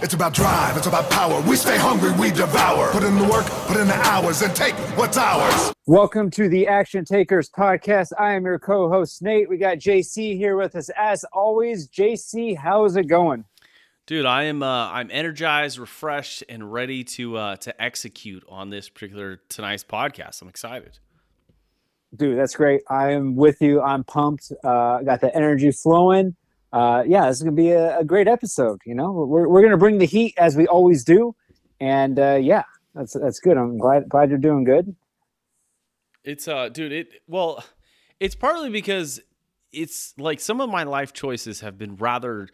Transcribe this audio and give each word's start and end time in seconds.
It's 0.00 0.14
about 0.14 0.32
drive, 0.32 0.76
it's 0.76 0.86
about 0.86 1.10
power. 1.10 1.40
We 1.40 1.56
stay 1.56 1.76
hungry, 1.76 2.12
we 2.12 2.30
devour. 2.30 2.92
Put 2.92 3.02
in 3.02 3.18
the 3.18 3.24
work, 3.24 3.46
put 3.66 3.76
in 3.78 3.88
the 3.88 3.96
hours, 3.96 4.42
and 4.42 4.54
take 4.54 4.76
what's 4.96 5.16
ours. 5.16 5.72
Welcome 5.86 6.30
to 6.30 6.48
the 6.48 6.68
Action 6.68 7.04
Takers 7.04 7.50
podcast. 7.50 8.12
I 8.16 8.34
am 8.34 8.44
your 8.44 8.60
co 8.60 8.88
host, 8.88 9.22
Nate. 9.22 9.48
We 9.48 9.56
got 9.56 9.78
JC 9.78 10.36
here 10.36 10.56
with 10.56 10.76
us 10.76 10.88
as 10.96 11.24
always. 11.32 11.88
JC, 11.88 12.56
how's 12.56 12.94
it 12.94 13.08
going? 13.08 13.44
Dude, 14.06 14.24
I 14.24 14.44
am 14.44 14.62
uh, 14.62 14.88
I'm 14.88 15.10
energized, 15.10 15.80
refreshed, 15.80 16.44
and 16.48 16.72
ready 16.72 17.02
to 17.02 17.36
uh, 17.36 17.56
to 17.56 17.82
execute 17.82 18.44
on 18.48 18.70
this 18.70 18.88
particular 18.88 19.40
tonight's 19.48 19.82
podcast. 19.82 20.40
I'm 20.42 20.48
excited. 20.48 21.00
Dude, 22.14 22.38
that's 22.38 22.54
great. 22.54 22.82
I 22.88 23.10
am 23.10 23.34
with 23.34 23.60
you. 23.60 23.82
I'm 23.82 24.04
pumped. 24.04 24.52
Uh, 24.62 25.02
got 25.02 25.20
the 25.20 25.34
energy 25.34 25.72
flowing 25.72 26.36
uh, 26.72 27.02
yeah, 27.06 27.26
this 27.26 27.38
is 27.38 27.42
gonna 27.42 27.56
be 27.56 27.70
a, 27.70 27.98
a, 27.98 28.04
great 28.04 28.28
episode. 28.28 28.80
You 28.84 28.94
know, 28.94 29.12
we're 29.12 29.48
we're 29.48 29.62
gonna 29.62 29.78
bring 29.78 29.98
the 29.98 30.06
heat 30.06 30.34
as 30.36 30.56
we 30.56 30.66
always 30.66 31.04
do, 31.04 31.34
and 31.80 32.18
uh, 32.18 32.38
yeah, 32.40 32.64
that's 32.94 33.14
that's 33.14 33.40
good. 33.40 33.56
I'm 33.56 33.78
glad 33.78 34.08
glad 34.08 34.28
you're 34.28 34.38
doing 34.38 34.64
good. 34.64 34.94
It's 36.24 36.46
uh, 36.46 36.68
dude, 36.68 36.92
it 36.92 37.08
well, 37.26 37.64
it's 38.20 38.34
partly 38.34 38.70
because 38.70 39.20
it's 39.72 40.14
like 40.18 40.40
some 40.40 40.60
of 40.60 40.68
my 40.68 40.82
life 40.82 41.12
choices 41.12 41.60
have 41.60 41.78
been 41.78 41.96
rather 41.96 42.48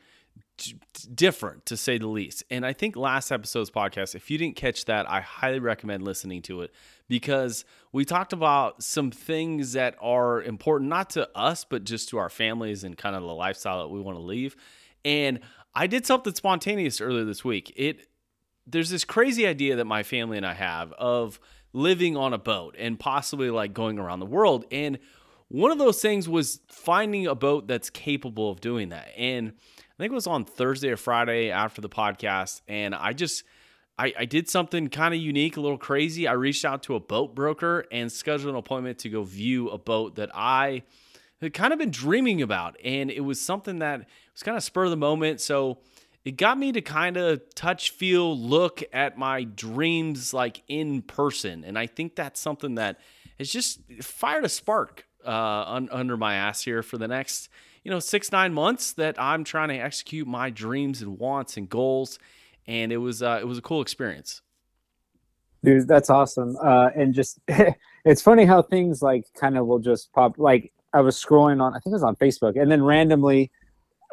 different 1.15 1.67
to 1.67 1.77
say 1.77 1.99
the 1.99 2.07
least. 2.07 2.45
And 2.51 2.65
I 2.65 2.73
think 2.73 2.97
last 2.97 3.33
episode's 3.33 3.71
podcast, 3.71 4.15
if 4.15 4.31
you 4.31 4.39
didn't 4.39 4.57
catch 4.57 4.85
that, 4.87 5.11
I 5.11 5.21
highly 5.21 5.59
recommend 5.59 6.03
listening 6.05 6.43
to 6.43 6.62
it 6.62 6.73
because 7.09 7.65
we 7.93 8.05
talked 8.05 8.33
about 8.33 8.83
some 8.83 9.11
things 9.11 9.73
that 9.73 9.97
are 10.01 10.43
important, 10.43 10.91
not 10.91 11.11
to 11.11 11.29
us, 11.37 11.65
but 11.65 11.85
just 11.85 12.09
to 12.11 12.19
our 12.19 12.31
families 12.31 12.85
and 12.85 12.97
kind 12.97 13.17
of 13.17 13.23
the 13.23 13.29
lifestyle 13.29 13.81
that 13.83 13.89
we 13.89 14.01
want 14.01 14.17
to 14.17 14.23
leave. 14.23 14.57
And 15.05 15.41
I 15.75 15.87
did 15.87 16.07
something 16.07 16.35
spontaneous 16.35 17.01
earlier 17.01 17.25
this 17.25 17.45
week. 17.45 17.73
It 17.77 18.07
there's 18.67 18.89
this 18.89 19.05
crazy 19.05 19.47
idea 19.47 19.77
that 19.77 19.84
my 19.84 20.03
family 20.03 20.39
and 20.39 20.47
I 20.47 20.55
have 20.55 20.93
of 20.93 21.39
living 21.75 22.17
on 22.17 22.33
a 22.33 22.39
boat 22.39 22.77
and 22.78 22.98
possibly 22.98 23.50
like 23.50 23.75
going 23.75 23.98
around 23.98 24.21
the 24.21 24.27
world. 24.27 24.65
And 24.71 24.98
one 25.48 25.71
of 25.71 25.78
those 25.78 26.00
things 26.00 26.28
was 26.28 26.61
finding 26.69 27.27
a 27.27 27.34
boat 27.34 27.69
that's 27.69 27.91
capable 27.91 28.50
of 28.50 28.61
doing 28.61 28.89
that. 28.89 29.09
And 29.19 29.53
I 29.97 30.03
think 30.03 30.12
it 30.12 30.14
was 30.14 30.27
on 30.27 30.45
Thursday 30.45 30.91
or 30.91 30.97
Friday 30.97 31.50
after 31.50 31.81
the 31.81 31.89
podcast, 31.89 32.62
and 32.67 32.95
I 32.95 33.12
just 33.12 33.45
I, 33.98 34.12
I 34.19 34.25
did 34.25 34.48
something 34.48 34.89
kind 34.89 35.14
of 35.14 35.20
unique, 35.20 35.56
a 35.56 35.61
little 35.61 35.78
crazy. 35.78 36.27
I 36.27 36.33
reached 36.33 36.64
out 36.64 36.83
to 36.84 36.97
a 36.97 37.00
boat 37.00 37.34
broker 37.34 37.84
and 37.92 38.11
scheduled 38.11 38.53
an 38.53 38.59
appointment 38.59 38.98
to 39.00 39.09
go 39.09 39.22
view 39.22 39.69
a 39.69 39.78
boat 39.78 40.17
that 40.17 40.31
I 40.34 40.83
had 41.41 41.55
kind 41.55 41.72
of 41.72 41.78
been 41.78 41.91
dreaming 41.91 42.42
about. 42.42 42.77
And 42.84 43.11
it 43.11 43.20
was 43.20 43.41
something 43.41 43.78
that 43.81 44.00
was 44.33 44.42
kind 44.42 44.56
of 44.56 44.65
spur 44.65 44.84
of 44.84 44.91
the 44.91 44.97
moment. 44.97 45.41
So 45.41 45.78
it 46.25 46.33
got 46.33 46.59
me 46.59 46.72
to 46.72 46.81
kind 46.81 47.17
of 47.17 47.42
touch, 47.55 47.91
feel, 47.91 48.37
look 48.37 48.83
at 48.92 49.17
my 49.17 49.45
dreams 49.45 50.34
like 50.34 50.62
in 50.67 51.03
person. 51.03 51.62
And 51.65 51.78
I 51.78 51.87
think 51.87 52.17
that's 52.17 52.41
something 52.41 52.77
that 52.77 52.98
has 53.39 53.48
just 53.48 53.81
fired 54.00 54.45
a 54.45 54.48
spark 54.48 55.06
uh, 55.25 55.65
un- 55.67 55.89
under 55.92 56.17
my 56.17 56.34
ass 56.34 56.62
here 56.62 56.83
for 56.83 56.98
the 56.98 57.06
next, 57.06 57.48
you 57.85 57.91
know, 57.91 58.01
six, 58.01 58.33
nine 58.33 58.53
months 58.53 58.93
that 58.95 59.21
I'm 59.21 59.45
trying 59.45 59.69
to 59.69 59.77
execute 59.77 60.27
my 60.27 60.51
dreams 60.51 61.03
and 61.03 61.19
wants 61.19 61.57
and 61.57 61.69
goals 61.69 62.19
and 62.67 62.93
it 62.93 62.97
was 62.97 63.23
uh, 63.23 63.39
it 63.41 63.47
was 63.47 63.59
a 63.59 63.63
cool 63.63 63.83
experience. 63.83 64.43
Dude, 65.63 65.89
that's 65.89 66.11
awesome. 66.11 66.57
Uh, 66.62 66.91
and 66.95 67.15
just 67.15 67.39
it's 68.05 68.23
funny 68.23 68.45
how 68.45 68.62
things 68.62 69.03
like 69.03 69.27
kind 69.35 69.57
of 69.57 69.67
will 69.67 69.79
just 69.79 70.12
pop. 70.12 70.39
Like 70.39 70.73
I 70.93 71.01
was 71.01 71.23
scrolling 71.23 71.62
on, 71.62 71.75
I 71.75 71.79
think 71.79 71.93
it 71.93 72.01
was 72.01 72.05
on 72.05 72.17
Facebook, 72.17 72.61
and 72.61 72.71
then 72.71 72.83
randomly, 72.83 73.51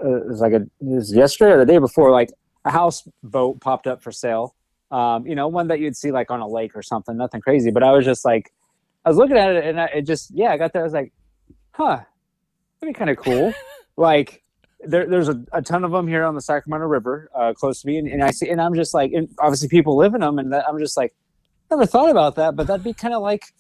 uh, 0.03 0.23
it 0.23 0.27
was 0.27 0.41
like 0.41 0.53
a 0.53 0.61
it 0.61 0.71
was 0.79 1.13
yesterday 1.13 1.51
or 1.51 1.59
the 1.59 1.65
day 1.65 1.77
before, 1.77 2.11
like 2.11 2.31
a 2.65 2.71
houseboat 2.71 3.59
popped 3.61 3.87
up 3.87 4.01
for 4.01 4.11
sale. 4.11 4.55
Um, 4.91 5.25
you 5.25 5.35
know, 5.35 5.47
one 5.47 5.67
that 5.69 5.79
you'd 5.79 5.95
see 5.95 6.11
like 6.11 6.31
on 6.31 6.41
a 6.41 6.47
lake 6.47 6.75
or 6.75 6.81
something, 6.81 7.15
nothing 7.15 7.41
crazy. 7.41 7.71
But 7.71 7.83
I 7.83 7.91
was 7.91 8.03
just 8.03 8.25
like, 8.25 8.51
I 9.05 9.09
was 9.09 9.17
looking 9.17 9.37
at 9.37 9.55
it, 9.55 9.65
and 9.65 9.79
I, 9.79 9.85
it 9.85 10.01
just 10.01 10.31
yeah, 10.31 10.51
I 10.51 10.57
got 10.57 10.73
there. 10.73 10.81
I 10.81 10.85
was 10.85 10.93
like, 10.93 11.13
huh, 11.71 12.01
that'd 12.81 12.93
be 12.93 12.97
kind 12.97 13.09
of 13.09 13.17
cool. 13.17 13.53
like 13.97 14.43
there, 14.83 15.07
there's 15.07 15.29
a, 15.29 15.43
a, 15.53 15.61
ton 15.61 15.83
of 15.83 15.91
them 15.91 16.07
here 16.07 16.23
on 16.23 16.35
the 16.35 16.41
Sacramento 16.41 16.87
River, 16.87 17.29
uh, 17.35 17.53
close 17.53 17.81
to 17.81 17.87
me, 17.87 17.97
and, 17.97 18.07
and, 18.07 18.23
I 18.23 18.31
see, 18.31 18.49
and 18.49 18.59
I'm 18.59 18.73
just 18.73 18.93
like, 18.93 19.11
and 19.13 19.29
obviously 19.39 19.67
people 19.67 19.95
live 19.95 20.15
in 20.15 20.21
them, 20.21 20.39
and 20.39 20.51
that, 20.53 20.67
I'm 20.67 20.79
just 20.79 20.97
like, 20.97 21.13
never 21.69 21.85
thought 21.85 22.09
about 22.09 22.35
that, 22.35 22.55
but 22.55 22.67
that'd 22.67 22.83
be 22.83 22.93
kind 22.93 23.13
of 23.13 23.21
like, 23.21 23.53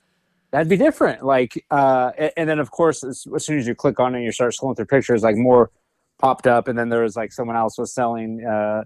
that'd 0.51 0.67
be 0.67 0.77
different. 0.77 1.23
Like, 1.23 1.63
uh, 1.69 2.11
and, 2.17 2.31
and, 2.37 2.49
then 2.49 2.59
of 2.59 2.71
course, 2.71 3.03
as, 3.03 3.25
as, 3.35 3.45
soon 3.45 3.59
as 3.59 3.67
you 3.67 3.75
click 3.75 3.99
on 3.99 4.15
it, 4.15 4.19
and 4.19 4.25
you 4.25 4.31
start 4.31 4.53
scrolling 4.53 4.75
through 4.75 4.85
pictures, 4.85 5.23
like 5.23 5.35
more 5.35 5.71
popped 6.17 6.47
up, 6.47 6.67
and 6.67 6.77
then 6.77 6.89
there 6.89 7.03
was 7.03 7.15
like 7.15 7.31
someone 7.31 7.55
else 7.55 7.77
was 7.77 7.93
selling, 7.93 8.43
uh, 8.45 8.83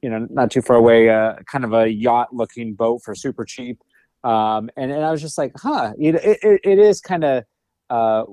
you 0.00 0.08
know, 0.08 0.26
not 0.30 0.50
too 0.50 0.62
far 0.62 0.76
away, 0.76 1.10
uh, 1.10 1.34
kind 1.50 1.64
of 1.64 1.74
a 1.74 1.88
yacht-looking 1.88 2.74
boat 2.74 3.02
for 3.02 3.14
super 3.14 3.44
cheap, 3.44 3.78
um, 4.22 4.70
and 4.76 4.90
and 4.90 5.04
I 5.04 5.10
was 5.10 5.20
just 5.20 5.36
like, 5.36 5.52
huh, 5.56 5.92
it 5.98 6.14
it, 6.14 6.60
it 6.64 6.78
is 6.78 7.00
kind 7.00 7.24
of 7.24 7.44
uh, 7.90 8.24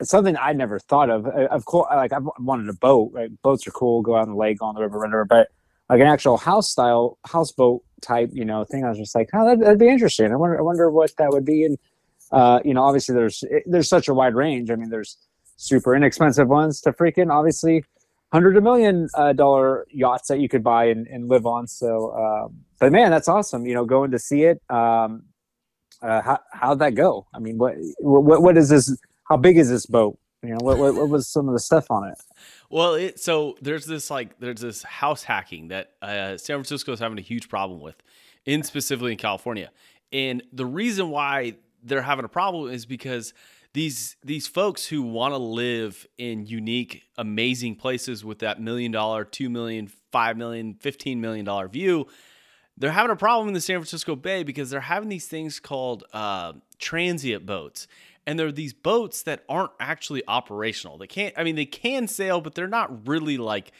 it's 0.00 0.10
something 0.10 0.36
I 0.36 0.52
never 0.52 0.78
thought 0.78 1.10
of. 1.10 1.26
Of 1.26 1.64
course, 1.64 1.88
like 1.94 2.12
I've 2.12 2.28
wanted 2.38 2.68
a 2.68 2.74
boat. 2.74 3.12
Right? 3.12 3.30
Boats 3.42 3.66
are 3.66 3.70
cool. 3.70 4.02
Go 4.02 4.16
out 4.16 4.22
on 4.22 4.30
the 4.30 4.36
lake, 4.36 4.58
go 4.58 4.66
on 4.66 4.74
the 4.74 4.82
river, 4.82 4.98
whatever. 4.98 5.24
But 5.24 5.48
like 5.88 6.00
an 6.00 6.06
actual 6.06 6.36
house 6.36 6.70
style 6.70 7.18
houseboat 7.26 7.82
type, 8.00 8.30
you 8.32 8.44
know, 8.44 8.64
thing. 8.64 8.84
I 8.84 8.88
was 8.88 8.98
just 8.98 9.14
like, 9.14 9.30
oh, 9.32 9.44
that'd, 9.44 9.60
that'd 9.60 9.78
be 9.78 9.88
interesting. 9.88 10.32
I 10.32 10.36
wonder, 10.36 10.58
I 10.58 10.62
wonder 10.62 10.90
what 10.90 11.16
that 11.18 11.30
would 11.30 11.44
be. 11.44 11.64
And 11.64 11.78
uh, 12.32 12.60
you 12.64 12.74
know, 12.74 12.82
obviously 12.82 13.14
there's 13.14 13.44
there's 13.66 13.88
such 13.88 14.08
a 14.08 14.14
wide 14.14 14.34
range. 14.34 14.70
I 14.70 14.74
mean, 14.76 14.90
there's 14.90 15.16
super 15.56 15.94
inexpensive 15.94 16.48
ones 16.48 16.80
to 16.82 16.92
freaking 16.92 17.32
obviously 17.32 17.84
hundred 18.32 18.56
a 18.56 18.60
million 18.60 19.08
uh, 19.14 19.32
dollar 19.32 19.86
yachts 19.90 20.28
that 20.28 20.40
you 20.40 20.48
could 20.48 20.62
buy 20.62 20.86
and, 20.86 21.06
and 21.06 21.28
live 21.28 21.46
on. 21.46 21.66
So, 21.66 22.08
uh, 22.08 22.48
but 22.80 22.92
man, 22.92 23.10
that's 23.10 23.28
awesome. 23.28 23.66
You 23.66 23.74
know, 23.74 23.84
going 23.84 24.10
to 24.10 24.18
see 24.18 24.42
it. 24.42 24.60
Um, 24.68 25.22
uh, 26.02 26.20
how 26.20 26.38
how'd 26.52 26.78
that 26.80 26.94
go? 26.94 27.26
I 27.32 27.38
mean, 27.38 27.58
what 27.58 27.74
what 27.98 28.42
what 28.42 28.56
is 28.56 28.68
this? 28.68 28.94
How 29.28 29.36
big 29.36 29.58
is 29.58 29.68
this 29.68 29.86
boat? 29.86 30.18
You 30.42 30.50
know, 30.50 30.58
what, 30.60 30.78
what, 30.78 30.94
what 30.94 31.08
was 31.08 31.26
some 31.26 31.48
of 31.48 31.54
the 31.54 31.60
stuff 31.60 31.90
on 31.90 32.08
it? 32.08 32.18
Well, 32.70 32.94
it 32.94 33.18
so 33.18 33.56
there's 33.60 33.86
this 33.86 34.10
like 34.10 34.38
there's 34.38 34.60
this 34.60 34.82
house 34.82 35.22
hacking 35.24 35.68
that 35.68 35.92
uh, 36.02 36.36
San 36.36 36.56
Francisco 36.56 36.92
is 36.92 37.00
having 37.00 37.18
a 37.18 37.22
huge 37.22 37.48
problem 37.48 37.80
with, 37.80 37.96
in 38.44 38.62
specifically 38.62 39.12
in 39.12 39.18
California, 39.18 39.70
and 40.12 40.42
the 40.52 40.66
reason 40.66 41.10
why 41.10 41.56
they're 41.82 42.02
having 42.02 42.24
a 42.24 42.28
problem 42.28 42.70
is 42.70 42.86
because 42.86 43.32
these 43.72 44.16
these 44.24 44.46
folks 44.46 44.86
who 44.86 45.02
want 45.02 45.32
to 45.32 45.38
live 45.38 46.06
in 46.16 46.46
unique, 46.46 47.02
amazing 47.18 47.76
places 47.76 48.24
with 48.24 48.38
that 48.40 48.60
million 48.60 48.92
dollar, 48.92 49.24
two 49.24 49.50
million, 49.50 49.90
five 50.12 50.36
million, 50.36 50.74
fifteen 50.74 51.20
million 51.20 51.44
dollar 51.44 51.68
view, 51.68 52.06
they're 52.78 52.92
having 52.92 53.10
a 53.10 53.16
problem 53.16 53.48
in 53.48 53.54
the 53.54 53.60
San 53.60 53.76
Francisco 53.76 54.16
Bay 54.16 54.42
because 54.42 54.70
they're 54.70 54.80
having 54.80 55.08
these 55.08 55.26
things 55.26 55.60
called 55.60 56.04
uh, 56.12 56.54
transient 56.78 57.44
boats, 57.46 57.86
and 58.26 58.38
there 58.38 58.46
are 58.46 58.52
these 58.52 58.72
boats 58.72 59.22
that 59.22 59.44
aren't 59.48 59.72
actually 59.80 60.22
operational. 60.26 60.98
They 60.98 61.06
can't 61.06 61.34
I 61.36 61.44
mean 61.44 61.56
they 61.56 61.66
can 61.66 62.08
sail 62.08 62.40
but 62.40 62.54
they're 62.54 62.68
not 62.68 63.06
really 63.08 63.38
like 63.38 63.72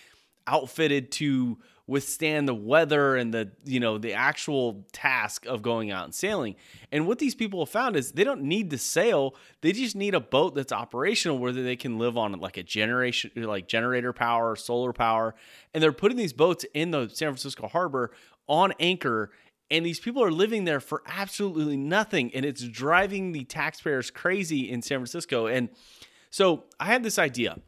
outfitted 0.46 1.10
to 1.10 1.58
withstand 1.88 2.48
the 2.48 2.54
weather 2.54 3.14
and 3.14 3.32
the 3.32 3.48
you 3.64 3.78
know 3.78 3.96
the 3.96 4.12
actual 4.12 4.84
task 4.92 5.46
of 5.46 5.62
going 5.62 5.90
out 5.90 6.04
and 6.04 6.14
sailing. 6.14 6.56
And 6.90 7.06
what 7.06 7.18
these 7.18 7.34
people 7.34 7.60
have 7.60 7.68
found 7.68 7.96
is 7.96 8.12
they 8.12 8.24
don't 8.24 8.42
need 8.42 8.70
to 8.70 8.78
sail. 8.78 9.34
They 9.60 9.72
just 9.72 9.94
need 9.94 10.14
a 10.14 10.20
boat 10.20 10.54
that's 10.54 10.72
operational 10.72 11.38
where 11.38 11.52
they 11.52 11.76
can 11.76 11.98
live 11.98 12.16
on 12.16 12.32
like 12.32 12.56
a 12.56 12.62
generation 12.62 13.30
like 13.36 13.68
generator 13.68 14.12
power, 14.12 14.56
solar 14.56 14.92
power. 14.92 15.34
And 15.72 15.82
they're 15.82 15.92
putting 15.92 16.16
these 16.16 16.32
boats 16.32 16.64
in 16.74 16.90
the 16.90 17.08
San 17.08 17.28
Francisco 17.28 17.68
harbor 17.68 18.12
on 18.48 18.72
anchor 18.78 19.30
and 19.71 19.84
these 19.84 19.99
people 19.99 20.22
are 20.22 20.31
living 20.31 20.65
there 20.65 20.81
for 20.81 21.03
absolutely 21.06 21.77
nothing 21.77 22.34
and 22.34 22.44
it's 22.44 22.62
driving 22.62 23.32
the 23.32 23.44
taxpayers 23.44 24.10
crazy 24.10 24.71
in 24.71 24.82
San 24.82 24.99
Francisco. 24.99 25.47
And 25.47 25.69
so 26.31 26.65
I 26.78 26.87
had 26.87 27.03
this 27.03 27.19
idea 27.19 27.59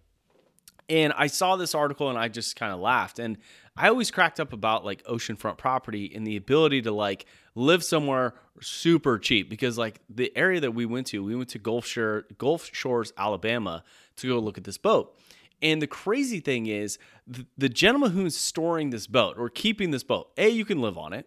and 0.89 1.13
I 1.17 1.27
saw 1.27 1.57
this 1.57 1.75
article 1.75 2.09
and 2.09 2.19
I 2.19 2.29
just 2.29 2.57
kind 2.57 2.73
of 2.73 2.81
laughed. 2.81 3.19
And 3.19 3.39
I 3.77 3.89
always 3.89 4.11
cracked 4.11 4.41
up 4.41 4.53
about 4.53 4.85
like 4.85 5.05
oceanfront 5.05 5.59
property 5.59 6.13
and 6.15 6.27
the 6.27 6.37
ability 6.37 6.83
to 6.83 6.93
like 6.93 7.27
live 7.55 7.85
somewhere 7.85 8.35
super 8.61 9.19
cheap 9.19 9.51
because 9.51 9.77
like 9.79 10.01
the 10.09 10.33
area 10.37 10.61
that 10.61 10.73
we 10.73 10.87
went 10.87 11.07
to 11.09 11.23
we 11.23 11.37
went 11.37 11.49
to 11.51 11.59
Gulf 11.59 11.87
Shore 11.87 12.25
Gulf 12.39 12.71
Shores 12.73 13.13
Alabama 13.17 13.85
to 14.17 14.29
go 14.29 14.39
look 14.39 14.59
at 14.59 14.65
this 14.65 14.79
boat. 14.79 15.17
And 15.61 15.83
the 15.83 15.89
crazy 15.89 16.39
thing 16.39 16.67
is 16.67 16.99
the, 17.27 17.45
the 17.57 17.69
gentleman 17.69 18.13
who's 18.13 18.37
storing 18.37 18.91
this 18.91 19.09
boat 19.09 19.37
or 19.39 19.49
keeping 19.49 19.91
this 19.91 20.05
boat 20.05 20.31
a 20.37 20.49
you 20.49 20.65
can 20.65 20.81
live 20.81 20.97
on 20.97 21.13
it 21.13 21.27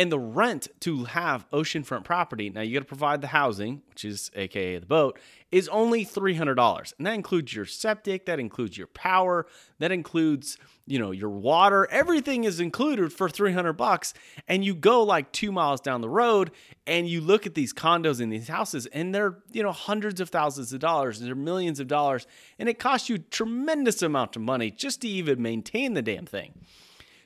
and 0.00 0.10
the 0.10 0.18
rent 0.18 0.66
to 0.80 1.04
have 1.04 1.44
oceanfront 1.50 2.04
property, 2.04 2.48
now 2.48 2.62
you 2.62 2.72
got 2.72 2.80
to 2.80 2.86
provide 2.86 3.20
the 3.20 3.26
housing, 3.26 3.82
which 3.90 4.02
is 4.02 4.30
AKA 4.34 4.78
the 4.78 4.86
boat, 4.86 5.18
is 5.52 5.68
only 5.68 6.06
$300. 6.06 6.94
And 6.96 7.06
that 7.06 7.12
includes 7.12 7.54
your 7.54 7.66
septic, 7.66 8.24
that 8.24 8.40
includes 8.40 8.78
your 8.78 8.86
power, 8.86 9.46
that 9.78 9.92
includes, 9.92 10.56
you 10.86 10.98
know, 10.98 11.10
your 11.10 11.28
water. 11.28 11.86
Everything 11.90 12.44
is 12.44 12.60
included 12.60 13.12
for 13.12 13.28
300 13.28 13.74
bucks. 13.74 14.14
And 14.48 14.64
you 14.64 14.74
go 14.74 15.02
like 15.02 15.32
2 15.32 15.52
miles 15.52 15.82
down 15.82 16.00
the 16.00 16.08
road 16.08 16.50
and 16.86 17.06
you 17.06 17.20
look 17.20 17.44
at 17.44 17.54
these 17.54 17.74
condos 17.74 18.22
and 18.22 18.32
these 18.32 18.48
houses 18.48 18.86
and 18.86 19.14
they're, 19.14 19.36
you 19.52 19.62
know, 19.62 19.72
hundreds 19.72 20.18
of 20.22 20.30
thousands 20.30 20.72
of 20.72 20.80
dollars, 20.80 21.20
they're 21.20 21.34
millions 21.34 21.78
of 21.78 21.88
dollars, 21.88 22.26
and 22.58 22.70
it 22.70 22.78
costs 22.78 23.10
you 23.10 23.18
tremendous 23.18 24.00
amount 24.00 24.34
of 24.34 24.40
money 24.40 24.70
just 24.70 25.02
to 25.02 25.08
even 25.08 25.42
maintain 25.42 25.92
the 25.92 26.00
damn 26.00 26.24
thing. 26.24 26.54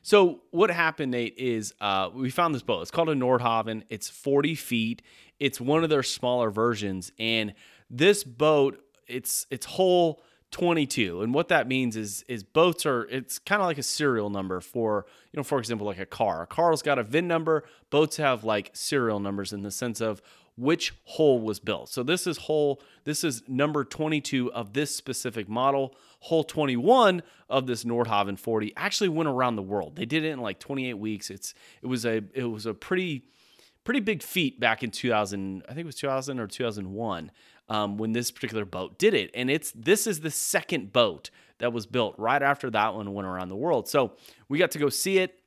So 0.05 0.43
what 0.51 0.71
happened, 0.71 1.13
Nate, 1.13 1.35
is 1.39 1.73
uh, 1.81 2.11
we 2.13 2.29
found 2.29 2.55
this 2.55 2.63
boat. 2.63 2.83
It's 2.83 2.91
called 2.91 3.09
a 3.09 3.15
Nordhavn. 3.15 3.85
It's 3.89 4.11
40 4.11 4.55
feet. 4.55 5.01
It's 5.41 5.59
one 5.59 5.83
of 5.83 5.89
their 5.89 6.03
smaller 6.03 6.51
versions, 6.51 7.11
and 7.19 7.55
this 7.89 8.23
boat, 8.23 8.85
it's 9.07 9.47
it's 9.51 9.65
whole 9.65 10.23
22 10.51 11.23
and 11.23 11.35
what 11.35 11.49
that 11.49 11.67
means 11.67 11.97
is 11.97 12.25
is 12.29 12.45
boats 12.45 12.87
are 12.87 13.03
it's 13.11 13.41
kind 13.41 13.61
of 13.61 13.67
like 13.67 13.77
a 13.77 13.83
serial 13.83 14.31
number 14.31 14.61
for 14.61 15.05
you 15.33 15.37
know 15.37 15.43
for 15.43 15.59
example 15.59 15.85
like 15.85 15.99
a 15.99 16.07
car 16.07 16.43
a 16.43 16.47
car's 16.47 16.81
got 16.81 16.97
a 16.97 17.03
vin 17.03 17.27
number 17.27 17.65
boats 17.91 18.19
have 18.19 18.45
like 18.45 18.71
serial 18.73 19.19
numbers 19.19 19.53
in 19.53 19.63
the 19.63 19.71
sense 19.73 20.01
of 20.01 20.23
which 20.57 20.95
hole 21.05 21.41
was 21.41 21.59
built 21.61 21.89
so 21.89 22.03
this 22.03 22.27
is 22.27 22.39
hole, 22.39 22.81
this 23.05 23.25
is 23.25 23.43
number 23.49 23.85
22 23.85 24.53
of 24.53 24.73
this 24.73 24.95
specific 24.95 25.49
model 25.49 25.95
Hole 26.21 26.45
21 26.45 27.23
of 27.51 27.67
this 27.67 27.85
nordhavn 27.85 28.39
40 28.39 28.73
actually 28.77 29.09
went 29.09 29.29
around 29.29 29.57
the 29.57 29.63
world 29.63 29.97
they 29.97 30.07
did 30.07 30.25
it 30.25 30.31
in 30.31 30.41
like 30.41 30.59
28 30.59 30.95
weeks 30.95 31.31
it's 31.31 31.55
it 31.83 31.87
was 31.87 32.07
a 32.07 32.23
it 32.33 32.45
was 32.45 32.67
a 32.67 32.73
pretty 32.73 33.25
pretty 33.85 34.01
big 34.01 34.23
feat 34.23 34.59
back 34.59 34.83
in 34.83 34.91
2000 34.91 35.63
i 35.69 35.69
think 35.69 35.81
it 35.81 35.87
was 35.87 35.97
2000 35.97 36.39
or 36.39 36.47
2001 36.47 37.31
um, 37.69 37.97
when 37.97 38.13
this 38.13 38.31
particular 38.31 38.65
boat 38.65 38.99
did 38.99 39.15
it. 39.15 39.31
And 39.35 39.51
it's 39.51 39.73
this 39.73 40.07
is 40.07 40.21
the 40.21 40.31
second 40.31 40.93
boat 40.93 41.31
that 41.59 41.73
was 41.73 41.87
built 41.87 42.15
right 42.19 42.43
after 42.43 42.71
that 42.71 42.95
one 42.95 43.13
went 43.13 43.27
around 43.27 43.49
the 43.49 43.57
world. 43.57 43.89
So 43.89 44.13
we 44.49 44.59
got 44.59 44.71
to 44.73 44.79
go 44.79 44.89
see 44.89 45.19
it. 45.19 45.39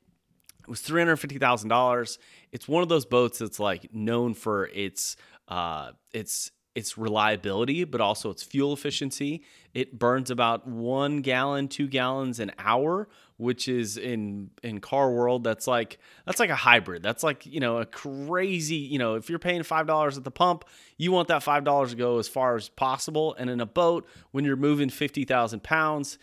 It 0.68 0.70
was 0.70 0.82
three 0.82 1.00
hundred 1.00 1.16
fifty 1.16 1.38
thousand 1.38 1.70
dollars. 1.70 2.18
It's 2.52 2.68
one 2.68 2.82
of 2.82 2.90
those 2.90 3.06
boats 3.06 3.38
that's 3.38 3.58
like 3.58 3.88
known 3.94 4.34
for 4.34 4.66
its 4.66 5.16
uh, 5.48 5.92
its 6.12 6.50
its 6.74 6.98
reliability, 6.98 7.84
but 7.84 8.02
also 8.02 8.28
its 8.28 8.42
fuel 8.42 8.74
efficiency. 8.74 9.42
It 9.72 9.98
burns 9.98 10.30
about 10.30 10.66
one 10.66 11.22
gallon, 11.22 11.68
two 11.68 11.88
gallons 11.88 12.38
an 12.38 12.52
hour, 12.58 13.08
which 13.38 13.66
is 13.66 13.96
in 13.96 14.50
in 14.62 14.82
car 14.82 15.10
world 15.10 15.42
that's 15.42 15.66
like 15.66 15.98
that's 16.26 16.38
like 16.38 16.50
a 16.50 16.56
hybrid. 16.56 17.02
That's 17.02 17.22
like 17.22 17.46
you 17.46 17.60
know 17.60 17.78
a 17.78 17.86
crazy 17.86 18.76
you 18.76 18.98
know 18.98 19.14
if 19.14 19.30
you're 19.30 19.38
paying 19.38 19.62
five 19.62 19.86
dollars 19.86 20.18
at 20.18 20.24
the 20.24 20.30
pump, 20.30 20.66
you 20.98 21.12
want 21.12 21.28
that 21.28 21.42
five 21.42 21.64
dollars 21.64 21.92
to 21.92 21.96
go 21.96 22.18
as 22.18 22.28
far 22.28 22.56
as 22.56 22.68
possible. 22.68 23.34
And 23.38 23.48
in 23.48 23.62
a 23.62 23.66
boat, 23.66 24.06
when 24.32 24.44
you're 24.44 24.54
moving 24.56 24.90
fifty 24.90 25.24
thousand 25.24 25.62
pounds, 25.62 26.18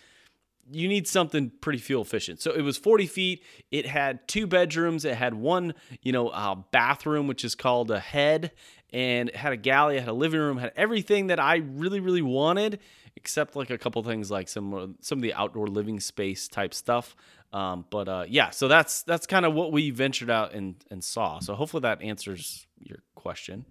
you 0.71 0.87
need 0.87 1.07
something 1.07 1.51
pretty 1.61 1.79
fuel 1.79 2.01
efficient. 2.01 2.41
So 2.41 2.51
it 2.51 2.61
was 2.61 2.77
40 2.77 3.05
feet. 3.07 3.43
It 3.71 3.85
had 3.85 4.27
two 4.27 4.47
bedrooms. 4.47 5.05
It 5.05 5.15
had 5.15 5.33
one, 5.35 5.73
you 6.01 6.11
know, 6.11 6.29
uh, 6.29 6.55
bathroom, 6.71 7.27
which 7.27 7.45
is 7.45 7.55
called 7.55 7.91
a 7.91 7.99
head, 7.99 8.51
and 8.91 9.29
it 9.29 9.35
had 9.35 9.53
a 9.53 9.57
galley, 9.57 9.97
it 9.97 9.99
had 9.99 10.09
a 10.09 10.13
living 10.13 10.39
room, 10.39 10.57
had 10.57 10.71
everything 10.75 11.27
that 11.27 11.39
I 11.39 11.57
really, 11.57 11.99
really 11.99 12.21
wanted, 12.21 12.79
except 13.15 13.55
like 13.55 13.69
a 13.69 13.77
couple 13.77 14.01
things 14.03 14.31
like 14.31 14.47
some 14.47 14.95
some 15.01 15.19
of 15.19 15.21
the 15.21 15.33
outdoor 15.33 15.67
living 15.67 15.99
space 15.99 16.47
type 16.47 16.73
stuff. 16.73 17.15
Um, 17.53 17.85
but 17.89 18.07
uh, 18.09 18.25
yeah, 18.27 18.49
so 18.49 18.67
that's 18.67 19.03
that's 19.03 19.27
kind 19.27 19.45
of 19.45 19.53
what 19.53 19.71
we 19.71 19.91
ventured 19.91 20.29
out 20.29 20.53
and 20.53 20.75
and 20.89 21.03
saw. 21.03 21.39
So 21.39 21.55
hopefully 21.55 21.81
that 21.81 22.01
answers 22.01 22.67
your 22.79 22.99
question. 23.15 23.65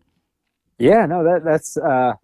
Yeah, 0.78 1.06
no, 1.06 1.24
that 1.24 1.44
that's 1.44 1.76
uh, 1.76 2.14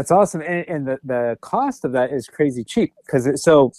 that's 0.00 0.10
awesome, 0.10 0.40
and, 0.40 0.66
and 0.66 0.88
the 0.88 0.98
the 1.04 1.36
cost 1.42 1.84
of 1.84 1.92
that 1.92 2.10
is 2.10 2.26
crazy 2.26 2.64
cheap 2.64 2.94
because 3.04 3.26
it's 3.26 3.42
so 3.42 3.70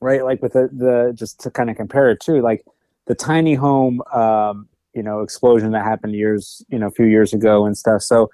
right, 0.00 0.24
like 0.24 0.42
with 0.42 0.54
the 0.54 0.68
the 0.72 1.12
just 1.14 1.38
to 1.40 1.52
kind 1.52 1.70
of 1.70 1.76
compare 1.76 2.10
it 2.10 2.18
to 2.22 2.42
like 2.42 2.64
the 3.06 3.14
tiny 3.14 3.54
home 3.54 4.02
um, 4.12 4.68
you 4.92 5.04
know 5.04 5.20
explosion 5.20 5.70
that 5.70 5.84
happened 5.84 6.16
years 6.16 6.64
you 6.68 6.80
know 6.80 6.88
a 6.88 6.90
few 6.90 7.06
years 7.06 7.32
ago 7.32 7.64
and 7.64 7.78
stuff 7.78 8.02
so 8.02 8.28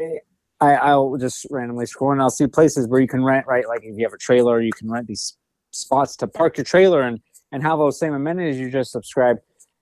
eh, 0.00 0.18
I, 0.60 0.74
i'll 0.76 1.16
just 1.16 1.46
randomly 1.50 1.86
scroll 1.86 2.12
and 2.12 2.22
i'll 2.22 2.30
see 2.30 2.46
places 2.46 2.86
where 2.86 3.00
you 3.00 3.08
can 3.08 3.22
rent 3.24 3.46
right 3.46 3.66
like 3.68 3.80
if 3.82 3.98
you 3.98 4.04
have 4.06 4.12
a 4.12 4.18
trailer 4.18 4.62
you 4.62 4.72
can 4.72 4.88
rent 4.88 5.08
these 5.08 5.36
spots 5.72 6.16
to 6.18 6.28
park 6.28 6.56
your 6.56 6.64
trailer 6.64 7.02
and 7.02 7.20
and 7.50 7.62
have 7.62 7.78
those 7.78 7.98
same 7.98 8.14
amenities 8.14 8.58
you 8.58 8.70
just 8.70 8.92
subscribe 8.92 9.38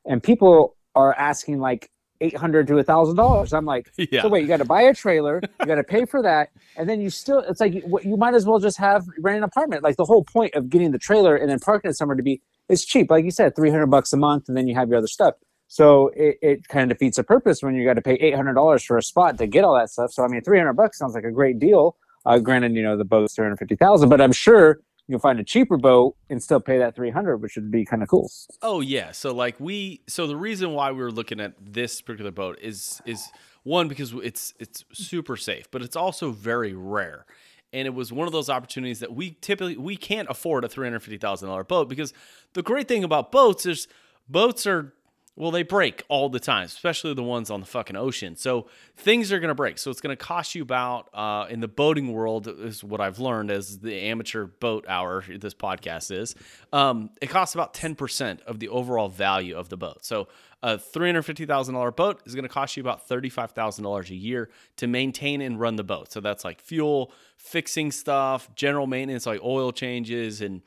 and 0.06 0.23
people 0.23 0.75
are 0.94 1.14
asking 1.14 1.61
like 1.61 1.90
800 2.22 2.66
to 2.69 2.78
a 2.78 2.82
thousand 2.82 3.16
dollars 3.16 3.52
i'm 3.52 3.64
like 3.64 3.90
yeah. 3.96 4.22
so 4.22 4.28
wait 4.28 4.42
you 4.42 4.48
got 4.48 4.58
to 4.58 4.64
buy 4.64 4.82
a 4.82 4.94
trailer 4.94 5.40
you 5.60 5.66
got 5.66 5.74
to 5.74 5.84
pay 5.84 6.04
for 6.04 6.22
that 6.22 6.50
and 6.76 6.88
then 6.88 7.00
you 7.00 7.10
still 7.10 7.40
it's 7.40 7.60
like 7.60 7.74
you, 7.74 7.98
you 8.02 8.16
might 8.16 8.34
as 8.34 8.46
well 8.46 8.58
just 8.58 8.78
have 8.78 9.04
rent 9.19 9.38
an 9.38 9.44
apartment 9.44 9.82
like 9.82 9.96
the 9.96 10.04
whole 10.04 10.24
point 10.24 10.54
of 10.54 10.70
getting 10.70 10.90
the 10.92 10.98
trailer 10.98 11.36
and 11.36 11.50
then 11.50 11.58
parking 11.58 11.90
it 11.90 11.94
somewhere 11.94 12.16
to 12.16 12.22
be 12.22 12.40
is 12.69 12.84
cheap 12.84 13.10
like 13.10 13.24
you 13.24 13.30
said 13.30 13.54
300 13.54 13.86
bucks 13.86 14.12
a 14.12 14.16
month 14.16 14.48
and 14.48 14.56
then 14.56 14.69
you 14.69 14.74
have 14.74 14.88
your 14.88 14.98
other 14.98 15.06
stuff 15.06 15.34
so 15.72 16.08
it, 16.14 16.36
it 16.42 16.69
kind 16.69 16.92
of 16.92 16.98
defeats 16.98 17.16
the 17.16 17.24
purpose 17.24 17.62
when 17.62 17.74
you 17.74 17.82
got 17.82 17.94
to 17.94 18.02
pay 18.02 18.12
eight 18.16 18.34
hundred 18.34 18.52
dollars 18.56 18.84
for 18.84 18.98
a 18.98 19.02
spot 19.02 19.38
to 19.38 19.46
get 19.46 19.64
all 19.64 19.74
that 19.74 19.88
stuff. 19.88 20.12
So 20.12 20.22
I 20.22 20.28
mean, 20.28 20.42
three 20.42 20.58
hundred 20.58 20.74
bucks 20.74 20.98
sounds 20.98 21.14
like 21.14 21.24
a 21.24 21.30
great 21.30 21.58
deal. 21.58 21.96
Uh, 22.26 22.38
granted, 22.40 22.74
you 22.74 22.82
know 22.82 22.98
the 22.98 23.06
boat's 23.06 23.34
three 23.34 23.46
hundred 23.46 23.56
fifty 23.56 23.76
thousand, 23.76 24.10
but 24.10 24.20
I'm 24.20 24.32
sure 24.32 24.80
you'll 25.08 25.20
find 25.20 25.40
a 25.40 25.44
cheaper 25.44 25.76
boat 25.76 26.16
and 26.31 26.43
still 26.43 26.60
pay 26.60 26.78
that 26.78 26.94
300 26.94 27.38
which 27.38 27.56
would 27.56 27.70
be 27.70 27.84
kind 27.84 28.02
of 28.02 28.08
cool. 28.08 28.31
Oh 28.62 28.81
yeah. 28.81 29.12
So 29.12 29.34
like 29.34 29.58
we 29.58 30.02
so 30.08 30.26
the 30.26 30.37
reason 30.37 30.72
why 30.72 30.93
we 30.93 30.99
were 30.99 31.12
looking 31.12 31.40
at 31.40 31.54
this 31.60 32.00
particular 32.00 32.31
boat 32.31 32.58
is 32.60 33.00
is 33.04 33.28
one 33.64 33.88
because 33.88 34.12
it's 34.12 34.54
it's 34.58 34.84
super 34.93 35.37
safe 35.37 35.70
but 35.70 35.82
it's 35.82 35.96
also 35.96 36.31
very 36.31 36.75
rare. 36.75 37.26
And 37.75 37.87
it 37.87 37.94
was 37.94 38.12
one 38.12 38.26
of 38.26 38.32
those 38.32 38.50
opportunities 38.50 39.00
that 39.00 39.14
we 39.14 39.32
typically 39.40 39.76
we 39.76 39.96
can't 39.96 40.28
afford 40.28 40.64
a 40.64 40.69
$350000 40.69 41.66
boat 41.66 41.88
because 41.88 42.12
the 42.52 42.62
great 42.62 42.87
thing 42.87 43.02
about 43.02 43.32
boats 43.32 43.66
is 43.66 43.88
boats 44.28 44.66
are 44.66 44.93
well, 45.34 45.50
they 45.50 45.62
break 45.62 46.05
all 46.08 46.29
the 46.29 46.38
time, 46.38 46.67
especially 46.67 47.14
the 47.14 47.23
ones 47.23 47.50
on 47.50 47.61
the 47.61 47.67
fucking 47.67 47.96
ocean. 47.96 48.37
So 48.37 48.67
things 48.96 49.32
are 49.32 49.40
going 49.40 49.49
to 49.49 49.55
break. 49.55 49.79
So 49.79 49.90
it's 49.90 50.02
going 50.02 50.14
to 50.14 50.23
cost 50.23 50.55
you 50.55 50.61
about, 50.62 51.08
uh, 51.14 51.46
in 51.49 51.61
the 51.61 51.69
boating 51.69 52.12
world, 52.12 52.46
is 52.46 52.84
what 52.84 53.00
I've 53.00 53.19
learned 53.19 53.50
as 53.50 53.79
the 53.79 53.94
amateur 53.94 54.44
boat 54.44 54.84
hour, 54.88 55.25
this 55.26 55.55
podcast 55.55 56.11
is, 56.11 56.34
um, 56.73 57.11
it 57.23 57.31
costs 57.31 57.55
about 57.55 57.73
10% 57.73 58.43
of 58.43 58.61
the 58.61 58.69
overall 58.69 59.08
value 59.08 59.56
of 59.56 59.70
the 59.70 59.79
boat. 59.79 60.05
So 60.05 60.29
a 60.62 60.76
$350,000 60.76 61.96
boat 61.96 62.23
is 62.26 62.34
going 62.34 62.44
to 62.44 62.49
cost 62.49 62.76
you 62.76 62.82
about 62.82 63.08
$35,000 63.08 64.11
a 64.11 64.14
year 64.14 64.50
to 64.76 64.87
maintain 64.87 65.40
and 65.40 65.58
run 65.58 65.76
the 65.76 65.84
boat. 65.84 66.12
So 66.12 66.20
that's 66.20 66.44
like 66.44 66.61
fuel, 66.61 67.11
fixing 67.38 67.90
stuff, 67.90 68.55
general 68.55 68.87
maintenance, 68.87 69.25
like 69.25 69.40
oil 69.43 69.73
changes 69.73 70.43
and 70.43 70.61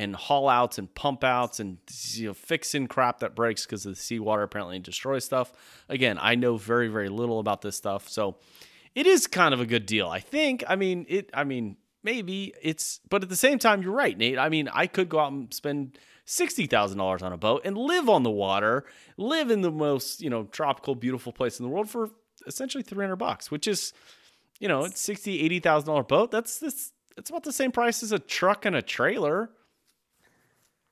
and 0.00 0.16
haul 0.16 0.48
outs 0.48 0.78
and 0.78 0.92
pump 0.94 1.22
outs 1.22 1.60
and 1.60 1.76
you 2.12 2.28
know 2.28 2.34
fixing 2.34 2.86
crap 2.86 3.18
that 3.18 3.34
breaks 3.34 3.66
because 3.66 3.82
the 3.82 3.94
seawater 3.94 4.42
apparently 4.42 4.78
destroys 4.78 5.26
stuff. 5.26 5.52
Again, 5.90 6.18
I 6.20 6.36
know 6.36 6.56
very 6.56 6.88
very 6.88 7.10
little 7.10 7.38
about 7.38 7.60
this 7.60 7.76
stuff, 7.76 8.08
so 8.08 8.38
it 8.94 9.06
is 9.06 9.26
kind 9.26 9.52
of 9.52 9.60
a 9.60 9.66
good 9.66 9.84
deal. 9.84 10.08
I 10.08 10.20
think. 10.20 10.64
I 10.66 10.76
mean 10.76 11.04
it. 11.08 11.28
I 11.34 11.44
mean 11.44 11.76
maybe 12.02 12.54
it's, 12.62 13.00
but 13.10 13.22
at 13.22 13.28
the 13.28 13.36
same 13.36 13.58
time, 13.58 13.82
you're 13.82 13.92
right, 13.92 14.16
Nate. 14.16 14.38
I 14.38 14.48
mean 14.48 14.68
I 14.72 14.86
could 14.86 15.10
go 15.10 15.18
out 15.18 15.32
and 15.32 15.52
spend 15.52 15.98
sixty 16.24 16.66
thousand 16.66 16.96
dollars 16.96 17.22
on 17.22 17.34
a 17.34 17.36
boat 17.36 17.60
and 17.66 17.76
live 17.76 18.08
on 18.08 18.22
the 18.22 18.30
water, 18.30 18.86
live 19.18 19.50
in 19.50 19.60
the 19.60 19.70
most 19.70 20.22
you 20.22 20.30
know 20.30 20.44
tropical 20.44 20.94
beautiful 20.94 21.30
place 21.30 21.60
in 21.60 21.64
the 21.66 21.70
world 21.70 21.90
for 21.90 22.08
essentially 22.46 22.82
three 22.82 23.04
hundred 23.04 23.16
bucks, 23.16 23.50
which 23.50 23.68
is 23.68 23.92
you 24.60 24.66
know 24.66 24.84
it's 24.84 24.98
sixty 24.98 25.40
eighty 25.40 25.60
thousand 25.60 25.88
dollar 25.88 26.04
boat. 26.04 26.30
That's 26.30 26.58
this. 26.58 26.92
It's 27.18 27.28
about 27.28 27.42
the 27.42 27.52
same 27.52 27.70
price 27.70 28.02
as 28.02 28.12
a 28.12 28.18
truck 28.18 28.64
and 28.64 28.74
a 28.74 28.80
trailer. 28.80 29.50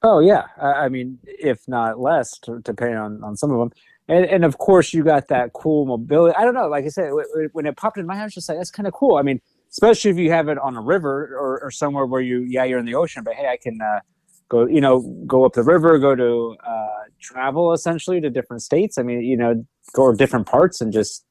Oh 0.03 0.21
yeah, 0.21 0.45
I 0.61 0.89
mean, 0.89 1.19
if 1.25 1.67
not 1.67 1.99
less, 1.99 2.39
depending 2.63 2.97
on 2.97 3.23
on 3.25 3.37
some 3.37 3.51
of 3.51 3.59
them. 3.59 3.73
And, 4.11 4.25
and 4.25 4.45
of 4.45 4.57
course, 4.57 4.95
you 4.95 5.05
got 5.05 5.29
that 5.29 5.53
cool 5.53 5.85
mobility. 5.85 6.35
I 6.37 6.45
don't 6.45 6.55
know. 6.55 6.69
Like 6.69 6.85
I 6.85 6.89
said, 6.89 7.11
when 7.53 7.67
it 7.67 7.77
popped 7.77 7.99
in 7.99 8.07
my 8.07 8.15
head, 8.15 8.23
I 8.23 8.25
was 8.25 8.35
just 8.35 8.49
like, 8.49 8.57
that's 8.57 8.71
kind 8.71 8.87
of 8.87 8.95
cool. 8.95 9.17
I 9.17 9.23
mean, 9.23 9.39
especially 9.71 10.11
if 10.11 10.17
you 10.17 10.31
have 10.31 10.49
it 10.49 10.57
on 10.59 10.77
a 10.77 10.81
river 10.81 11.37
or, 11.37 11.61
or 11.63 11.71
somewhere 11.71 12.07
where 12.07 12.23
you, 12.23 12.41
yeah, 12.41 12.65
you're 12.65 12.79
in 12.79 12.87
the 12.87 12.95
ocean, 12.95 13.23
but 13.23 13.35
hey, 13.35 13.49
I 13.49 13.59
can 13.59 13.79
uh, 13.83 14.01
go, 14.49 14.67
you 14.67 14.81
know, 14.81 15.01
go 15.27 15.45
up 15.45 15.53
the 15.53 15.63
river, 15.63 15.99
go 15.99 16.15
to 16.15 16.57
uh, 16.67 16.87
travel 17.21 17.75
essentially 17.75 18.19
to 18.23 18.31
different 18.31 18.63
states. 18.63 18.97
I 18.97 19.03
mean, 19.03 19.21
you 19.21 19.37
know, 19.37 19.67
go 19.93 20.11
to 20.11 20.17
different 20.17 20.47
parts 20.47 20.81
and 20.81 20.91
just, 20.91 21.27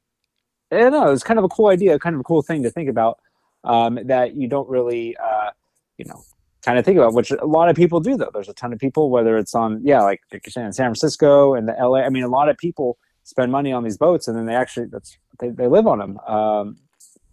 I 0.72 0.78
don't 0.78 0.92
know. 0.92 1.12
It's 1.12 1.24
kind 1.24 1.40
of 1.40 1.46
a 1.46 1.50
cool 1.50 1.68
idea, 1.70 1.98
kind 1.98 2.14
of 2.14 2.20
a 2.20 2.26
cool 2.26 2.44
thing 2.44 2.62
to 2.62 2.70
think 2.70 2.90
about 2.90 3.20
um, 3.64 3.98
that 4.06 4.36
you 4.36 4.48
don't 4.48 4.70
really, 4.70 5.18
uh, 5.18 5.50
you 5.98 6.06
know, 6.06 6.22
kind 6.68 6.78
of 6.78 6.84
think 6.84 6.98
about, 6.98 7.14
which 7.14 7.32
a 7.32 7.46
lot 7.46 7.70
of 7.70 7.78
people 7.78 8.02
do 8.02 8.18
though. 8.18 8.30
There's 8.34 8.50
a 8.50 8.54
ton 8.54 8.74
of 8.74 8.80
people, 8.80 9.10
whether 9.10 9.38
it's 9.38 9.56
on, 9.56 9.80
yeah, 9.86 10.02
like, 10.02 10.20
you're 10.34 10.42
saying, 10.50 10.74
San 10.74 10.88
Francisco 10.88 11.54
and 11.54 11.66
the 11.70 11.76
LA. 11.80 12.00
I 12.00 12.10
mean, 12.10 12.24
a 12.24 12.28
lot 12.28 12.50
of 12.50 12.58
people 12.58 12.98
spend 13.24 13.54
money 13.54 13.72
on 13.72 13.86
these 13.86 13.98
boats 13.98 14.28
and 14.28 14.38
then 14.38 14.48
they 14.48 14.54
actually, 14.54 14.88
that's, 14.88 15.18
they, 15.40 15.48
they 15.50 15.68
live 15.68 15.88
on 15.88 16.00
them 16.00 16.18
um, 16.28 16.76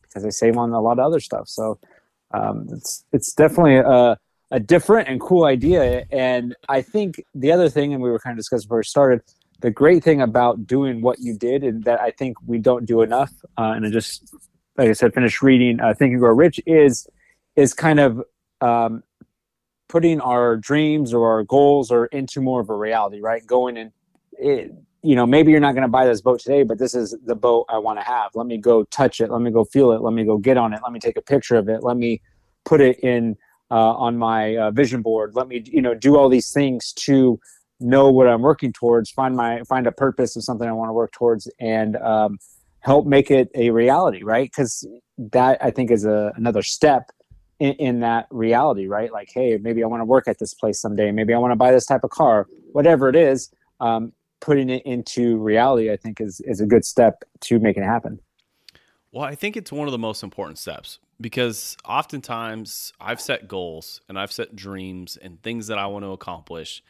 because 0.03 0.23
they 0.23 0.31
save 0.31 0.57
on 0.57 0.71
a 0.71 0.81
lot 0.81 1.01
of 1.01 1.05
other 1.05 1.19
stuff. 1.19 1.49
So 1.49 1.81
um, 2.33 2.69
it's, 2.71 3.05
it's 3.13 3.33
definitely 3.33 3.79
a, 3.79 4.17
a 4.53 4.61
different 4.61 5.09
and 5.09 5.21
cool 5.21 5.47
idea. 5.47 6.07
And 6.13 6.55
I 6.69 6.81
think 6.81 7.21
the 7.35 7.51
other 7.51 7.69
thing, 7.69 7.93
and 7.93 8.01
we 8.01 8.11
were 8.11 8.21
kind 8.21 8.35
of 8.35 8.39
discussing 8.39 8.69
before 8.69 8.79
we 8.79 8.85
started, 8.85 9.23
the 9.63 9.73
great 9.73 10.05
thing 10.05 10.23
about 10.23 10.65
doing 10.65 11.03
what 11.03 11.19
you 11.19 11.37
did 11.37 11.65
and 11.65 11.83
that 11.85 12.01
I 12.01 12.13
think 12.13 12.37
we 12.47 12.59
don't 12.59 12.87
do 12.87 13.03
enough, 13.03 13.33
uh, 13.59 13.73
and 13.75 13.85
I 13.85 13.91
just, 13.91 14.33
like 14.79 14.91
I 14.91 14.93
said, 14.93 15.13
finished 15.13 15.43
reading 15.43 15.81
uh, 15.81 15.93
Think 15.95 16.13
and 16.13 16.21
Grow 16.21 16.35
Rich 16.35 16.61
is, 16.67 17.09
is 17.57 17.75
kind 17.75 17.99
of 17.99 18.23
um, 18.61 19.03
putting 19.95 20.21
our 20.21 20.57
dreams 20.57 21.15
or 21.15 21.31
our 21.31 21.45
goals 21.45 21.93
or 21.93 22.07
into 22.07 22.41
more 22.41 22.61
of 22.61 22.69
a 22.69 22.75
reality, 22.75 23.21
right? 23.21 23.47
Going 23.47 23.77
and 23.79 23.93
it, 24.33 24.73
you 25.03 25.15
know, 25.15 25.25
maybe 25.25 25.53
you're 25.53 25.61
not 25.61 25.75
going 25.75 25.83
to 25.83 25.89
buy 25.89 26.05
this 26.05 26.21
boat 26.21 26.41
today, 26.41 26.65
but 26.65 26.81
this 26.81 26.97
is 26.97 27.17
the 27.25 27.37
boat 27.37 27.67
I 27.69 27.79
want 27.79 28.01
to 28.01 28.05
have. 28.05 28.33
Let 28.35 28.49
me 28.49 28.59
go 28.59 28.83
touch 28.87 29.21
it. 29.21 29.31
Let 29.31 29.41
me 29.41 29.53
go 29.53 29.63
feel 29.63 29.93
it. 29.93 30.01
Let 30.01 30.13
me 30.13 30.25
go 30.25 30.37
get 30.37 30.57
on 30.57 30.75
it. 30.75 30.81
Let 30.83 30.91
me 30.91 30.99
take 30.99 31.17
a 31.17 31.23
picture 31.23 31.55
of 31.55 31.69
it. 31.69 31.85
Let 31.85 31.97
me 31.97 32.21
put 32.65 32.81
it 32.81 32.99
in 33.05 33.37
uh, 33.71 33.93
on 33.93 34.19
my 34.19 34.57
uh, 34.57 34.73
vision 34.73 35.01
board. 35.01 35.37
Let 35.37 35.47
me, 35.47 35.63
you 35.65 35.81
know, 35.81 35.95
do 35.95 36.17
all 36.17 36.29
these 36.29 36.51
things 36.51 36.93
to 36.95 37.39
know 37.79 38.11
what 38.11 38.27
I'm 38.27 38.43
working 38.43 38.73
towards, 38.73 39.13
find 39.13 39.37
my 39.37 39.63
find 39.69 39.87
a 39.87 39.93
purpose 39.93 40.35
of 40.35 40.43
something 40.43 40.69
I 40.69 40.73
want 40.73 40.89
to 40.89 40.93
work 40.93 41.13
towards, 41.13 41.49
and 41.61 41.95
um, 41.99 42.39
help 42.81 43.07
make 43.07 43.31
it 43.31 43.49
a 43.55 43.71
reality, 43.71 44.25
right? 44.25 44.51
Because 44.51 44.85
that 45.19 45.59
I 45.63 45.71
think 45.71 45.93
is 45.93 46.05
a 46.05 46.33
another 46.35 46.63
step 46.63 47.13
in, 47.59 47.73
in 47.75 48.01
that 48.01 48.27
reality, 48.31 48.87
right? 48.87 49.13
Like, 49.13 49.31
hey, 49.33 49.59
maybe 49.59 49.83
I 49.83 49.87
want 49.87 50.01
to 50.01 50.07
work 50.07 50.29
at 50.29 50.39
this 50.39 50.55
place 50.55 50.81
someday. 50.81 51.11
Maybe 51.13 51.35
I 51.35 51.39
want 51.39 51.53
to 51.53 51.57
buy 51.57 51.73
this 51.73 51.87
type 51.87 52.05
of 52.05 52.11
car, 52.11 52.47
whatever 52.73 53.09
it 53.09 53.17
is. 53.17 53.51
Um, 53.81 54.13
putting 54.45 54.69
it 54.69 54.83
into 54.85 55.39
reality, 55.39 55.91
I 55.91 55.97
think, 55.97 56.21
is 56.21 56.41
is 56.41 56.61
a 56.61 56.67
good 56.67 56.85
step 56.85 57.25
to 57.41 57.59
making 57.59 57.83
it 57.83 57.87
happen. 57.87 58.21
Well, 59.11 59.25
I 59.25 59.35
think 59.35 59.57
it's 59.57 59.73
one 59.73 59.89
of 59.89 59.93
the 59.93 59.99
most 59.99 60.23
important 60.23 60.59
steps 60.59 60.99
because 61.21 61.77
oftentimes 61.85 62.93
I've 63.01 63.21
set 63.21 63.49
goals 63.49 64.01
and 64.09 64.19
I've 64.19 64.33
set 64.33 64.55
dreams 64.55 65.17
and 65.17 65.43
things 65.43 65.69
that 65.69 65.79
I 65.79 65.87
want 65.87 66.05
to 66.05 66.11
accomplish, 66.11 66.83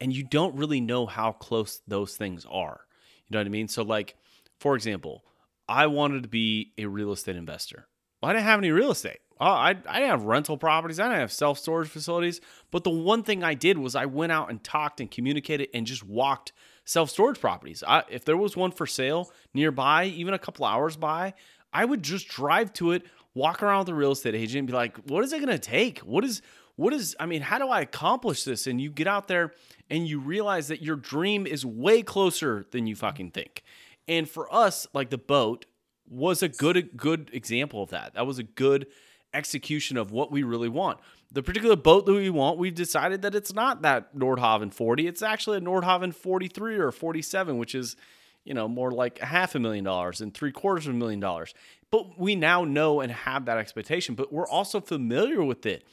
and 0.00 0.12
you 0.12 0.22
don't 0.22 0.54
really 0.54 0.80
know 0.80 1.06
how 1.06 1.32
close 1.32 1.80
those 1.88 2.16
things 2.16 2.46
are. 2.48 2.80
You 3.26 3.34
know 3.34 3.40
what 3.40 3.46
I 3.46 3.50
mean? 3.50 3.68
So, 3.68 3.82
like, 3.82 4.14
for 4.60 4.76
example, 4.76 5.24
I 5.68 5.86
wanted 5.86 6.22
to 6.22 6.28
be 6.28 6.72
a 6.78 6.86
real 6.86 7.12
estate 7.12 7.36
investor. 7.36 7.88
Well, 8.22 8.30
I 8.30 8.34
didn't 8.34 8.46
have 8.46 8.60
any 8.60 8.70
real 8.70 8.92
estate. 8.92 9.18
Oh, 9.44 9.48
I, 9.48 9.68
I 9.86 9.98
didn't 9.98 10.08
have 10.08 10.22
rental 10.22 10.56
properties. 10.56 10.98
I 10.98 11.04
didn't 11.04 11.20
have 11.20 11.30
self 11.30 11.58
storage 11.58 11.90
facilities. 11.90 12.40
But 12.70 12.82
the 12.82 12.88
one 12.88 13.22
thing 13.22 13.44
I 13.44 13.52
did 13.52 13.76
was 13.76 13.94
I 13.94 14.06
went 14.06 14.32
out 14.32 14.48
and 14.48 14.64
talked 14.64 15.02
and 15.02 15.10
communicated 15.10 15.68
and 15.74 15.86
just 15.86 16.02
walked 16.02 16.52
self 16.86 17.10
storage 17.10 17.38
properties. 17.38 17.84
I, 17.86 18.04
if 18.08 18.24
there 18.24 18.38
was 18.38 18.56
one 18.56 18.70
for 18.70 18.86
sale 18.86 19.30
nearby, 19.52 20.06
even 20.06 20.32
a 20.32 20.38
couple 20.38 20.64
hours 20.64 20.96
by, 20.96 21.34
I 21.74 21.84
would 21.84 22.02
just 22.02 22.26
drive 22.28 22.72
to 22.74 22.92
it, 22.92 23.02
walk 23.34 23.62
around 23.62 23.80
with 23.80 23.88
the 23.88 23.94
real 23.94 24.12
estate 24.12 24.34
agent, 24.34 24.60
and 24.60 24.66
be 24.66 24.72
like, 24.72 24.96
"What 25.10 25.22
is 25.22 25.34
it 25.34 25.40
going 25.40 25.48
to 25.48 25.58
take? 25.58 25.98
What 25.98 26.24
is 26.24 26.40
what 26.76 26.94
is? 26.94 27.14
I 27.20 27.26
mean, 27.26 27.42
how 27.42 27.58
do 27.58 27.68
I 27.68 27.82
accomplish 27.82 28.44
this?" 28.44 28.66
And 28.66 28.80
you 28.80 28.88
get 28.88 29.06
out 29.06 29.28
there 29.28 29.52
and 29.90 30.08
you 30.08 30.20
realize 30.20 30.68
that 30.68 30.80
your 30.80 30.96
dream 30.96 31.46
is 31.46 31.66
way 31.66 32.00
closer 32.00 32.64
than 32.70 32.86
you 32.86 32.96
fucking 32.96 33.32
think. 33.32 33.62
And 34.08 34.26
for 34.26 34.50
us, 34.50 34.86
like 34.94 35.10
the 35.10 35.18
boat 35.18 35.66
was 36.08 36.42
a 36.42 36.48
good 36.48 36.96
good 36.96 37.28
example 37.34 37.82
of 37.82 37.90
that. 37.90 38.14
That 38.14 38.26
was 38.26 38.38
a 38.38 38.42
good 38.42 38.86
execution 39.34 39.96
of 39.96 40.10
what 40.10 40.30
we 40.30 40.42
really 40.42 40.68
want. 40.68 40.98
The 41.32 41.42
particular 41.42 41.76
boat 41.76 42.06
that 42.06 42.12
we 42.12 42.30
want, 42.30 42.58
we've 42.58 42.74
decided 42.74 43.22
that 43.22 43.34
it's 43.34 43.52
not 43.52 43.82
that 43.82 44.14
Nordhavn 44.16 44.72
40. 44.72 45.06
It's 45.06 45.22
actually 45.22 45.58
a 45.58 45.60
Nordhavn 45.60 46.14
43 46.14 46.76
or 46.76 46.92
47, 46.92 47.58
which 47.58 47.74
is, 47.74 47.96
you 48.44 48.54
know, 48.54 48.68
more 48.68 48.90
like 48.92 49.20
a 49.20 49.26
half 49.26 49.54
a 49.54 49.58
million 49.58 49.84
dollars 49.84 50.20
and 50.20 50.32
three 50.32 50.52
quarters 50.52 50.86
of 50.86 50.94
a 50.94 50.96
million 50.96 51.20
dollars. 51.20 51.52
But 51.90 52.18
we 52.18 52.36
now 52.36 52.64
know 52.64 53.00
and 53.00 53.10
have 53.10 53.44
that 53.46 53.58
expectation, 53.58 54.14
but 54.14 54.32
we're 54.32 54.48
also 54.48 54.80
familiar 54.80 55.42
with 55.42 55.66
it. 55.66 55.84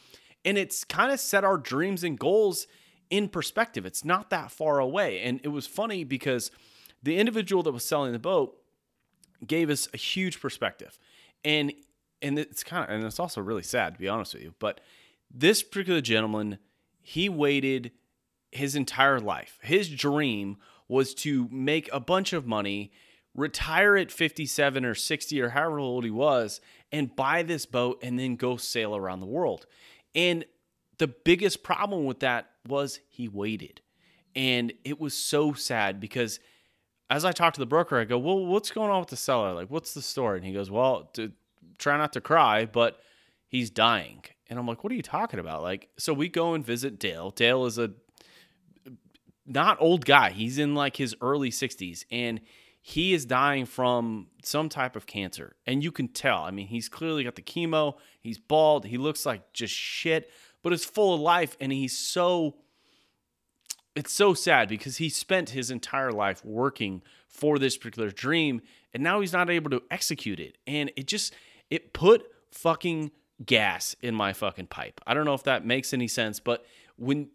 And 0.45 0.57
it's 0.57 0.83
kind 0.83 1.11
of 1.11 1.19
set 1.19 1.43
our 1.43 1.57
dreams 1.57 2.03
and 2.03 2.17
goals 2.17 2.67
in 3.09 3.27
perspective. 3.27 3.85
It's 3.85 4.05
not 4.05 4.29
that 4.29 4.51
far 4.51 4.79
away. 4.79 5.21
And 5.21 5.39
it 5.43 5.49
was 5.49 5.67
funny 5.67 6.03
because 6.03 6.49
the 7.03 7.17
individual 7.17 7.61
that 7.63 7.71
was 7.71 7.83
selling 7.83 8.13
the 8.13 8.19
boat 8.19 8.57
gave 9.45 9.69
us 9.69 9.87
a 9.93 9.97
huge 9.97 10.39
perspective. 10.39 10.97
And 11.43 11.73
and 12.21 12.37
it's 12.37 12.63
kind 12.63 12.83
of 12.83 12.95
and 12.95 13.03
it's 13.03 13.19
also 13.19 13.41
really 13.41 13.63
sad 13.63 13.93
to 13.93 13.99
be 13.99 14.07
honest 14.07 14.33
with 14.33 14.43
you, 14.43 14.53
but 14.59 14.81
this 15.33 15.63
particular 15.63 16.01
gentleman, 16.01 16.57
he 17.01 17.29
waited 17.29 17.91
his 18.51 18.75
entire 18.75 19.19
life. 19.19 19.57
His 19.61 19.89
dream 19.89 20.57
was 20.87 21.13
to 21.15 21.47
make 21.51 21.89
a 21.93 21.99
bunch 21.99 22.33
of 22.33 22.45
money, 22.45 22.91
retire 23.33 23.95
at 23.95 24.11
57 24.11 24.83
or 24.83 24.93
60 24.93 25.41
or 25.41 25.49
however 25.49 25.79
old 25.79 26.03
he 26.03 26.11
was, 26.11 26.59
and 26.91 27.15
buy 27.15 27.43
this 27.43 27.65
boat 27.65 27.99
and 28.03 28.19
then 28.19 28.35
go 28.35 28.57
sail 28.57 28.95
around 28.95 29.21
the 29.21 29.25
world. 29.25 29.65
And 30.13 30.43
the 30.97 31.07
biggest 31.07 31.63
problem 31.63 32.05
with 32.05 32.19
that 32.19 32.49
was 32.67 32.99
he 33.07 33.27
waited. 33.27 33.81
And 34.35 34.73
it 34.83 34.99
was 34.99 35.13
so 35.13 35.53
sad 35.53 35.99
because 35.99 36.39
as 37.09 37.25
I 37.25 37.31
talked 37.31 37.55
to 37.55 37.61
the 37.61 37.65
broker, 37.65 37.99
I 37.99 38.05
go, 38.05 38.17
Well, 38.17 38.45
what's 38.45 38.71
going 38.71 38.89
on 38.89 38.99
with 38.99 39.09
the 39.09 39.17
seller? 39.17 39.53
Like, 39.53 39.69
what's 39.69 39.93
the 39.93 40.01
story? 40.01 40.37
And 40.37 40.45
he 40.45 40.53
goes, 40.53 40.69
Well, 40.69 41.09
to 41.13 41.31
try 41.81 41.97
not 41.97 42.13
to 42.13 42.21
cry, 42.21 42.65
but 42.65 43.01
he's 43.47 43.69
dying. 43.69 44.23
And 44.49 44.57
I'm 44.57 44.67
like, 44.67 44.83
what 44.83 44.91
are 44.91 44.95
you 44.95 45.01
talking 45.01 45.39
about? 45.39 45.61
Like, 45.61 45.89
so 45.97 46.13
we 46.13 46.29
go 46.29 46.53
and 46.53 46.65
visit 46.65 46.99
Dale. 46.99 47.31
Dale 47.31 47.65
is 47.65 47.77
a 47.77 47.91
not 49.45 49.77
old 49.79 50.05
guy. 50.05 50.31
He's 50.31 50.57
in 50.57 50.75
like 50.75 50.95
his 50.95 51.15
early 51.21 51.49
60s 51.49 52.05
and 52.11 52.41
he 52.81 53.13
is 53.13 53.25
dying 53.25 53.65
from 53.65 54.27
some 54.43 54.69
type 54.69 54.95
of 54.95 55.05
cancer. 55.05 55.55
And 55.67 55.83
you 55.83 55.91
can 55.91 56.07
tell. 56.07 56.43
I 56.43 56.51
mean, 56.51 56.67
he's 56.67 56.89
clearly 56.89 57.23
got 57.23 57.35
the 57.35 57.41
chemo. 57.41 57.95
He's 58.19 58.39
bald. 58.39 58.85
He 58.85 58.97
looks 58.97 59.25
like 59.25 59.53
just 59.53 59.73
shit, 59.73 60.31
but 60.63 60.73
it's 60.73 60.85
full 60.85 61.13
of 61.13 61.21
life 61.21 61.55
and 61.59 61.71
he's 61.71 61.97
so 61.97 62.55
it's 63.93 64.13
so 64.13 64.33
sad 64.33 64.69
because 64.69 64.97
he 64.97 65.09
spent 65.09 65.49
his 65.49 65.69
entire 65.69 66.13
life 66.13 66.45
working 66.45 67.01
for 67.27 67.59
this 67.59 67.75
particular 67.75 68.09
dream 68.09 68.61
and 68.93 69.03
now 69.03 69.19
he's 69.19 69.33
not 69.33 69.49
able 69.49 69.69
to 69.69 69.83
execute 69.91 70.39
it. 70.39 70.57
And 70.65 70.91
it 70.95 71.07
just 71.07 71.33
it 71.71 71.93
put 71.93 72.27
fucking 72.51 73.09
gas 73.43 73.95
in 74.01 74.13
my 74.13 74.33
fucking 74.33 74.67
pipe. 74.67 75.01
I 75.07 75.15
don't 75.15 75.25
know 75.25 75.33
if 75.33 75.43
that 75.43 75.65
makes 75.65 75.93
any 75.93 76.07
sense, 76.07 76.39
but 76.39 76.63
when 76.97 77.29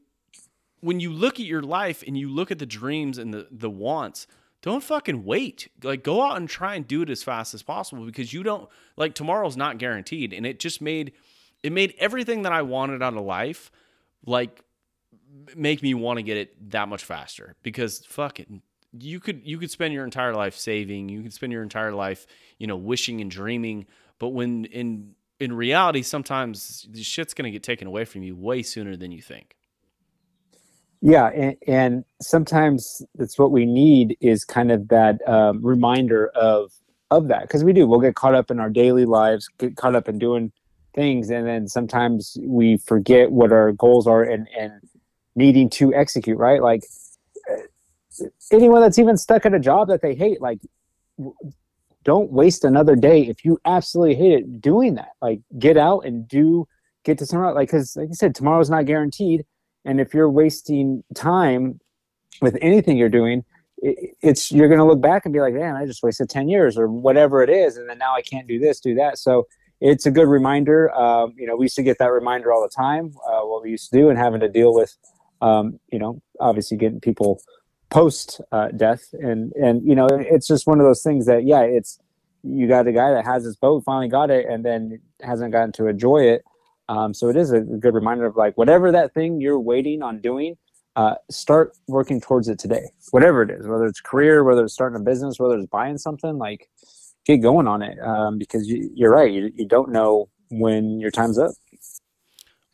when 0.80 1.00
you 1.00 1.12
look 1.12 1.40
at 1.40 1.46
your 1.46 1.62
life 1.62 2.04
and 2.06 2.16
you 2.16 2.28
look 2.28 2.52
at 2.52 2.60
the 2.60 2.66
dreams 2.66 3.18
and 3.18 3.34
the 3.34 3.48
the 3.50 3.70
wants, 3.70 4.28
don't 4.62 4.84
fucking 4.84 5.24
wait. 5.24 5.68
Like 5.82 6.04
go 6.04 6.22
out 6.22 6.36
and 6.36 6.48
try 6.48 6.76
and 6.76 6.86
do 6.86 7.02
it 7.02 7.10
as 7.10 7.24
fast 7.24 7.54
as 7.54 7.62
possible 7.62 8.04
because 8.04 8.32
you 8.32 8.44
don't 8.44 8.68
like 8.96 9.14
tomorrow's 9.14 9.56
not 9.56 9.78
guaranteed 9.78 10.32
and 10.32 10.46
it 10.46 10.60
just 10.60 10.80
made 10.80 11.12
it 11.62 11.72
made 11.72 11.94
everything 11.98 12.42
that 12.42 12.52
I 12.52 12.62
wanted 12.62 13.02
out 13.02 13.14
of 13.14 13.24
life 13.24 13.72
like 14.24 14.62
make 15.56 15.82
me 15.82 15.94
want 15.94 16.18
to 16.18 16.22
get 16.22 16.36
it 16.36 16.70
that 16.70 16.88
much 16.88 17.04
faster 17.04 17.54
because 17.62 18.04
fuck 18.06 18.40
it 18.40 18.48
you 18.92 19.20
could 19.20 19.42
you 19.44 19.58
could 19.58 19.70
spend 19.70 19.92
your 19.92 20.04
entire 20.04 20.34
life 20.34 20.56
saving 20.56 21.08
you 21.08 21.22
could 21.22 21.32
spend 21.32 21.52
your 21.52 21.62
entire 21.62 21.92
life 21.92 22.26
you 22.58 22.66
know 22.66 22.76
wishing 22.76 23.20
and 23.20 23.30
dreaming 23.30 23.86
but 24.18 24.30
when 24.30 24.64
in 24.66 25.14
in 25.38 25.52
reality, 25.52 26.02
sometimes 26.02 26.86
the 26.90 27.02
shit's 27.02 27.34
going 27.34 27.44
to 27.44 27.50
get 27.50 27.62
taken 27.62 27.86
away 27.86 28.04
from 28.04 28.22
you 28.22 28.34
way 28.34 28.62
sooner 28.62 28.96
than 28.96 29.12
you 29.12 29.20
think. 29.20 29.54
Yeah, 31.02 31.26
and, 31.26 31.56
and 31.66 32.04
sometimes 32.22 33.02
that's 33.14 33.38
what 33.38 33.50
we 33.50 33.66
need 33.66 34.16
is 34.20 34.44
kind 34.44 34.72
of 34.72 34.88
that 34.88 35.26
um, 35.28 35.64
reminder 35.64 36.28
of 36.28 36.72
of 37.10 37.28
that 37.28 37.42
because 37.42 37.62
we 37.62 37.72
do. 37.72 37.86
We'll 37.86 38.00
get 38.00 38.14
caught 38.14 38.34
up 38.34 38.50
in 38.50 38.58
our 38.58 38.70
daily 38.70 39.04
lives, 39.04 39.48
get 39.58 39.76
caught 39.76 39.94
up 39.94 40.08
in 40.08 40.18
doing 40.18 40.52
things, 40.94 41.30
and 41.30 41.46
then 41.46 41.68
sometimes 41.68 42.36
we 42.42 42.78
forget 42.78 43.30
what 43.30 43.52
our 43.52 43.72
goals 43.72 44.06
are 44.06 44.22
and 44.22 44.48
and 44.58 44.72
needing 45.34 45.68
to 45.70 45.94
execute. 45.94 46.38
Right, 46.38 46.62
like 46.62 46.82
uh, 47.52 48.24
anyone 48.50 48.80
that's 48.80 48.98
even 48.98 49.18
stuck 49.18 49.44
at 49.44 49.54
a 49.54 49.60
job 49.60 49.88
that 49.88 50.00
they 50.00 50.14
hate, 50.14 50.40
like 50.40 50.60
don't 52.06 52.30
waste 52.30 52.64
another 52.64 52.94
day 52.94 53.22
if 53.22 53.44
you 53.44 53.58
absolutely 53.64 54.14
hate 54.14 54.32
it 54.32 54.60
doing 54.60 54.94
that. 54.94 55.10
Like 55.20 55.40
get 55.58 55.76
out 55.76 56.06
and 56.06 56.26
do 56.26 56.66
get 57.04 57.18
to 57.18 57.26
somewhere 57.26 57.52
like 57.52 57.68
because 57.68 57.96
like 57.96 58.08
you 58.08 58.14
said 58.14 58.34
tomorrow's 58.34 58.70
not 58.70 58.86
guaranteed. 58.86 59.44
And 59.84 60.00
if 60.00 60.14
you're 60.14 60.30
wasting 60.30 61.02
time 61.14 61.80
with 62.40 62.56
anything 62.62 62.96
you're 62.96 63.08
doing 63.08 63.44
it, 63.78 64.14
it's 64.22 64.52
you're 64.52 64.68
going 64.68 64.78
to 64.78 64.86
look 64.86 65.00
back 65.00 65.26
and 65.26 65.34
be 65.34 65.40
like 65.40 65.52
man 65.52 65.76
i 65.76 65.84
just 65.84 66.02
wasted 66.02 66.30
10 66.30 66.48
years 66.48 66.78
or 66.78 66.88
whatever 66.88 67.42
it 67.42 67.50
is 67.50 67.76
and 67.76 67.88
then 67.88 67.98
now 67.98 68.14
i 68.14 68.22
can't 68.22 68.46
do 68.46 68.58
this 68.58 68.80
do 68.80 68.94
that. 68.94 69.18
So 69.18 69.46
it's 69.80 70.06
a 70.06 70.10
good 70.10 70.28
reminder. 70.28 70.94
Um, 70.94 71.34
you 71.36 71.46
know 71.46 71.56
we 71.56 71.64
used 71.64 71.76
to 71.76 71.82
get 71.82 71.98
that 71.98 72.12
reminder 72.12 72.52
all 72.52 72.62
the 72.62 72.74
time 72.74 73.12
uh, 73.28 73.40
what 73.40 73.64
we 73.64 73.70
used 73.70 73.90
to 73.90 73.98
do 73.98 74.08
and 74.10 74.18
having 74.18 74.40
to 74.40 74.48
deal 74.48 74.72
with 74.72 74.96
um, 75.42 75.80
you 75.90 75.98
know 75.98 76.22
obviously 76.38 76.76
getting 76.76 77.00
people 77.00 77.40
post 77.90 78.40
uh, 78.52 78.68
death. 78.68 79.04
And 79.12 79.52
and 79.52 79.86
you 79.86 79.94
know 79.94 80.06
it's 80.10 80.46
just 80.46 80.66
one 80.66 80.80
of 80.80 80.86
those 80.86 81.02
things 81.02 81.26
that 81.26 81.44
yeah 81.44 81.62
it's 81.62 81.98
you 82.42 82.68
got 82.68 82.86
a 82.86 82.92
guy 82.92 83.12
that 83.12 83.24
has 83.24 83.44
his 83.44 83.56
boat 83.56 83.82
finally 83.84 84.08
got 84.08 84.30
it 84.30 84.46
and 84.48 84.64
then 84.64 85.00
hasn't 85.22 85.52
gotten 85.52 85.72
to 85.72 85.86
enjoy 85.86 86.18
it. 86.18 86.44
Um, 86.88 87.12
so 87.12 87.28
it 87.28 87.36
is 87.36 87.50
a 87.52 87.60
good 87.60 87.94
reminder 87.94 88.26
of 88.26 88.36
like 88.36 88.56
whatever 88.56 88.92
that 88.92 89.12
thing 89.12 89.40
you're 89.40 89.58
waiting 89.58 90.02
on 90.02 90.20
doing 90.20 90.56
uh, 90.94 91.16
start 91.30 91.72
working 91.88 92.20
towards 92.20 92.48
it 92.48 92.58
today. 92.58 92.84
Whatever 93.10 93.42
it 93.42 93.50
is 93.50 93.66
whether 93.66 93.86
it's 93.86 94.00
career 94.00 94.44
whether 94.44 94.64
it's 94.64 94.74
starting 94.74 95.00
a 95.00 95.02
business 95.02 95.38
whether 95.38 95.56
it's 95.56 95.66
buying 95.66 95.98
something 95.98 96.38
like 96.38 96.68
get 97.24 97.38
going 97.38 97.66
on 97.66 97.82
it. 97.82 97.98
Um, 98.00 98.38
because 98.38 98.68
you, 98.68 99.06
are 99.06 99.10
right 99.10 99.32
you, 99.32 99.52
you 99.54 99.66
don't 99.66 99.90
know 99.90 100.28
when 100.50 101.00
your 101.00 101.10
time's 101.10 101.38
up. 101.38 101.52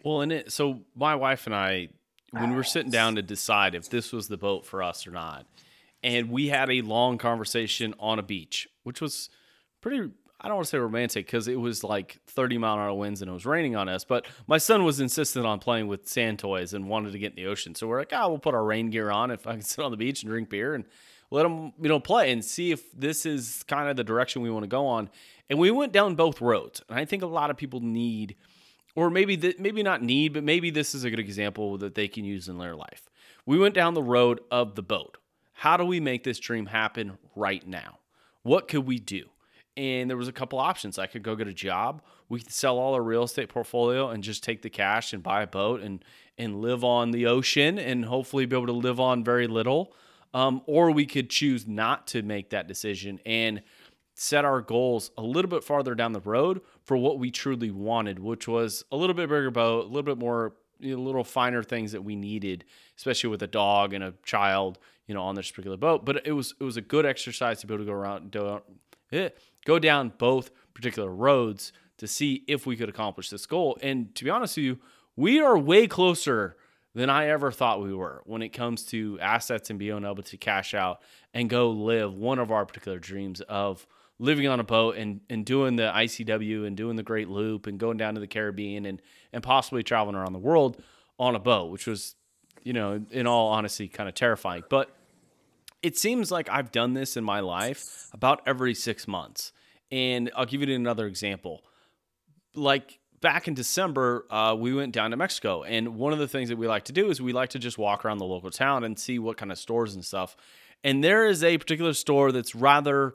Well 0.05 0.21
and 0.21 0.33
it 0.33 0.53
so 0.53 0.81
my 0.95 1.15
wife 1.15 1.47
and 1.47 1.55
i 1.55 1.89
when 2.33 2.51
we 2.51 2.57
were 2.57 2.65
sitting 2.65 2.91
down 2.91 3.15
to 3.17 3.23
decide 3.23 3.75
if 3.75 3.89
this 3.89 4.13
was 4.13 4.29
the 4.29 4.37
boat 4.37 4.67
for 4.67 4.83
us 4.83 5.07
or 5.07 5.11
not, 5.11 5.47
and 6.03 6.31
we 6.31 6.49
had 6.49 6.71
a 6.71 6.81
long 6.81 7.19
conversation 7.19 7.95
on 8.01 8.19
a 8.19 8.23
beach, 8.23 8.69
which 8.83 9.01
was 9.01 9.31
pretty. 9.81 10.11
I 10.41 10.49
don't 10.49 10.57
want 10.57 10.67
to 10.67 10.71
say 10.71 10.79
romantic 10.79 11.27
because 11.27 11.47
it 11.47 11.61
was 11.61 11.85
like 11.85 12.19
30 12.27 12.59
mile 12.59 12.75
an 12.75 12.81
hour 12.81 12.95
winds 12.95 13.23
and 13.23 13.31
it 13.31 13.33
was 13.33 13.47
raining 13.47 13.77
on 13.77 13.89
us. 13.89 14.05
But 14.05 14.27
my 14.49 14.59
son 14.59 14.83
was 14.83 14.99
insistent 14.99 15.47
on 15.47 15.61
playing 15.61 15.87
with 15.87 16.09
sand 16.09 16.41
toys 16.41 16.75
and 16.75 16.89
wanted 16.89 17.13
to 17.13 17.19
get 17.21 17.31
in 17.31 17.37
the 17.37 17.47
ocean. 17.47 17.77
So 17.77 17.87
we're 17.87 18.01
like, 18.01 18.13
oh, 18.13 18.29
we'll 18.29 18.41
put 18.41 18.53
our 18.53 18.65
rain 18.65 18.91
gear 18.91 19.09
on 19.09 19.31
if 19.31 19.47
I 19.47 19.53
can 19.53 19.63
sit 19.63 19.85
on 19.85 19.93
the 19.93 19.97
beach 19.97 20.25
and 20.25 20.31
drink 20.31 20.51
beer 20.51 20.75
and 20.75 20.85
let 21.31 21.47
him, 21.47 21.73
you 21.81 21.89
know, 21.89 22.01
play 22.01 22.33
and 22.33 22.45
see 22.45 22.73
if 22.73 22.91
this 22.91 23.25
is 23.25 23.63
kind 23.69 23.89
of 23.89 23.95
the 23.95 24.03
direction 24.03 24.43
we 24.43 24.51
want 24.51 24.65
to 24.65 24.69
go 24.69 24.89
on. 24.89 25.11
And 25.49 25.61
we 25.61 25.71
went 25.71 25.93
down 25.93 26.17
both 26.17 26.41
roads. 26.41 26.83
And 26.89 26.99
I 26.99 27.05
think 27.05 27.23
a 27.23 27.27
lot 27.27 27.51
of 27.51 27.57
people 27.57 27.79
need– 27.79 28.35
or 28.95 29.11
maybe 29.11 29.37
th- 29.37 29.59
maybe 29.59 29.83
not 29.83 30.03
need, 30.03 30.33
but 30.33 30.45
maybe 30.45 30.71
this 30.71 30.95
is 30.95 31.05
a 31.05 31.11
good 31.11 31.19
example 31.19 31.79
that 31.79 31.95
they 31.95 32.09
can 32.09 32.25
use 32.25 32.49
in 32.49 32.59
their 32.59 32.75
life. 32.77 33.09
we 33.45 33.59
went 33.59 33.75
down 33.75 33.95
the 33.95 34.03
road 34.03 34.41
of 34.51 34.75
the 34.77 34.83
boat. 34.83 35.19
How 35.55 35.77
do 35.77 35.85
we 35.85 36.01
make 36.01 36.25
this 36.25 36.39
dream 36.39 36.67
happen 36.67 37.19
right 37.35 37.67
now? 37.67 37.99
What 38.43 38.69
could 38.69 38.87
we 38.87 38.99
do? 38.99 39.25
And 39.77 40.11
there 40.11 40.17
was 40.17 40.29
a 40.29 40.33
couple 40.33 40.59
options. 40.59 40.99
I 40.99 41.07
could 41.07 41.23
go 41.23 41.35
get 41.35 41.49
a 41.49 41.53
job. 41.53 42.03
We 42.29 42.41
could 42.41 42.53
sell 42.53 42.79
all 42.79 42.95
our 42.95 43.03
real 43.03 43.25
estate 43.25 43.49
portfolio 43.49 44.11
and 44.11 44.23
just 44.23 44.45
take 44.45 44.63
the 44.63 44.71
cash 44.71 45.13
and 45.13 45.23
buy 45.23 45.43
a 45.43 45.47
boat 45.47 45.81
and 45.81 46.05
and 46.39 46.61
live 46.61 46.83
on 46.83 47.11
the 47.11 47.27
ocean 47.27 47.79
and 47.79 48.05
hopefully 48.07 48.47
be 48.47 48.57
able 48.57 48.67
to 48.67 48.73
live 48.73 48.99
on 48.99 49.23
very 49.23 49.47
little. 49.47 49.95
Um, 50.35 50.63
or 50.67 50.91
we 50.91 51.05
could 51.05 51.29
choose 51.29 51.67
not 51.67 52.07
to 52.09 52.23
make 52.23 52.51
that 52.51 52.67
decision 52.67 53.21
and 53.27 53.63
set 54.15 54.45
our 54.45 54.61
goals 54.61 55.11
a 55.19 55.23
little 55.23 55.51
bit 55.51 55.63
farther 55.65 55.95
down 55.95 56.13
the 56.13 56.21
road 56.21 56.61
for 56.85 56.97
what 56.97 57.19
we 57.19 57.31
truly 57.31 57.71
wanted, 57.71 58.19
which 58.19 58.49
was 58.49 58.85
a 58.91 58.97
little 58.97 59.15
bit 59.15 59.29
bigger 59.29 59.51
boat, 59.51 59.85
a 59.85 59.89
little 59.89 60.03
bit 60.03 60.19
more, 60.19 60.55
you 60.81 60.97
know, 60.97 61.03
little 61.03 61.25
finer 61.25 61.63
things 61.63 61.93
that 61.93 62.03
we 62.03 62.17
needed, 62.17 62.65
especially 62.97 63.31
with 63.31 63.43
a 63.43 63.47
dog 63.47 63.93
and 63.93 64.03
a 64.03 64.15
child, 64.25 64.79
you 65.07 65.15
know, 65.15 65.23
on 65.23 65.35
this 65.35 65.51
particular 65.51 65.77
boat. 65.77 66.05
But 66.05 66.27
it 66.27 66.33
was 66.33 66.55
it 66.61 66.65
was 66.65 66.77
a 66.77 66.81
good 66.81 67.07
exercise 67.07 67.61
to 67.61 67.67
be 67.67 67.75
able 67.75 67.85
to 67.85 67.91
go 67.91 67.97
around, 67.97 68.31
do, 68.31 68.61
eh, 69.13 69.31
go 69.65 69.79
down 69.79 70.13
both 70.19 70.51
particular 70.75 71.11
roads 71.11 71.73
to 71.99 72.09
see 72.09 72.43
if 72.49 72.67
we 72.67 72.77
could 72.77 72.89
accomplish 72.89 73.31
this 73.31 73.47
goal. 73.47 73.79
And 73.81 74.15
to 74.17 74.25
be 74.25 74.31
honest 74.31 74.57
with 74.57 74.65
you, 74.65 74.79
we 75.15 75.41
are 75.41 75.57
way 75.57 75.87
closer 75.87 76.57
than 76.95 77.09
I 77.09 77.29
ever 77.29 77.51
thought 77.51 77.83
we 77.83 77.95
were 77.95 78.23
when 78.25 78.43
it 78.43 78.51
comes 78.51 78.85
to 78.87 79.19
assets 79.21 79.71
and 79.71 79.79
being 79.79 80.05
able 80.05 80.23
to 80.23 80.37
cash 80.37 80.75
out 80.75 81.01
and 81.33 81.49
go 81.49 81.71
live 81.71 82.15
one 82.15 82.39
of 82.39 82.51
our 82.51 82.67
particular 82.67 82.99
dreams 82.99 83.41
of 83.43 83.87
living 84.23 84.47
on 84.47 84.61
a 84.61 84.65
boat 84.65 84.97
and, 84.97 85.21
and 85.29 85.45
doing 85.45 85.75
the 85.75 85.91
ICW 85.93 86.65
and 86.65 86.77
doing 86.77 86.95
the 86.95 87.03
Great 87.03 87.29
Loop 87.29 87.67
and 87.67 87.77
going 87.77 87.97
down 87.97 88.15
to 88.15 88.21
the 88.21 88.29
Caribbean 88.29 88.87
and, 88.87 89.03
and 89.33 89.43
possibly 89.43 89.83
traveling 89.83 90.15
around 90.15 90.33
the 90.33 90.39
world 90.39 90.81
on 91.19 91.35
a 91.35 91.41
boat, 91.41 91.73
which 91.73 91.89
was, 91.89 92.15
you 92.63 92.73
know, 92.73 93.05
in 93.11 93.27
all 93.27 93.49
honesty, 93.49 93.89
kind 93.89 94.09
of 94.09 94.15
terrifying. 94.15 94.63
But 94.71 94.95
it 95.83 95.99
seems 95.99 96.31
like 96.31 96.49
I've 96.49 96.71
done 96.71 96.95
this 96.95 97.17
in 97.17 97.25
my 97.25 97.41
life 97.41 98.11
about 98.13 98.43
every 98.47 98.75
six 98.75 99.09
months. 99.09 99.53
And 99.91 100.31
I'll 100.37 100.47
give 100.47 100.63
you 100.63 100.73
another 100.73 101.09
example. 101.09 101.65
Like 102.55 103.01
back 103.21 103.49
in 103.49 103.55
December, 103.55 104.25
uh, 104.31 104.55
we 104.57 104.73
went 104.73 104.93
down 104.93 105.11
to 105.11 105.17
Mexico. 105.17 105.65
And 105.65 105.97
one 105.97 106.13
of 106.13 106.21
the 106.21 106.29
things 106.29 106.49
that 106.49 106.57
we 106.57 106.69
like 106.69 106.85
to 106.85 106.93
do 106.93 107.11
is 107.11 107.21
we 107.21 107.33
like 107.33 107.51
to 107.51 107.59
just 107.59 107.77
walk 107.77 108.05
around 108.05 108.19
the 108.19 108.25
local 108.25 108.53
town 108.53 108.85
and 108.85 108.97
see 108.97 109.19
what 109.19 109.37
kind 109.37 109.51
of 109.51 109.59
stores 109.59 109.97
and 109.97 110.05
stuff. 110.05 110.37
And 110.85 111.03
there 111.03 111.27
is 111.27 111.43
a 111.43 111.59
particular 111.59 111.93
store 111.93 112.31
that's 112.31 112.55
rather 112.55 113.15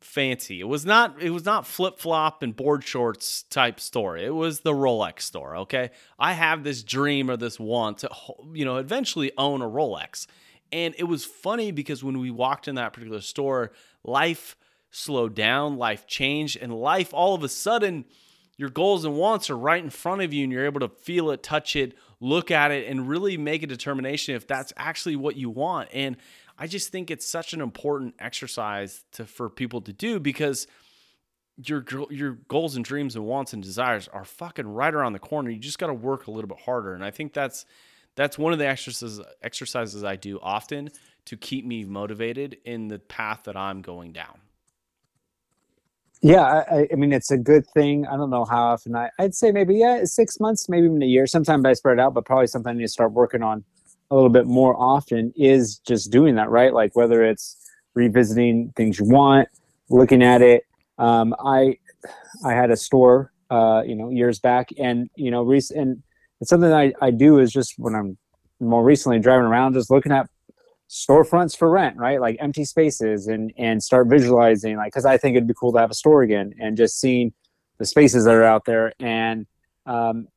fancy. 0.00 0.60
It 0.60 0.68
was 0.68 0.86
not 0.86 1.20
it 1.22 1.30
was 1.30 1.44
not 1.44 1.66
flip-flop 1.66 2.42
and 2.42 2.56
board 2.56 2.84
shorts 2.84 3.42
type 3.44 3.78
store. 3.80 4.16
It 4.16 4.34
was 4.34 4.60
the 4.60 4.72
Rolex 4.72 5.22
store, 5.22 5.56
okay? 5.58 5.90
I 6.18 6.32
have 6.32 6.64
this 6.64 6.82
dream 6.82 7.30
or 7.30 7.36
this 7.36 7.60
want 7.60 7.98
to 7.98 8.10
you 8.52 8.64
know, 8.64 8.76
eventually 8.76 9.32
own 9.36 9.62
a 9.62 9.68
Rolex. 9.68 10.26
And 10.72 10.94
it 10.98 11.04
was 11.04 11.24
funny 11.24 11.72
because 11.72 12.02
when 12.02 12.18
we 12.18 12.30
walked 12.30 12.68
in 12.68 12.76
that 12.76 12.92
particular 12.92 13.20
store, 13.20 13.72
life 14.04 14.56
slowed 14.90 15.34
down, 15.34 15.76
life 15.76 16.06
changed, 16.06 16.56
and 16.60 16.74
life 16.74 17.12
all 17.12 17.34
of 17.34 17.42
a 17.42 17.48
sudden 17.48 18.04
your 18.56 18.68
goals 18.68 19.06
and 19.06 19.16
wants 19.16 19.48
are 19.48 19.56
right 19.56 19.82
in 19.82 19.88
front 19.88 20.20
of 20.20 20.34
you 20.34 20.44
and 20.44 20.52
you're 20.52 20.66
able 20.66 20.80
to 20.80 20.88
feel 20.88 21.30
it, 21.30 21.42
touch 21.42 21.76
it, 21.76 21.94
look 22.20 22.50
at 22.50 22.70
it 22.70 22.86
and 22.86 23.08
really 23.08 23.38
make 23.38 23.62
a 23.62 23.66
determination 23.66 24.34
if 24.34 24.46
that's 24.46 24.70
actually 24.76 25.16
what 25.16 25.34
you 25.34 25.48
want. 25.48 25.88
And 25.94 26.18
I 26.60 26.66
just 26.66 26.92
think 26.92 27.10
it's 27.10 27.26
such 27.26 27.54
an 27.54 27.62
important 27.62 28.14
exercise 28.20 29.02
to 29.12 29.24
for 29.24 29.48
people 29.48 29.80
to 29.82 29.94
do 29.94 30.20
because 30.20 30.66
your 31.56 31.84
your 32.10 32.32
goals 32.48 32.76
and 32.76 32.84
dreams 32.84 33.16
and 33.16 33.24
wants 33.24 33.54
and 33.54 33.62
desires 33.62 34.08
are 34.08 34.26
fucking 34.26 34.68
right 34.68 34.94
around 34.94 35.14
the 35.14 35.18
corner. 35.20 35.50
You 35.50 35.58
just 35.58 35.78
got 35.78 35.86
to 35.88 35.94
work 35.94 36.26
a 36.26 36.30
little 36.30 36.48
bit 36.48 36.60
harder, 36.60 36.94
and 36.94 37.02
I 37.02 37.10
think 37.10 37.32
that's 37.32 37.64
that's 38.14 38.38
one 38.38 38.52
of 38.52 38.58
the 38.58 38.66
exercises 38.68 39.22
exercises 39.42 40.04
I 40.04 40.16
do 40.16 40.38
often 40.42 40.90
to 41.26 41.36
keep 41.38 41.64
me 41.64 41.84
motivated 41.84 42.58
in 42.66 42.88
the 42.88 42.98
path 42.98 43.42
that 43.44 43.56
I'm 43.56 43.80
going 43.82 44.12
down. 44.12 44.40
Yeah, 46.22 46.42
I, 46.70 46.88
I 46.92 46.96
mean 46.96 47.12
it's 47.12 47.30
a 47.30 47.38
good 47.38 47.66
thing. 47.68 48.06
I 48.06 48.16
don't 48.16 48.30
know 48.30 48.44
how 48.44 48.64
often 48.72 48.94
I 48.96 49.10
I'd 49.18 49.34
say 49.34 49.52
maybe 49.52 49.76
yeah 49.76 50.04
six 50.04 50.40
months, 50.40 50.68
maybe 50.68 50.86
even 50.86 51.02
a 51.02 51.06
year. 51.06 51.26
Sometimes 51.26 51.64
I 51.64 51.72
spread 51.74 51.98
out, 52.00 52.14
but 52.14 52.26
probably 52.26 52.48
something 52.48 52.76
need 52.76 52.84
to 52.84 52.88
start 52.88 53.12
working 53.12 53.42
on 53.42 53.64
a 54.10 54.14
little 54.14 54.30
bit 54.30 54.46
more 54.46 54.74
often 54.76 55.32
is 55.36 55.78
just 55.78 56.10
doing 56.10 56.34
that, 56.34 56.50
right? 56.50 56.72
Like 56.72 56.96
whether 56.96 57.24
it's 57.24 57.56
revisiting 57.94 58.72
things 58.76 58.98
you 58.98 59.06
want, 59.06 59.48
looking 59.88 60.22
at 60.22 60.42
it. 60.42 60.64
Um, 60.98 61.34
I 61.44 61.78
I 62.44 62.52
had 62.52 62.70
a 62.70 62.76
store, 62.76 63.32
uh, 63.50 63.82
you 63.86 63.94
know, 63.94 64.10
years 64.10 64.38
back, 64.38 64.70
and 64.78 65.08
you 65.16 65.30
know, 65.30 65.42
rec- 65.42 65.70
and 65.74 66.02
it's 66.40 66.50
something 66.50 66.72
I, 66.72 66.92
I 67.00 67.10
do 67.10 67.38
is 67.38 67.52
just 67.52 67.74
when 67.78 67.94
I'm 67.94 68.18
more 68.58 68.84
recently 68.84 69.18
driving 69.18 69.46
around, 69.46 69.74
just 69.74 69.90
looking 69.90 70.12
at 70.12 70.28
storefronts 70.88 71.56
for 71.56 71.70
rent, 71.70 71.96
right? 71.96 72.20
Like 72.20 72.36
empty 72.40 72.64
spaces, 72.64 73.28
and 73.28 73.52
and 73.56 73.82
start 73.82 74.08
visualizing, 74.08 74.76
like, 74.76 74.92
because 74.92 75.04
I 75.06 75.16
think 75.18 75.36
it'd 75.36 75.48
be 75.48 75.54
cool 75.54 75.72
to 75.72 75.78
have 75.78 75.90
a 75.90 75.94
store 75.94 76.22
again, 76.22 76.52
and 76.60 76.76
just 76.76 77.00
seeing 77.00 77.32
the 77.78 77.86
spaces 77.86 78.24
that 78.24 78.34
are 78.34 78.44
out 78.44 78.64
there, 78.64 78.92
and 79.00 79.46
um, 79.86 80.28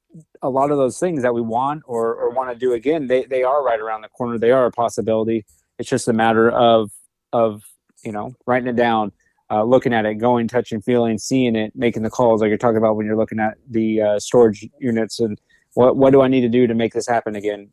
a 0.42 0.50
lot 0.50 0.72
of 0.72 0.78
those 0.78 1.00
things 1.00 1.24
that 1.24 1.34
we 1.34 1.42
want 1.42 1.84
or, 1.86 2.14
or 2.16 2.30
want 2.32 2.50
to 2.50 2.56
do 2.56 2.74
again, 2.74 3.08
they, 3.08 3.26
they 3.26 3.44
are 3.44 3.64
right 3.64 3.80
around 3.80 4.02
the 4.02 4.10
corner. 4.10 4.38
They 4.38 4.52
are 4.52 4.66
a 4.66 4.72
possibility. 4.72 5.46
It's 5.80 5.90
just 5.90 6.08
a 6.08 6.14
matter 6.14 6.52
of 6.52 6.92
of 7.32 7.64
you 8.04 8.12
know 8.12 8.36
writing 8.46 8.68
it 8.68 8.76
down, 8.76 9.12
uh, 9.50 9.64
looking 9.64 9.94
at 9.94 10.06
it, 10.06 10.16
going, 10.16 10.48
touching, 10.48 10.82
feeling, 10.82 11.18
seeing 11.18 11.56
it, 11.56 11.76
making 11.76 12.04
the 12.04 12.10
calls 12.10 12.42
like 12.42 12.50
you're 12.50 12.58
talking 12.58 12.78
about 12.78 12.96
when 12.96 13.06
you're 13.06 13.18
looking 13.18 13.40
at 13.40 13.56
the 13.70 14.02
uh, 14.02 14.20
storage 14.20 14.68
units 14.80 15.20
and 15.20 15.40
what 15.74 15.98
what 15.98 16.12
do 16.12 16.22
I 16.22 16.28
need 16.28 16.42
to 16.42 16.50
do 16.50 16.68
to 16.68 16.76
make 16.76 16.94
this 16.94 17.08
happen 17.08 17.36
again? 17.36 17.70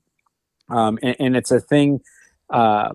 Um, 0.68 0.98
and, 1.02 1.16
and, 1.18 1.36
it's 1.36 1.50
a 1.50 1.58
thing 1.58 2.00
uh, 2.48 2.92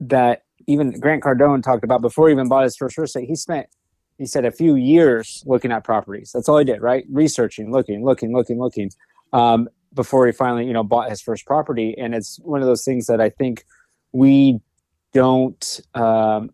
that 0.00 0.42
even 0.66 0.98
Grant 0.98 1.22
Cardone 1.22 1.62
talked 1.62 1.84
about 1.84 2.00
before 2.00 2.28
he 2.28 2.32
even 2.32 2.48
bought 2.48 2.64
his 2.64 2.76
first 2.76 2.96
real 2.96 3.04
estate. 3.04 3.28
He 3.28 3.36
spent 3.36 3.66
he 4.18 4.26
said 4.26 4.44
a 4.44 4.50
few 4.50 4.76
years 4.76 5.42
looking 5.46 5.72
at 5.72 5.84
properties. 5.84 6.30
That's 6.32 6.48
all 6.48 6.58
he 6.58 6.64
did, 6.64 6.80
right? 6.80 7.04
Researching, 7.10 7.72
looking, 7.72 8.04
looking, 8.04 8.32
looking, 8.32 8.58
looking, 8.58 8.90
um, 9.32 9.68
before 9.92 10.26
he 10.26 10.32
finally, 10.32 10.66
you 10.66 10.72
know, 10.72 10.84
bought 10.84 11.10
his 11.10 11.20
first 11.20 11.46
property. 11.46 11.94
And 11.98 12.14
it's 12.14 12.38
one 12.40 12.60
of 12.60 12.66
those 12.66 12.84
things 12.84 13.06
that 13.06 13.20
I 13.20 13.30
think 13.30 13.64
we 14.12 14.60
don't 15.12 15.80
um, 15.94 16.50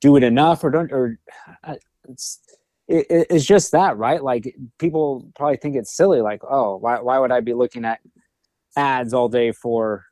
do 0.00 0.16
it 0.16 0.22
enough, 0.22 0.62
or 0.64 0.70
don't, 0.70 0.92
or 0.92 1.18
uh, 1.64 1.74
it's 2.08 2.40
it, 2.86 3.26
it's 3.30 3.44
just 3.44 3.72
that, 3.72 3.96
right? 3.96 4.22
Like 4.22 4.54
people 4.78 5.30
probably 5.36 5.56
think 5.56 5.76
it's 5.76 5.94
silly, 5.96 6.20
like, 6.20 6.42
oh, 6.48 6.76
why 6.76 7.00
why 7.00 7.18
would 7.18 7.32
I 7.32 7.40
be 7.40 7.54
looking 7.54 7.84
at 7.84 8.00
ads 8.76 9.12
all 9.12 9.28
day 9.28 9.52
for 9.52 10.04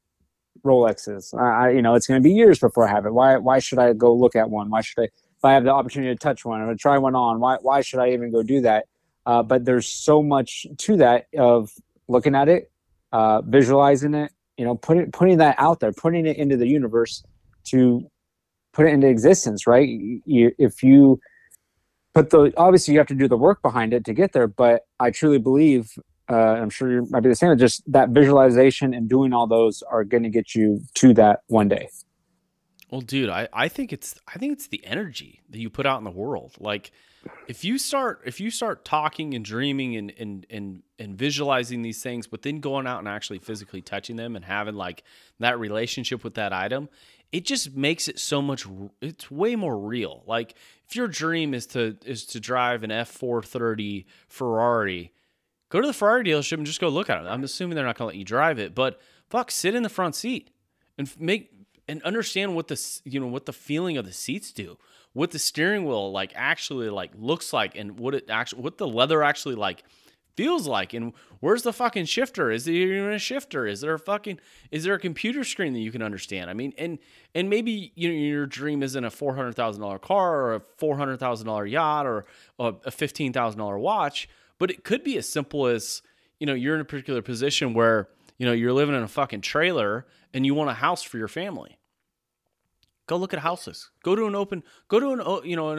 Rolexes? 0.65 1.39
I, 1.39 1.71
you 1.71 1.83
know, 1.83 1.95
it's 1.95 2.07
going 2.07 2.21
to 2.21 2.27
be 2.27 2.35
years 2.35 2.59
before 2.59 2.89
I 2.89 2.91
have 2.91 3.07
it. 3.07 3.15
Why 3.15 3.37
why 3.37 3.61
should 3.61 3.79
I 3.79 3.93
go 3.93 4.15
look 4.15 4.37
at 4.37 4.51
one? 4.51 4.71
Why 4.71 4.81
should 4.81 5.05
I? 5.05 5.09
I 5.45 5.53
have 5.55 5.65
the 5.65 5.73
opportunity 5.73 6.15
to 6.15 6.19
touch 6.19 6.45
one 6.45 6.61
or 6.61 6.73
to 6.73 6.77
try 6.77 6.99
one 6.99 7.15
on, 7.15 7.41
why 7.41 7.57
why 7.61 7.81
should 7.81 8.01
I 8.01 8.11
even 8.11 8.33
go 8.33 8.43
do 8.43 8.61
that? 8.63 8.87
Uh, 9.25 9.43
but 9.43 9.65
there's 9.65 9.89
so 9.89 10.23
much 10.23 10.67
to 10.79 10.97
that 10.97 11.27
of 11.39 11.71
looking 12.09 12.35
at 12.35 12.49
it, 12.49 12.71
uh, 13.13 13.43
visualizing 13.43 14.15
it, 14.15 14.33
you 14.57 14.65
know, 14.65 14.77
putting 14.77 15.11
putting 15.11 15.39
that 15.39 15.57
out 15.59 15.81
there, 15.81 15.93
putting 15.93 16.27
it 16.27 16.37
into 16.37 16.57
the 16.57 16.67
universe 16.67 17.25
to 17.65 18.09
put 18.73 18.87
it 18.87 18.91
into 18.91 19.09
existence, 19.09 19.67
right? 19.67 19.89
You, 19.89 20.53
if 20.59 20.83
you 20.83 21.21
put 22.15 22.31
the 22.31 22.53
obviously 22.57 22.95
you 22.95 22.99
have 23.01 23.09
to 23.09 23.15
do 23.15 23.29
the 23.29 23.37
work 23.37 23.63
behind 23.63 23.93
it 23.93 24.05
to 24.05 24.15
get 24.15 24.33
there, 24.33 24.47
but 24.47 24.83
I 25.01 25.11
truly 25.11 25.39
believe. 25.39 25.99
Uh, 26.29 26.35
I'm 26.35 26.71
sure 26.71 26.91
you 26.91 27.07
might 27.11 27.21
be 27.21 27.29
the 27.29 27.37
same. 27.37 27.57
Just 27.57 27.85
that 27.93 28.09
visualization 28.09 28.93
and 28.93 29.09
doing 29.09 29.33
all 29.33 29.47
those 29.47 29.83
are 29.83 30.03
going 30.03 30.25
to 30.25 30.29
get 30.29 30.57
you 30.57 30.81
to 30.95 31.15
that 31.15 31.43
one 31.47 31.69
day. 31.69 31.89
Well, 32.91 33.01
dude, 33.01 33.29
I, 33.29 33.49
I 33.53 33.69
think 33.69 33.93
it's 33.93 34.15
I 34.33 34.39
think 34.39 34.53
it's 34.53 34.69
the 34.69 34.85
energy 34.85 35.41
that 35.51 35.59
you 35.59 35.69
put 35.71 35.87
out 35.87 35.99
in 35.99 36.05
the 36.05 36.11
world. 36.11 36.55
Like 36.61 36.93
if 37.49 37.65
you 37.65 37.79
start 37.79 38.23
if 38.25 38.41
you 38.41 38.51
start 38.51 38.85
talking 38.85 39.35
and 39.35 39.45
dreaming 39.45 39.97
and 39.97 40.13
and 40.19 40.47
and 40.51 40.83
and 40.99 41.19
visualizing 41.19 41.83
these 41.83 42.03
things, 42.03 42.27
but 42.27 42.43
then 42.43 42.61
going 42.61 42.87
out 42.87 43.01
and 43.01 43.09
actually 43.09 43.41
physically 43.41 43.83
touching 43.83 44.17
them 44.17 44.37
and 44.37 44.45
having 44.45 44.77
like 44.77 45.03
that 45.41 45.59
relationship 45.59 46.23
with 46.23 46.35
that 46.35 46.53
item, 46.53 46.89
it 47.33 47.45
just 47.45 47.75
makes 47.75 48.07
it 48.07 48.21
so 48.21 48.41
much 48.41 48.67
it's 49.01 49.31
way 49.33 49.57
more 49.57 49.77
real. 49.77 50.23
Like 50.27 50.55
if 50.87 50.95
your 50.95 51.09
dream 51.09 51.55
is 51.55 51.67
to 51.69 51.97
is 52.05 52.25
to 52.27 52.41
drive 52.41 52.85
an 52.85 52.91
F430 52.91 54.05
Ferrari, 54.29 55.13
go 55.71 55.81
to 55.81 55.87
the 55.87 55.93
Ferrari 55.93 56.23
dealership 56.23 56.59
and 56.59 56.67
just 56.67 56.81
go 56.81 56.89
look 56.89 57.11
at 57.11 57.25
it. 57.25 57.27
I'm 57.27 57.43
assuming 57.43 57.75
they're 57.75 57.85
not 57.85 57.99
going 57.99 58.11
to 58.11 58.15
let 58.15 58.19
you 58.19 58.25
drive 58.25 58.61
it, 58.61 58.77
but 58.77 59.01
fuck, 59.29 59.51
sit 59.51 59.75
in 59.75 59.83
the 59.83 59.89
front 59.89 60.15
seat 60.15 60.51
and 60.97 61.13
make 61.19 61.51
and 61.89 62.03
understand 62.03 62.55
what 62.55 62.69
the 62.69 63.01
you 63.05 63.21
know 63.21 63.27
what 63.27 63.47
the 63.47 63.53
feeling 63.53 63.97
of 63.97 64.05
the 64.05 64.13
seats 64.13 64.53
do 64.53 64.77
what 65.13 65.31
the 65.31 65.39
steering 65.39 65.85
wheel 65.85 66.11
like 66.13 66.33
actually 66.35 66.91
like 66.91 67.11
looks 67.17 67.53
like 67.53 67.77
and 67.77 67.99
what 67.99 68.15
it 68.15 68.29
actually 68.31 68.63
what 68.63 68.79
the 68.79 68.87
leather 68.87 69.23
actually 69.23 69.55
like 69.55 69.85
feels 70.37 70.67
like 70.67 70.93
and 70.93 71.15
where's 71.41 71.63
the 71.63 71.73
fucking 71.73 72.05
shifter? 72.05 72.51
Is 72.51 72.67
there 72.67 72.75
even 72.75 73.15
a 73.15 73.19
shifter? 73.19 73.67
Is 73.67 73.81
there 73.81 73.95
a 73.95 73.99
fucking 73.99 74.39
is 74.71 74.85
there 74.85 74.93
a 74.93 74.99
computer 74.99 75.45
screen 75.45 75.73
that 75.73 75.81
you 75.81 75.91
can 75.91 76.03
understand? 76.03 76.51
I 76.51 76.53
mean 76.53 76.75
and 76.77 76.99
and 77.35 77.49
maybe 77.49 77.93
you 77.95 78.09
know 78.09 78.15
your 78.15 78.47
dream 78.47 78.83
isn't 78.83 79.03
a 79.03 79.09
$400000 79.09 80.01
car 80.03 80.35
or 80.43 80.55
a 80.57 80.61
$400000 80.61 81.71
yacht 81.71 82.07
or 82.07 82.27
a 82.59 82.73
$15000 82.73 83.81
watch 83.81 84.29
but 84.59 84.71
it 84.71 84.85
could 84.85 85.03
be 85.03 85.17
as 85.17 85.27
simple 85.27 85.67
as 85.67 86.03
you 86.39 86.47
know 86.47 86.55
you're 86.55 86.75
in 86.75 86.83
a 86.83 86.85
particular 86.85 87.23
position 87.23 87.73
where 87.73 88.09
you 88.39 88.47
know, 88.47 88.53
you're 88.53 88.73
living 88.73 88.95
in 88.95 89.03
a 89.03 89.09
fucking 89.09 89.41
trailer 89.41 90.07
and 90.35 90.45
you 90.45 90.55
want 90.55 90.71
a 90.71 90.75
house 90.75 91.03
for 91.03 91.19
your 91.19 91.29
family. 91.29 91.76
Go 93.07 93.17
look 93.17 93.33
at 93.33 93.39
houses. 93.39 93.91
Go 94.03 94.17
to 94.17 94.27
an 94.27 94.35
open, 94.35 94.65
go 94.89 94.99
to 94.99 95.13
an 95.13 95.49
you 95.49 95.55
know 95.55 95.71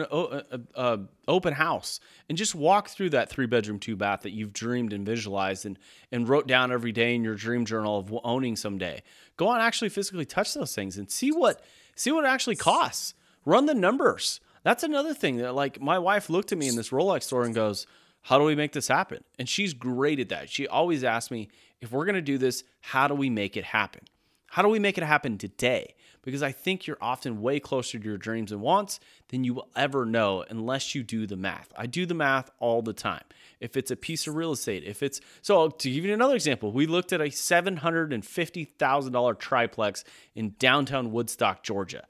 an 0.74 1.08
open 1.28 1.52
house 1.52 2.00
and 2.28 2.38
just 2.38 2.54
walk 2.54 2.88
through 2.88 3.10
that 3.10 3.28
three 3.28 3.44
bedroom 3.46 3.78
two 3.78 3.96
bath 3.96 4.22
that 4.22 4.30
you've 4.30 4.54
dreamed 4.54 4.94
and 4.94 5.04
visualized 5.04 5.66
and 5.66 5.78
and 6.10 6.26
wrote 6.26 6.46
down 6.46 6.72
every 6.72 6.92
day 6.92 7.14
in 7.14 7.22
your 7.22 7.34
dream 7.34 7.66
journal 7.66 7.98
of 7.98 8.18
owning 8.24 8.56
someday. 8.56 9.02
Go 9.36 9.48
on, 9.48 9.60
actually 9.60 9.90
physically 9.90 10.24
touch 10.24 10.54
those 10.54 10.74
things 10.74 10.96
and 10.96 11.10
see 11.10 11.30
what 11.30 11.62
see 11.94 12.10
what 12.10 12.24
it 12.24 12.28
actually 12.28 12.56
costs. 12.56 13.12
Run 13.44 13.66
the 13.66 13.74
numbers. 13.74 14.40
That's 14.62 14.82
another 14.82 15.12
thing 15.12 15.36
that 15.38 15.54
like 15.54 15.80
my 15.82 15.98
wife 15.98 16.30
looked 16.30 16.52
at 16.52 16.58
me 16.58 16.68
in 16.68 16.76
this 16.76 16.90
Rolex 16.90 17.24
store 17.24 17.44
and 17.44 17.54
goes, 17.54 17.86
"How 18.22 18.38
do 18.38 18.44
we 18.44 18.54
make 18.54 18.72
this 18.72 18.88
happen?" 18.88 19.22
And 19.38 19.46
she's 19.46 19.74
great 19.74 20.18
at 20.18 20.30
that. 20.30 20.48
She 20.48 20.66
always 20.66 21.04
asks 21.04 21.30
me, 21.30 21.48
"If 21.82 21.92
we're 21.92 22.06
gonna 22.06 22.22
do 22.22 22.38
this, 22.38 22.64
how 22.80 23.06
do 23.06 23.14
we 23.14 23.28
make 23.28 23.54
it 23.54 23.64
happen? 23.64 24.02
How 24.46 24.62
do 24.62 24.68
we 24.68 24.78
make 24.78 24.96
it 24.96 25.04
happen 25.04 25.36
today?" 25.36 25.94
Because 26.28 26.42
I 26.42 26.52
think 26.52 26.86
you're 26.86 26.98
often 27.00 27.40
way 27.40 27.58
closer 27.58 27.98
to 27.98 28.04
your 28.04 28.18
dreams 28.18 28.52
and 28.52 28.60
wants 28.60 29.00
than 29.30 29.44
you 29.44 29.54
will 29.54 29.70
ever 29.74 30.04
know 30.04 30.44
unless 30.50 30.94
you 30.94 31.02
do 31.02 31.26
the 31.26 31.38
math. 31.38 31.72
I 31.74 31.86
do 31.86 32.04
the 32.04 32.12
math 32.12 32.50
all 32.58 32.82
the 32.82 32.92
time. 32.92 33.24
If 33.60 33.78
it's 33.78 33.90
a 33.90 33.96
piece 33.96 34.26
of 34.26 34.34
real 34.34 34.52
estate, 34.52 34.84
if 34.84 35.02
it's 35.02 35.22
so 35.40 35.70
to 35.70 35.90
give 35.90 36.04
you 36.04 36.12
another 36.12 36.34
example, 36.34 36.70
we 36.70 36.86
looked 36.86 37.14
at 37.14 37.22
a 37.22 37.30
$750,000 37.30 39.38
triplex 39.38 40.04
in 40.34 40.54
downtown 40.58 41.12
Woodstock, 41.12 41.62
Georgia. 41.62 42.04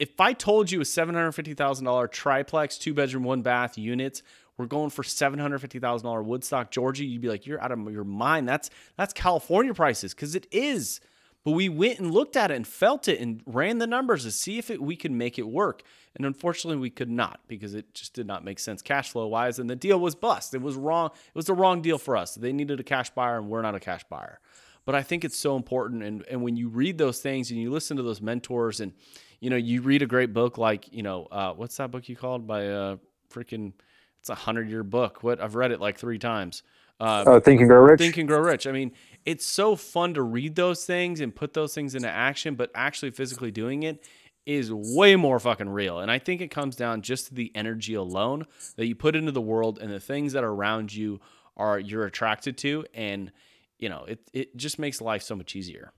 If 0.00 0.20
I 0.20 0.32
told 0.32 0.72
you 0.72 0.80
a 0.80 0.84
$750,000 0.84 2.10
triplex, 2.10 2.76
two 2.76 2.92
bedroom, 2.92 3.22
one 3.22 3.42
bath 3.42 3.78
units, 3.78 4.24
we're 4.56 4.66
going 4.66 4.90
for 4.90 5.04
$750,000 5.04 6.24
Woodstock, 6.24 6.72
Georgia, 6.72 7.04
you'd 7.04 7.22
be 7.22 7.28
like, 7.28 7.46
you're 7.46 7.62
out 7.62 7.70
of 7.70 7.88
your 7.92 8.02
mind. 8.02 8.48
That's 8.48 8.68
that's 8.96 9.12
California 9.12 9.74
prices 9.74 10.12
because 10.12 10.34
it 10.34 10.48
is. 10.50 11.00
But 11.44 11.52
we 11.52 11.68
went 11.68 11.98
and 11.98 12.10
looked 12.10 12.36
at 12.36 12.50
it 12.50 12.54
and 12.54 12.66
felt 12.66 13.08
it 13.08 13.18
and 13.18 13.42
ran 13.46 13.78
the 13.78 13.86
numbers 13.86 14.24
to 14.24 14.30
see 14.30 14.58
if 14.58 14.70
it, 14.70 14.82
we 14.82 14.94
could 14.94 15.12
make 15.12 15.38
it 15.38 15.48
work. 15.48 15.82
And 16.14 16.26
unfortunately, 16.26 16.78
we 16.78 16.90
could 16.90 17.08
not 17.08 17.40
because 17.48 17.74
it 17.74 17.94
just 17.94 18.12
did 18.12 18.26
not 18.26 18.44
make 18.44 18.58
sense 18.58 18.82
cash 18.82 19.10
flow 19.10 19.26
wise. 19.26 19.58
And 19.58 19.70
the 19.70 19.76
deal 19.76 19.98
was 19.98 20.14
bust. 20.14 20.54
It 20.54 20.60
was 20.60 20.76
wrong. 20.76 21.06
It 21.06 21.34
was 21.34 21.46
the 21.46 21.54
wrong 21.54 21.80
deal 21.80 21.98
for 21.98 22.16
us. 22.16 22.34
They 22.34 22.52
needed 22.52 22.78
a 22.78 22.84
cash 22.84 23.10
buyer, 23.10 23.38
and 23.38 23.48
we're 23.48 23.62
not 23.62 23.74
a 23.74 23.80
cash 23.80 24.04
buyer. 24.10 24.40
But 24.84 24.94
I 24.94 25.02
think 25.02 25.24
it's 25.24 25.38
so 25.38 25.56
important. 25.56 26.02
And, 26.02 26.24
and 26.30 26.42
when 26.42 26.56
you 26.56 26.68
read 26.68 26.98
those 26.98 27.20
things 27.20 27.50
and 27.50 27.60
you 27.60 27.70
listen 27.70 27.96
to 27.96 28.02
those 28.02 28.20
mentors, 28.20 28.80
and 28.80 28.92
you 29.40 29.48
know, 29.48 29.56
you 29.56 29.80
read 29.80 30.02
a 30.02 30.06
great 30.06 30.34
book 30.34 30.58
like, 30.58 30.92
you 30.92 31.02
know, 31.02 31.26
uh, 31.30 31.52
what's 31.52 31.76
that 31.78 31.90
book 31.90 32.08
you 32.08 32.16
called 32.16 32.46
by 32.46 32.66
uh, 32.66 32.96
freaking, 33.32 33.72
it's 34.20 34.28
a 34.28 34.34
hundred 34.34 34.68
year 34.68 34.82
book. 34.82 35.22
What 35.22 35.40
I've 35.40 35.54
read 35.54 35.70
it 35.70 35.80
like 35.80 35.98
three 35.98 36.18
times. 36.18 36.62
Uh, 37.00 37.24
oh, 37.26 37.40
Think 37.40 37.60
and 37.60 37.68
Grow 37.68 37.80
Rich. 37.80 37.98
Think 37.98 38.18
and 38.18 38.28
Grow 38.28 38.40
Rich. 38.40 38.66
I 38.66 38.72
mean, 38.72 38.92
it's 39.24 39.44
so 39.44 39.76
fun 39.76 40.14
to 40.14 40.22
read 40.22 40.54
those 40.54 40.84
things 40.84 41.20
and 41.20 41.34
put 41.34 41.52
those 41.52 41.74
things 41.74 41.94
into 41.94 42.08
action, 42.08 42.54
but 42.54 42.70
actually 42.74 43.10
physically 43.10 43.50
doing 43.50 43.82
it 43.82 44.04
is 44.46 44.72
way 44.72 45.16
more 45.16 45.38
fucking 45.38 45.68
real. 45.68 46.00
And 46.00 46.10
I 46.10 46.18
think 46.18 46.40
it 46.40 46.50
comes 46.50 46.74
down 46.74 47.02
just 47.02 47.28
to 47.28 47.34
the 47.34 47.52
energy 47.54 47.94
alone 47.94 48.46
that 48.76 48.86
you 48.86 48.94
put 48.94 49.14
into 49.14 49.32
the 49.32 49.40
world 49.40 49.78
and 49.78 49.92
the 49.92 50.00
things 50.00 50.32
that 50.32 50.42
are 50.44 50.52
around 50.52 50.94
you 50.94 51.20
are 51.56 51.78
you're 51.78 52.06
attracted 52.06 52.56
to 52.58 52.86
and 52.94 53.30
you 53.78 53.88
know, 53.88 54.04
it 54.06 54.20
it 54.32 54.56
just 54.56 54.78
makes 54.78 55.00
life 55.00 55.22
so 55.22 55.34
much 55.34 55.56
easier. 55.56 55.92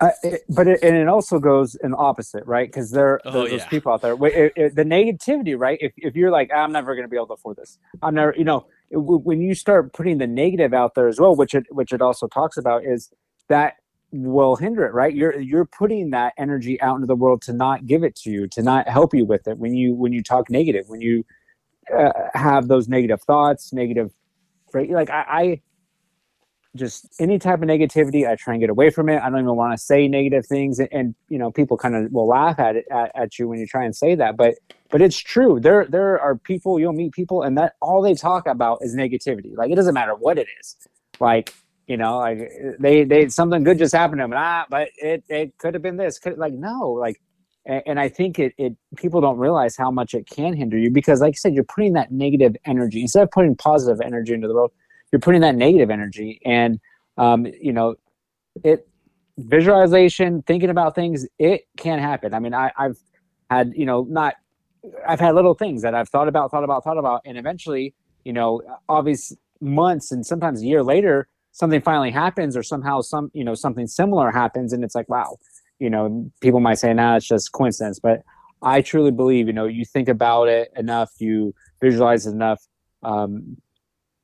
Uh, 0.00 0.10
it, 0.22 0.42
but 0.48 0.66
it, 0.66 0.82
and 0.82 0.96
it 0.96 1.08
also 1.08 1.38
goes 1.38 1.74
in 1.74 1.90
the 1.90 1.96
opposite, 1.98 2.44
right? 2.46 2.68
Because 2.68 2.90
there, 2.90 3.20
oh, 3.26 3.46
there's 3.46 3.60
yeah. 3.60 3.68
people 3.68 3.92
out 3.92 4.00
there. 4.00 4.16
It, 4.18 4.74
the 4.74 4.82
negativity, 4.82 5.58
right? 5.58 5.78
If, 5.78 5.92
if 5.98 6.16
you're 6.16 6.30
like, 6.30 6.50
I'm 6.56 6.72
never 6.72 6.94
going 6.94 7.04
to 7.04 7.08
be 7.08 7.16
able 7.16 7.26
to 7.26 7.32
afford 7.34 7.58
this, 7.58 7.78
I'm 8.02 8.14
never, 8.14 8.34
you 8.34 8.44
know, 8.44 8.66
when 8.90 9.40
you 9.40 9.54
start 9.54 9.92
putting 9.92 10.18
the 10.18 10.26
negative 10.26 10.74
out 10.74 10.94
there 10.94 11.08
as 11.08 11.20
well, 11.20 11.34
which 11.36 11.54
it 11.54 11.64
which 11.70 11.92
it 11.92 12.02
also 12.02 12.26
talks 12.26 12.56
about, 12.56 12.84
is 12.84 13.10
that 13.48 13.74
will 14.12 14.56
hinder 14.56 14.84
it, 14.84 14.92
right? 14.92 15.14
You're 15.14 15.38
you're 15.38 15.66
putting 15.66 16.10
that 16.10 16.34
energy 16.36 16.80
out 16.80 16.96
into 16.96 17.06
the 17.06 17.16
world 17.16 17.42
to 17.42 17.52
not 17.52 17.86
give 17.86 18.02
it 18.02 18.16
to 18.16 18.30
you, 18.30 18.48
to 18.48 18.62
not 18.62 18.88
help 18.88 19.14
you 19.14 19.24
with 19.24 19.46
it. 19.46 19.58
When 19.58 19.74
you 19.74 19.94
when 19.94 20.12
you 20.12 20.22
talk 20.22 20.50
negative, 20.50 20.88
when 20.88 21.00
you 21.00 21.24
uh, 21.96 22.12
have 22.34 22.68
those 22.68 22.88
negative 22.88 23.22
thoughts, 23.22 23.72
negative, 23.72 24.10
like 24.72 25.10
I, 25.10 25.24
I 25.28 25.60
just 26.76 27.06
any 27.18 27.38
type 27.38 27.62
of 27.62 27.68
negativity 27.68 28.28
i 28.28 28.36
try 28.36 28.54
and 28.54 28.60
get 28.60 28.70
away 28.70 28.90
from 28.90 29.08
it. 29.08 29.20
I 29.20 29.28
don't 29.28 29.40
even 29.40 29.56
want 29.56 29.72
to 29.76 29.78
say 29.78 30.06
negative 30.06 30.46
things 30.46 30.78
and, 30.78 30.88
and 30.92 31.14
you 31.28 31.38
know 31.38 31.50
people 31.50 31.76
kind 31.76 31.96
of 31.96 32.12
will 32.12 32.28
laugh 32.28 32.58
at 32.60 32.76
it 32.76 32.86
at, 32.90 33.10
at, 33.14 33.38
you 33.38 33.48
when 33.48 33.58
you 33.58 33.66
try 33.66 33.84
and 33.84 33.94
say 33.94 34.14
that 34.14 34.36
but 34.36 34.54
but 34.90 35.00
it's 35.00 35.18
true. 35.18 35.60
There 35.60 35.86
there 35.86 36.20
are 36.20 36.36
people 36.36 36.78
you'll 36.78 36.92
meet 36.92 37.12
people 37.12 37.42
and 37.42 37.56
that 37.58 37.74
all 37.80 38.02
they 38.02 38.14
talk 38.14 38.46
about 38.46 38.78
is 38.82 38.94
negativity. 38.94 39.56
Like 39.56 39.70
it 39.70 39.76
doesn't 39.76 39.94
matter 39.94 40.14
what 40.14 40.38
it 40.38 40.48
is. 40.60 40.76
Like 41.20 41.54
you 41.90 41.96
know 41.96 42.18
like 42.18 42.50
they 42.78 43.04
they 43.04 43.28
something 43.28 43.64
good 43.64 43.76
just 43.76 43.92
happened 43.92 44.20
to 44.20 44.24
them 44.24 44.32
ah 44.34 44.64
but 44.70 44.88
it 44.96 45.24
it 45.28 45.58
could 45.58 45.74
have 45.74 45.82
been 45.82 45.96
this 45.96 46.20
could 46.20 46.38
like 46.38 46.52
no 46.52 46.90
like 46.90 47.20
and, 47.66 47.82
and 47.84 48.00
i 48.00 48.08
think 48.08 48.38
it 48.38 48.54
it 48.58 48.76
people 48.96 49.20
don't 49.20 49.38
realize 49.38 49.76
how 49.76 49.90
much 49.90 50.14
it 50.14 50.24
can 50.30 50.54
hinder 50.54 50.78
you 50.78 50.88
because 50.88 51.20
like 51.20 51.34
i 51.34 51.36
said 51.36 51.52
you're 51.52 51.64
putting 51.64 51.94
that 51.94 52.12
negative 52.12 52.54
energy 52.64 53.00
instead 53.00 53.24
of 53.24 53.30
putting 53.32 53.56
positive 53.56 54.00
energy 54.00 54.32
into 54.32 54.46
the 54.46 54.54
world 54.54 54.70
you're 55.12 55.20
putting 55.20 55.40
that 55.40 55.54
negative 55.54 55.90
energy 55.90 56.40
and 56.44 56.80
um, 57.18 57.46
you 57.60 57.72
know 57.72 57.94
it 58.64 58.86
visualization 59.38 60.42
thinking 60.42 60.70
about 60.70 60.94
things 60.94 61.26
it 61.38 61.62
can 61.76 61.98
happen. 61.98 62.34
I 62.34 62.40
mean 62.40 62.54
I, 62.54 62.72
i've 62.76 62.98
had 63.50 63.72
you 63.74 63.86
know 63.86 64.06
not 64.08 64.34
i've 65.06 65.20
had 65.20 65.34
little 65.34 65.54
things 65.54 65.82
that 65.82 65.94
i've 65.94 66.08
thought 66.08 66.28
about 66.28 66.50
thought 66.50 66.64
about 66.64 66.84
thought 66.84 66.98
about 66.98 67.20
and 67.26 67.36
eventually 67.36 67.94
you 68.24 68.32
know 68.32 68.62
obvious 68.88 69.34
months 69.60 70.10
and 70.12 70.24
sometimes 70.24 70.62
a 70.62 70.66
year 70.66 70.82
later 70.82 71.28
something 71.52 71.80
finally 71.82 72.10
happens 72.10 72.56
or 72.56 72.62
somehow 72.62 73.00
some 73.00 73.30
you 73.34 73.44
know 73.44 73.54
something 73.54 73.86
similar 73.86 74.30
happens 74.30 74.72
and 74.72 74.84
it's 74.84 74.94
like 74.94 75.08
wow 75.08 75.36
you 75.78 75.90
know 75.90 76.30
people 76.40 76.60
might 76.60 76.78
say 76.78 76.94
nah 76.94 77.16
it's 77.16 77.26
just 77.26 77.52
coincidence. 77.52 77.98
But 77.98 78.22
i 78.62 78.80
truly 78.80 79.10
believe 79.10 79.46
you 79.46 79.52
know 79.52 79.66
you 79.66 79.84
think 79.84 80.08
about 80.08 80.48
it 80.48 80.70
enough 80.76 81.10
you 81.18 81.54
visualize 81.80 82.26
enough 82.26 82.66
um, 83.02 83.56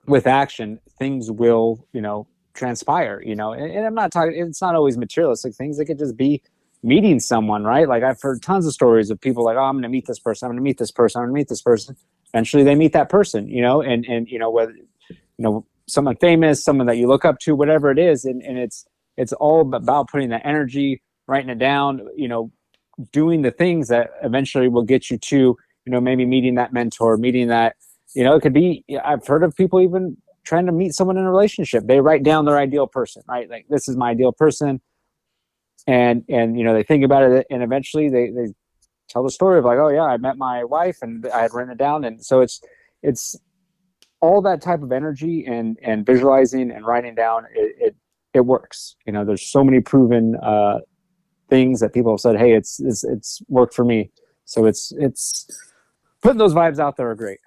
with 0.07 0.27
action, 0.27 0.81
things 0.99 1.31
will, 1.31 1.87
you 1.93 2.01
know, 2.01 2.27
transpire, 2.55 3.23
you 3.25 3.35
know, 3.35 3.53
and, 3.53 3.71
and 3.71 3.87
I'm 3.87 3.95
not 3.95 4.13
talking, 4.13 4.35
it's 4.37 4.63
not 4.63 4.75
always 4.75 4.97
materialistic 4.97 5.55
things. 5.55 5.79
It 5.79 5.85
could 5.85 5.99
just 5.99 6.17
be 6.17 6.43
meeting 6.83 7.21
someone, 7.21 7.65
right? 7.65 7.89
Like 7.89 8.03
I've 8.03 8.21
heard 8.21 8.43
tons 8.43 8.67
of 8.67 8.73
stories 8.73 9.11
of 9.11 9.21
people 9.21 9.45
like, 9.45 9.57
oh, 9.57 9.63
I'm 9.63 9.75
going 9.75 9.83
to 9.83 9.89
meet 9.89 10.07
this 10.07 10.19
person. 10.19 10.47
I'm 10.47 10.51
going 10.51 10.59
to 10.59 10.63
meet 10.63 10.79
this 10.79 10.91
person. 10.91 11.21
I'm 11.21 11.27
going 11.27 11.35
to 11.35 11.41
meet 11.41 11.49
this 11.49 11.63
person. 11.63 11.97
Eventually 12.33 12.65
they 12.65 12.75
meet 12.75 12.93
that 12.93 13.09
person, 13.09 13.49
you 13.49 13.63
know, 13.63 13.83
and, 13.83 14.05
and, 14.07 14.29
you 14.29 14.39
know, 14.39 14.51
whether, 14.51 14.73
you 14.73 15.17
know, 15.39 15.67
someone 15.89 16.17
famous, 16.17 16.65
someone 16.65 16.87
that 16.87 16.97
you 16.97 17.07
look 17.07 17.25
up 17.25 17.39
to, 17.41 17.55
whatever 17.55 17.91
it 17.91 17.99
is. 17.99 18.25
And, 18.25 18.43
and 18.43 18.59
it's, 18.59 18.87
it's 19.17 19.33
all 19.33 19.75
about 19.75 20.09
putting 20.11 20.31
that 20.31 20.43
energy, 20.45 21.03
writing 21.27 21.51
it 21.51 21.59
down, 21.59 22.07
you 22.17 22.29
know, 22.29 22.51
doing 23.13 23.43
the 23.43 23.51
things 23.51 23.89
that 23.89 24.11
eventually 24.23 24.69
will 24.69 24.83
get 24.83 25.11
you 25.11 25.19
to, 25.19 25.37
you 25.37 25.93
know, 25.93 26.01
maybe 26.01 26.25
meeting 26.25 26.55
that 26.57 26.73
mentor, 26.73 27.17
meeting 27.17 27.49
that, 27.49 27.77
you 28.15 28.25
know, 28.25 28.35
it 28.37 28.41
could 28.41 28.55
be. 28.55 28.85
I've 29.05 29.27
heard 29.27 29.43
of 29.43 29.55
people 29.55 29.81
even 29.81 30.17
trying 30.45 30.67
to 30.67 30.73
meet 30.73 30.95
someone 30.95 31.17
in 31.17 31.25
a 31.25 31.31
relationship. 31.31 31.85
They 31.87 32.01
write 32.01 32.23
down 32.23 32.45
their 32.45 32.59
ideal 32.59 32.87
person, 32.87 33.23
right? 33.29 33.49
Like 33.51 33.67
this 33.69 33.89
is 33.89 33.97
my 33.97 34.11
ideal 34.11 34.33
person, 34.33 34.81
and 35.87 36.25
and 36.29 36.59
you 36.59 36.65
know 36.65 36.75
they 36.75 36.83
think 36.83 37.05
about 37.05 37.23
it, 37.23 37.47
and 37.51 37.63
eventually 37.63 38.09
they 38.09 38.31
they 38.31 38.53
tell 39.09 39.23
the 39.23 39.31
story 39.31 39.59
of 39.59 39.65
like, 39.65 39.79
oh 39.79 39.89
yeah, 39.89 40.05
I 40.05 40.17
met 40.17 40.37
my 40.37 40.65
wife, 40.65 40.99
and 41.03 41.27
I 41.27 41.43
had 41.43 41.55
written 41.55 41.73
it 41.73 41.79
down, 41.79 42.05
and 42.05 42.25
so 42.25 42.41
it's 42.41 42.61
it's 43.03 43.37
all 44.21 44.41
that 44.43 44.61
type 44.61 44.83
of 44.83 44.93
energy 44.93 45.45
and 45.47 45.79
and 45.83 46.07
visualizing 46.07 46.71
and 46.71 46.87
writing 46.87 47.15
down 47.15 47.45
it, 47.55 47.75
it 47.79 47.97
it, 48.35 48.41
works 48.45 48.97
you 49.07 49.13
know 49.13 49.25
there's 49.25 49.51
so 49.51 49.65
many 49.65 49.81
proven 49.81 50.37
uh 50.43 50.79
things 51.49 51.81
that 51.81 51.95
people 51.95 52.13
have 52.13 52.21
said 52.21 52.37
hey 52.37 52.53
it's 52.55 52.81
it's 52.81 53.03
it's 53.05 53.41
worked 53.49 53.73
for 53.73 53.85
me 53.85 54.11
so 54.45 54.67
it's 54.67 54.93
it's 54.99 55.47
putting 56.23 56.37
those 56.37 56.53
vibes 56.53 56.79
out 56.79 56.97
there 56.97 57.11
are 57.11 57.15
great 57.15 57.39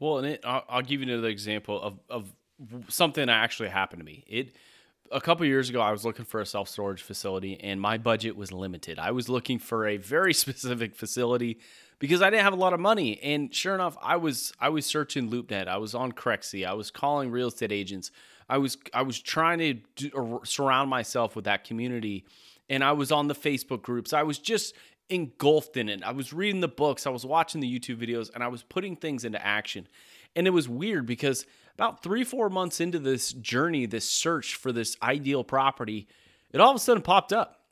well, 0.00 0.18
and 0.18 0.26
it, 0.26 0.40
I'll, 0.44 0.64
I'll, 0.68 0.82
give 0.82 1.00
you 1.00 1.12
another 1.12 1.28
example 1.28 1.80
of, 1.80 1.98
of 2.08 2.32
something 2.88 3.26
that 3.26 3.32
actually 3.32 3.68
happened 3.68 4.00
to 4.00 4.06
me. 4.06 4.24
It 4.26 4.56
a 5.10 5.20
couple 5.20 5.46
years 5.46 5.70
ago, 5.70 5.80
I 5.80 5.90
was 5.90 6.04
looking 6.04 6.24
for 6.24 6.40
a 6.40 6.46
self 6.46 6.68
storage 6.68 7.02
facility, 7.02 7.58
and 7.60 7.80
my 7.80 7.98
budget 7.98 8.36
was 8.36 8.52
limited. 8.52 8.98
I 8.98 9.10
was 9.12 9.28
looking 9.28 9.58
for 9.58 9.86
a 9.86 9.96
very 9.96 10.34
specific 10.44 10.94
facility 10.94 11.58
because 11.98 12.22
I 12.22 12.30
didn't 12.30 12.44
have 12.44 12.52
a 12.52 12.56
lot 12.56 12.72
of 12.72 12.80
money. 12.80 13.20
And 13.22 13.54
sure 13.54 13.74
enough, 13.74 13.96
I 14.02 14.16
was 14.16 14.52
I 14.60 14.68
was 14.68 14.86
searching 14.86 15.30
LoopNet. 15.30 15.68
I 15.68 15.78
was 15.78 15.94
on 15.94 16.12
Crexi. 16.12 16.66
I 16.66 16.74
was 16.74 16.90
calling 16.90 17.30
real 17.30 17.48
estate 17.48 17.72
agents. 17.72 18.10
I 18.48 18.58
was 18.58 18.78
I 18.94 19.02
was 19.02 19.20
trying 19.20 19.58
to 19.58 19.74
do, 19.96 20.40
uh, 20.42 20.44
surround 20.44 20.90
myself 20.90 21.36
with 21.36 21.44
that 21.44 21.64
community, 21.64 22.24
and 22.68 22.82
I 22.82 22.92
was 22.92 23.12
on 23.12 23.28
the 23.28 23.34
Facebook 23.34 23.82
groups. 23.82 24.12
I 24.12 24.22
was 24.22 24.38
just 24.38 24.74
engulfed 25.10 25.76
in 25.76 25.88
it. 25.88 26.02
I 26.02 26.12
was 26.12 26.32
reading 26.32 26.60
the 26.60 26.68
books, 26.68 27.06
I 27.06 27.10
was 27.10 27.24
watching 27.24 27.60
the 27.60 27.78
YouTube 27.78 27.96
videos, 27.96 28.30
and 28.34 28.42
I 28.42 28.48
was 28.48 28.62
putting 28.62 28.96
things 28.96 29.24
into 29.24 29.44
action. 29.44 29.88
And 30.36 30.46
it 30.46 30.50
was 30.50 30.68
weird 30.68 31.06
because 31.06 31.46
about 31.74 32.02
three, 32.02 32.24
four 32.24 32.50
months 32.50 32.80
into 32.80 32.98
this 32.98 33.32
journey, 33.32 33.86
this 33.86 34.08
search 34.08 34.56
for 34.56 34.72
this 34.72 34.96
ideal 35.02 35.44
property, 35.44 36.08
it 36.52 36.60
all 36.60 36.70
of 36.70 36.76
a 36.76 36.80
sudden 36.80 37.02
popped 37.02 37.32
up. 37.32 37.62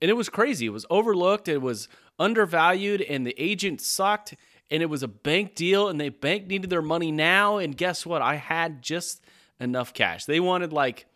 And 0.00 0.10
it 0.10 0.14
was 0.14 0.28
crazy. 0.28 0.66
It 0.66 0.70
was 0.70 0.86
overlooked, 0.90 1.48
it 1.48 1.62
was 1.62 1.88
undervalued, 2.18 3.00
and 3.02 3.26
the 3.26 3.34
agent 3.38 3.80
sucked. 3.80 4.34
And 4.70 4.82
it 4.82 4.86
was 4.86 5.02
a 5.02 5.08
bank 5.08 5.54
deal, 5.54 5.88
and 5.88 6.00
the 6.00 6.08
bank 6.08 6.46
needed 6.46 6.70
their 6.70 6.82
money 6.82 7.12
now. 7.12 7.58
And 7.58 7.76
guess 7.76 8.06
what? 8.06 8.22
I 8.22 8.36
had 8.36 8.82
just 8.82 9.22
enough 9.60 9.92
cash. 9.92 10.24
They 10.24 10.40
wanted 10.40 10.72
like 10.72 11.06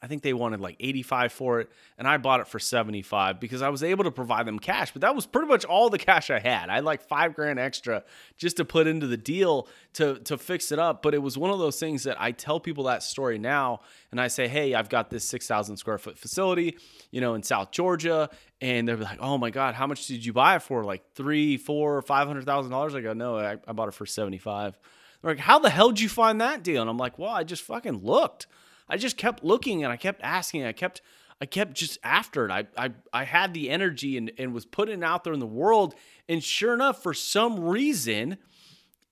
I 0.00 0.06
think 0.06 0.22
they 0.22 0.32
wanted 0.32 0.60
like 0.60 0.76
85 0.78 1.32
for 1.32 1.60
it, 1.60 1.70
and 1.96 2.06
I 2.06 2.18
bought 2.18 2.38
it 2.38 2.46
for 2.46 2.60
75 2.60 3.40
because 3.40 3.62
I 3.62 3.68
was 3.68 3.82
able 3.82 4.04
to 4.04 4.12
provide 4.12 4.46
them 4.46 4.60
cash. 4.60 4.92
But 4.92 5.02
that 5.02 5.14
was 5.16 5.26
pretty 5.26 5.48
much 5.48 5.64
all 5.64 5.90
the 5.90 5.98
cash 5.98 6.30
I 6.30 6.38
had. 6.38 6.68
I 6.68 6.76
had 6.76 6.84
like 6.84 7.02
five 7.02 7.34
grand 7.34 7.58
extra 7.58 8.04
just 8.36 8.58
to 8.58 8.64
put 8.64 8.86
into 8.86 9.08
the 9.08 9.16
deal 9.16 9.66
to 9.94 10.20
to 10.20 10.38
fix 10.38 10.70
it 10.70 10.78
up. 10.78 11.02
But 11.02 11.14
it 11.14 11.18
was 11.18 11.36
one 11.36 11.50
of 11.50 11.58
those 11.58 11.80
things 11.80 12.04
that 12.04 12.20
I 12.20 12.30
tell 12.30 12.60
people 12.60 12.84
that 12.84 13.02
story 13.02 13.38
now, 13.38 13.80
and 14.12 14.20
I 14.20 14.28
say, 14.28 14.46
hey, 14.46 14.74
I've 14.74 14.88
got 14.88 15.10
this 15.10 15.24
6,000 15.24 15.76
square 15.76 15.98
foot 15.98 16.16
facility, 16.16 16.78
you 17.10 17.20
know, 17.20 17.34
in 17.34 17.42
South 17.42 17.72
Georgia, 17.72 18.30
and 18.60 18.86
they're 18.86 18.96
like, 18.96 19.18
oh 19.20 19.36
my 19.36 19.50
god, 19.50 19.74
how 19.74 19.88
much 19.88 20.06
did 20.06 20.24
you 20.24 20.32
buy 20.32 20.56
it 20.56 20.62
for? 20.62 20.84
Like 20.84 21.02
three, 21.14 21.56
four, 21.56 22.00
five 22.02 22.28
hundred 22.28 22.44
thousand 22.44 22.70
dollars? 22.70 22.94
I 22.94 23.00
go, 23.00 23.14
no, 23.14 23.36
I, 23.36 23.56
I 23.66 23.72
bought 23.72 23.88
it 23.88 23.94
for 23.94 24.06
75. 24.06 24.78
They're 25.22 25.32
like, 25.32 25.40
how 25.40 25.58
the 25.58 25.70
hell 25.70 25.88
did 25.88 26.00
you 26.00 26.08
find 26.08 26.40
that 26.40 26.62
deal? 26.62 26.80
And 26.80 26.88
I'm 26.88 26.98
like, 26.98 27.18
well, 27.18 27.30
I 27.30 27.42
just 27.42 27.62
fucking 27.62 28.04
looked. 28.04 28.46
I 28.88 28.96
just 28.96 29.16
kept 29.16 29.44
looking 29.44 29.84
and 29.84 29.92
I 29.92 29.96
kept 29.96 30.20
asking. 30.22 30.64
I 30.64 30.72
kept 30.72 31.02
I 31.40 31.46
kept 31.46 31.74
just 31.74 31.98
after 32.02 32.46
it. 32.46 32.50
I 32.50 32.66
I, 32.76 32.90
I 33.12 33.24
had 33.24 33.54
the 33.54 33.70
energy 33.70 34.16
and, 34.16 34.32
and 34.38 34.52
was 34.52 34.66
putting 34.66 35.02
it 35.02 35.04
out 35.04 35.24
there 35.24 35.32
in 35.32 35.40
the 35.40 35.46
world. 35.46 35.94
And 36.28 36.42
sure 36.42 36.74
enough, 36.74 37.02
for 37.02 37.14
some 37.14 37.60
reason, 37.60 38.38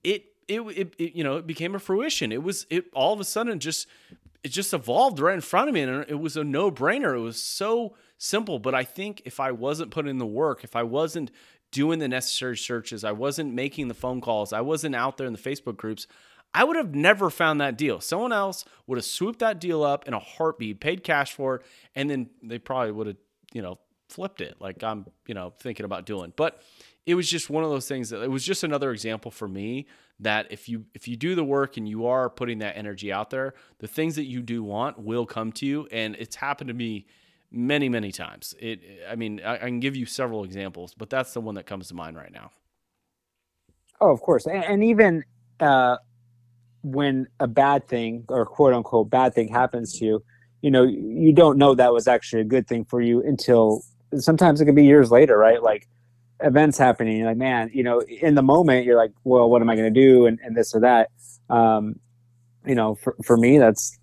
it 0.03 0.27
it, 0.49 0.61
it, 0.61 0.95
it 0.99 1.15
you 1.15 1.25
know 1.25 1.37
it 1.37 1.47
became 1.47 1.75
a 1.75 1.79
fruition. 1.79 2.33
It 2.33 2.43
was 2.43 2.67
it 2.71 2.87
all 2.95 3.12
of 3.12 3.21
a 3.21 3.25
sudden 3.25 3.59
just 3.59 3.87
it 4.43 4.51
just 4.51 4.73
evolved 4.73 5.19
right 5.19 5.35
in 5.35 5.41
front 5.41 5.69
of 5.69 5.75
me 5.75 5.81
and 5.81 6.05
it 6.09 6.21
was 6.21 6.37
a 6.37 6.45
no-brainer. 6.45 7.17
It 7.17 7.21
was 7.21 7.43
so 7.43 7.97
simple. 8.17 8.59
But 8.61 8.75
I 8.75 8.85
think 8.85 9.23
if 9.25 9.41
I 9.41 9.51
wasn't 9.51 9.91
putting 9.91 10.11
in 10.11 10.19
the 10.19 10.27
work, 10.27 10.62
if 10.62 10.77
I 10.77 10.85
wasn't 10.85 11.31
doing 11.73 11.99
the 11.99 12.09
necessary 12.09 12.57
searches, 12.57 13.03
I 13.05 13.12
wasn't 13.12 13.55
making 13.55 13.89
the 13.89 13.95
phone 13.95 14.21
calls, 14.21 14.53
I 14.53 14.61
wasn't 14.61 14.95
out 14.95 15.17
there 15.17 15.27
in 15.27 15.33
the 15.33 15.39
Facebook 15.39 15.77
groups, 15.77 16.07
I 16.57 16.64
would 16.64 16.77
have 16.77 16.95
never 16.95 17.29
found 17.29 17.61
that 17.61 17.77
deal. 17.77 18.01
Someone 18.01 18.33
else 18.33 18.64
would 18.87 18.97
have 18.97 19.05
swooped 19.05 19.40
that 19.40 19.61
deal 19.61 19.83
up 19.83 20.09
in 20.09 20.14
a 20.14 20.19
heartbeat, 20.19 20.81
paid 20.81 21.05
cash 21.05 21.35
for 21.35 21.57
it, 21.57 21.62
and 21.95 22.09
then 22.09 22.31
they 22.42 22.59
probably 22.59 22.92
would 22.92 23.07
have, 23.09 23.16
you 23.53 23.61
know, 23.61 23.79
flipped 24.09 24.40
it 24.40 24.57
like 24.59 24.83
I'm, 24.83 25.05
you 25.27 25.35
know, 25.35 25.53
thinking 25.61 25.85
about 25.85 26.07
doing. 26.07 26.33
But 26.35 26.62
it 27.05 27.14
was 27.14 27.29
just 27.29 27.51
one 27.51 27.62
of 27.62 27.69
those 27.69 27.87
things 27.87 28.09
that 28.09 28.23
it 28.23 28.31
was 28.31 28.42
just 28.42 28.64
another 28.64 28.90
example 28.90 29.31
for 29.31 29.47
me 29.47 29.87
that 30.21 30.47
if 30.51 30.66
you 30.66 30.87
if 30.95 31.07
you 31.07 31.14
do 31.14 31.35
the 31.35 31.45
work 31.45 31.77
and 31.77 31.87
you 31.87 32.07
are 32.07 32.31
putting 32.31 32.61
that 32.61 32.75
energy 32.79 33.12
out 33.12 33.29
there, 33.29 33.53
the 33.81 33.87
things 33.87 34.16
that 34.16 34.25
you 34.25 34.40
do 34.40 34.62
want 34.62 34.99
will 34.99 35.27
come 35.27 35.53
to 35.53 35.66
you 35.66 35.87
and 35.92 36.16
it's 36.19 36.37
happened 36.37 36.69
to 36.69 36.75
me 36.75 37.05
many 37.51 37.90
many 37.90 38.11
times. 38.11 38.55
It 38.59 38.81
I 39.11 39.14
mean, 39.14 39.42
I, 39.45 39.57
I 39.57 39.59
can 39.59 39.81
give 39.81 39.95
you 39.95 40.07
several 40.07 40.42
examples, 40.42 40.95
but 40.95 41.11
that's 41.11 41.35
the 41.35 41.42
one 41.42 41.57
that 41.57 41.66
comes 41.66 41.88
to 41.88 41.95
mind 41.95 42.16
right 42.16 42.33
now. 42.33 42.51
Oh, 44.01 44.11
of 44.11 44.23
course. 44.23 44.47
And, 44.47 44.64
and 44.64 44.83
even 44.83 45.23
uh 45.61 45.99
when 46.87 47.27
a 47.40 47.49
bad 47.49 47.88
thing 47.88 48.25
or 48.29 48.46
quote 48.46 48.72
unquote 48.72 49.11
bad 49.11 49.35
thing 49.35 49.49
happens 49.49 49.99
to 49.99 50.05
you, 50.05 50.25
you 50.62 50.70
know, 50.70 50.85
you 50.85 51.33
don't 51.33 51.59
know 51.59 51.75
that 51.75 51.92
was 51.92 52.07
actually 52.07 52.42
a 52.42 52.44
good 52.44 52.68
thing 52.68 52.85
for 52.85 53.01
you 53.01 53.20
until 53.22 53.83
sometimes 54.18 54.61
it 54.61 54.66
can 54.66 54.75
be 54.75 54.85
years 54.85 55.11
later, 55.11 55.37
right? 55.37 55.62
Like 55.62 55.88
events 56.40 56.79
happening, 56.79 57.25
like, 57.25 57.37
man, 57.37 57.70
you 57.72 57.83
know, 57.83 58.01
in 58.01 58.37
the 58.37 58.42
moment 58.42 58.85
you're 58.87 58.96
like, 58.96 59.11
well, 59.25 59.51
what 59.51 59.62
am 59.62 59.68
I 59.68 59.75
going 59.75 59.92
to 59.92 60.01
do? 60.01 60.27
And, 60.27 60.38
and 60.44 60.57
this 60.57 60.75
or 60.75 60.81
that. 60.81 61.11
Um, 61.51 61.96
you 62.64 62.77
know, 62.77 62.94
for, 62.94 63.16
for 63.25 63.37
me, 63.37 63.59
that's 63.59 63.99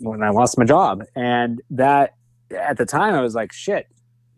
when 0.00 0.22
I 0.22 0.30
lost 0.30 0.58
my 0.58 0.64
job. 0.64 1.04
And 1.14 1.62
that 1.70 2.14
at 2.50 2.78
the 2.78 2.86
time 2.86 3.14
I 3.14 3.20
was 3.20 3.36
like, 3.36 3.52
shit. 3.52 3.86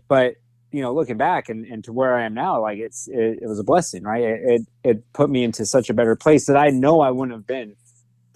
But 0.06 0.34
you 0.70 0.82
know, 0.82 0.92
looking 0.92 1.16
back 1.16 1.48
and, 1.48 1.64
and 1.64 1.82
to 1.84 1.92
where 1.92 2.14
I 2.14 2.24
am 2.24 2.34
now, 2.34 2.60
like 2.60 2.78
it's 2.78 3.08
it, 3.08 3.38
it 3.40 3.46
was 3.46 3.58
a 3.58 3.64
blessing, 3.64 4.02
right? 4.02 4.22
It, 4.22 4.40
it, 4.44 4.62
it 4.84 5.12
put 5.14 5.30
me 5.30 5.44
into 5.44 5.64
such 5.64 5.88
a 5.88 5.94
better 5.94 6.14
place 6.14 6.46
that 6.46 6.56
I 6.56 6.68
know 6.68 7.00
I 7.00 7.10
wouldn't 7.10 7.36
have 7.36 7.46
been 7.46 7.74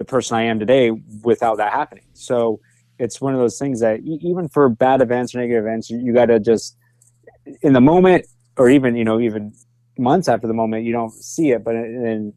the 0.00 0.04
person 0.06 0.34
I 0.34 0.44
am 0.44 0.58
today 0.58 0.90
without 1.22 1.58
that 1.58 1.74
happening. 1.74 2.04
So 2.14 2.58
it's 2.98 3.20
one 3.20 3.34
of 3.34 3.38
those 3.38 3.58
things 3.58 3.80
that 3.80 4.00
even 4.00 4.48
for 4.48 4.66
bad 4.70 5.02
events 5.02 5.34
or 5.34 5.40
negative 5.40 5.62
events, 5.62 5.90
you, 5.90 5.98
you 5.98 6.14
got 6.14 6.26
to 6.26 6.40
just 6.40 6.74
in 7.60 7.74
the 7.74 7.82
moment, 7.82 8.24
or 8.56 8.70
even 8.70 8.96
you 8.96 9.04
know 9.04 9.20
even 9.20 9.52
months 9.98 10.26
after 10.26 10.46
the 10.46 10.54
moment, 10.54 10.84
you 10.84 10.92
don't 10.92 11.12
see 11.12 11.50
it, 11.50 11.62
but 11.62 11.74
in 11.74 12.32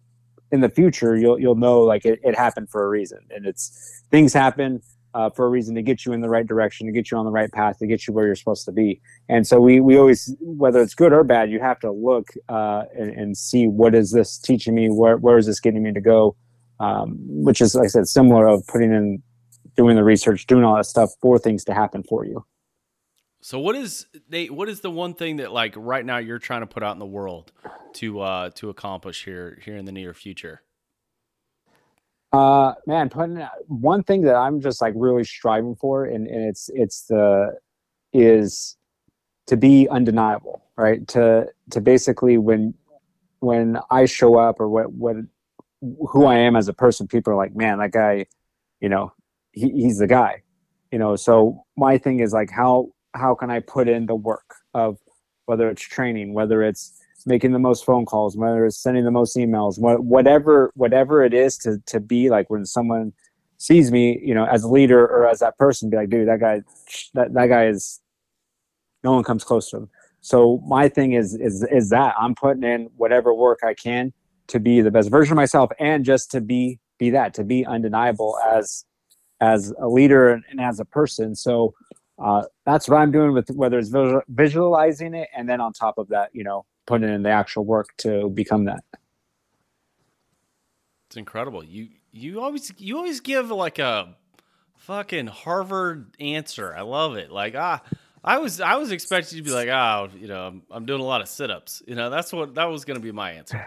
in 0.51 0.59
the 0.59 0.69
future, 0.69 1.15
you'll 1.15 1.39
you'll 1.39 1.55
know 1.55 1.79
like 1.79 2.05
it, 2.05 2.19
it 2.21 2.35
happened 2.35 2.69
for 2.69 2.83
a 2.83 2.89
reason, 2.89 3.19
and 3.29 3.45
it's 3.45 4.03
things 4.11 4.33
happen. 4.33 4.81
Uh, 5.15 5.29
for 5.29 5.45
a 5.45 5.49
reason 5.49 5.75
to 5.75 5.83
get 5.83 6.07
you 6.07 6.11
in 6.11 6.21
the 6.21 6.27
right 6.27 6.47
direction, 6.47 6.87
to 6.87 6.91
get 6.91 7.11
you 7.11 7.17
on 7.19 7.23
the 7.23 7.31
right 7.31 7.51
path, 7.51 7.77
to 7.77 7.85
get 7.85 8.07
you 8.07 8.13
where 8.15 8.25
you're 8.25 8.35
supposed 8.35 8.65
to 8.65 8.71
be. 8.71 8.99
And 9.29 9.45
so 9.45 9.61
we 9.61 9.79
we 9.79 9.95
always, 9.95 10.35
whether 10.41 10.81
it's 10.81 10.95
good 10.95 11.13
or 11.13 11.23
bad, 11.23 11.51
you 11.51 11.59
have 11.59 11.79
to 11.81 11.91
look 11.91 12.29
uh, 12.49 12.85
and, 12.97 13.11
and, 13.11 13.37
see 13.37 13.67
what 13.67 13.93
is 13.93 14.11
this 14.11 14.39
teaching 14.39 14.73
me, 14.73 14.89
where 14.89 15.17
where 15.17 15.37
is 15.37 15.45
this 15.45 15.59
getting 15.59 15.83
me 15.83 15.93
to 15.93 16.01
go, 16.01 16.35
um, 16.79 17.17
which 17.19 17.61
is, 17.61 17.75
like 17.75 17.85
I 17.85 17.87
said, 17.87 18.07
similar 18.07 18.47
of 18.47 18.65
putting 18.67 18.91
in, 18.93 19.23
doing 19.75 19.95
the 19.95 20.03
research, 20.03 20.45
doing 20.47 20.63
all 20.63 20.75
that 20.75 20.85
stuff 20.85 21.11
for 21.21 21.39
things 21.39 21.63
to 21.65 21.73
happen 21.73 22.03
for 22.03 22.25
you. 22.25 22.45
So 23.41 23.59
what 23.59 23.75
is 23.75 24.05
they? 24.29 24.49
What 24.49 24.69
is 24.69 24.79
the 24.79 24.89
one 24.89 25.13
thing 25.15 25.37
that 25.37 25.51
like 25.51 25.73
right 25.75 26.05
now 26.05 26.17
you're 26.17 26.39
trying 26.39 26.61
to 26.61 26.67
put 26.67 26.81
out 26.81 26.93
in 26.93 26.99
the 26.99 27.05
world 27.05 27.51
to 27.95 28.21
uh 28.21 28.49
to 28.51 28.69
accomplish 28.69 29.25
here 29.25 29.59
here 29.65 29.75
in 29.75 29.83
the 29.83 29.91
near 29.91 30.13
future? 30.13 30.61
Uh, 32.31 32.73
man, 32.87 33.09
putting 33.09 33.45
one 33.67 34.01
thing 34.01 34.21
that 34.21 34.35
I'm 34.35 34.61
just 34.61 34.81
like 34.81 34.93
really 34.95 35.23
striving 35.23 35.75
for, 35.75 36.05
and, 36.05 36.25
and 36.25 36.47
it's 36.47 36.69
it's 36.73 37.03
the 37.07 37.57
is 38.13 38.77
to 39.47 39.57
be 39.57 39.87
undeniable, 39.89 40.63
right? 40.77 41.05
To 41.09 41.47
to 41.71 41.81
basically 41.81 42.37
when 42.37 42.73
when 43.41 43.77
I 43.91 44.05
show 44.05 44.37
up 44.37 44.59
or 44.59 44.69
what 44.69 44.93
what 44.93 45.17
who 46.09 46.25
I 46.25 46.37
am 46.37 46.55
as 46.55 46.67
a 46.67 46.73
person, 46.73 47.07
people 47.07 47.33
are 47.33 47.35
like, 47.35 47.55
man, 47.55 47.79
that 47.79 47.91
guy, 47.91 48.25
you 48.79 48.89
know, 48.89 49.13
he, 49.51 49.69
he's 49.69 49.97
the 49.97 50.07
guy, 50.07 50.43
you 50.91 50.99
know. 50.99 51.15
So 51.15 51.65
my 51.77 51.97
thing 51.97 52.19
is 52.19 52.33
like, 52.33 52.49
how 52.49 52.89
how 53.13 53.35
can 53.35 53.51
I 53.51 53.59
put 53.59 53.87
in 53.87 54.05
the 54.05 54.15
work 54.15 54.55
of 54.73 54.97
whether 55.45 55.69
it's 55.69 55.81
training, 55.81 56.33
whether 56.33 56.63
it's 56.63 56.99
making 57.25 57.51
the 57.51 57.59
most 57.59 57.85
phone 57.85 58.05
calls, 58.05 58.35
whether 58.35 58.65
it's 58.65 58.77
sending 58.77 59.05
the 59.05 59.11
most 59.11 59.35
emails, 59.35 59.75
whatever 59.79 60.71
whatever 60.75 61.23
it 61.23 61.33
is 61.33 61.57
to 61.59 61.79
to 61.87 61.99
be 61.99 62.29
like 62.29 62.49
when 62.49 62.65
someone 62.65 63.13
sees 63.57 63.91
me, 63.91 64.19
you 64.23 64.33
know, 64.33 64.45
as 64.45 64.63
a 64.63 64.67
leader 64.69 65.01
or 65.05 65.27
as 65.27 65.39
that 65.39 65.57
person, 65.57 65.89
be 65.89 65.97
like, 65.97 66.09
dude, 66.09 66.27
that 66.27 66.39
guy, 66.39 66.61
that 67.13 67.33
that 67.33 67.47
guy 67.47 67.67
is, 67.67 68.01
no 69.03 69.13
one 69.13 69.23
comes 69.23 69.43
close 69.43 69.69
to 69.69 69.77
him. 69.77 69.89
So 70.21 70.63
my 70.65 70.87
thing 70.87 71.13
is 71.13 71.35
is 71.35 71.63
is 71.63 71.89
that 71.89 72.15
I'm 72.17 72.35
putting 72.35 72.63
in 72.63 72.89
whatever 72.95 73.33
work 73.33 73.59
I 73.63 73.73
can 73.73 74.13
to 74.47 74.59
be 74.59 74.81
the 74.81 74.91
best 74.91 75.09
version 75.09 75.33
of 75.33 75.37
myself 75.37 75.71
and 75.79 76.05
just 76.05 76.31
to 76.31 76.41
be 76.41 76.79
be 76.97 77.09
that 77.09 77.33
to 77.33 77.43
be 77.43 77.65
undeniable 77.65 78.37
as 78.51 78.85
as 79.41 79.73
a 79.81 79.87
leader 79.87 80.29
and, 80.29 80.43
and 80.49 80.61
as 80.61 80.79
a 80.79 80.85
person. 80.85 81.35
So 81.35 81.73
uh, 82.19 82.43
that's 82.63 82.87
what 82.87 82.97
i'm 82.97 83.11
doing 83.11 83.33
with 83.33 83.49
whether 83.49 83.79
it's 83.79 83.89
visual, 83.89 84.21
visualizing 84.29 85.15
it 85.15 85.27
and 85.35 85.49
then 85.49 85.59
on 85.59 85.73
top 85.73 85.97
of 85.97 86.07
that 86.09 86.29
you 86.31 86.43
know 86.43 86.63
putting 86.85 87.09
in 87.09 87.23
the 87.23 87.29
actual 87.29 87.65
work 87.65 87.89
to 87.97 88.29
become 88.29 88.65
that. 88.65 88.83
It's 91.07 91.17
incredible. 91.17 91.63
You 91.63 91.89
you 92.11 92.41
always 92.41 92.71
you 92.77 92.97
always 92.97 93.19
give 93.19 93.49
like 93.51 93.79
a 93.79 94.15
fucking 94.77 95.27
harvard 95.27 96.15
answer. 96.19 96.73
I 96.75 96.81
love 96.81 97.15
it. 97.15 97.31
Like 97.31 97.55
ah 97.55 97.81
I 98.23 98.37
was 98.37 98.61
I 98.61 98.75
was 98.75 98.91
expecting 98.91 99.37
you 99.37 99.43
to 99.43 99.49
be 99.49 99.53
like, 99.53 99.67
oh, 99.67 100.09
you 100.17 100.27
know, 100.27 100.47
I'm, 100.47 100.63
I'm 100.71 100.85
doing 100.85 101.01
a 101.01 101.05
lot 101.05 101.21
of 101.21 101.27
sit-ups. 101.27 101.83
You 101.85 101.95
know, 101.95 102.09
that's 102.09 102.31
what 102.31 102.55
that 102.55 102.65
was 102.65 102.85
going 102.85 102.95
to 102.97 103.03
be 103.03 103.11
my 103.11 103.33
answer. 103.33 103.65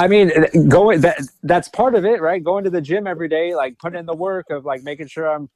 I 0.00 0.08
mean, 0.08 0.32
going 0.68 1.02
that 1.02 1.20
that's 1.42 1.68
part 1.68 1.94
of 1.94 2.06
it, 2.06 2.22
right? 2.22 2.42
Going 2.42 2.64
to 2.64 2.70
the 2.70 2.80
gym 2.80 3.06
every 3.06 3.28
day, 3.28 3.54
like 3.54 3.78
putting 3.78 3.98
in 3.98 4.06
the 4.06 4.14
work 4.14 4.46
of 4.48 4.64
like 4.64 4.82
making 4.82 5.08
sure 5.08 5.30
I'm. 5.30 5.50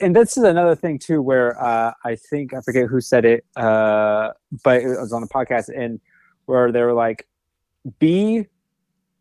And 0.00 0.16
this 0.16 0.36
is 0.36 0.42
another 0.42 0.74
thing 0.74 0.98
too, 0.98 1.22
where 1.22 1.62
uh, 1.62 1.92
I 2.04 2.16
think 2.16 2.54
I 2.54 2.60
forget 2.60 2.88
who 2.88 3.00
said 3.00 3.24
it, 3.24 3.44
uh, 3.54 4.30
but 4.64 4.82
it 4.82 4.88
was 4.88 5.12
on 5.12 5.20
the 5.20 5.28
podcast, 5.28 5.68
and 5.68 6.00
where 6.46 6.72
they 6.72 6.82
were 6.82 6.92
like, 6.92 7.28
"Be, 8.00 8.46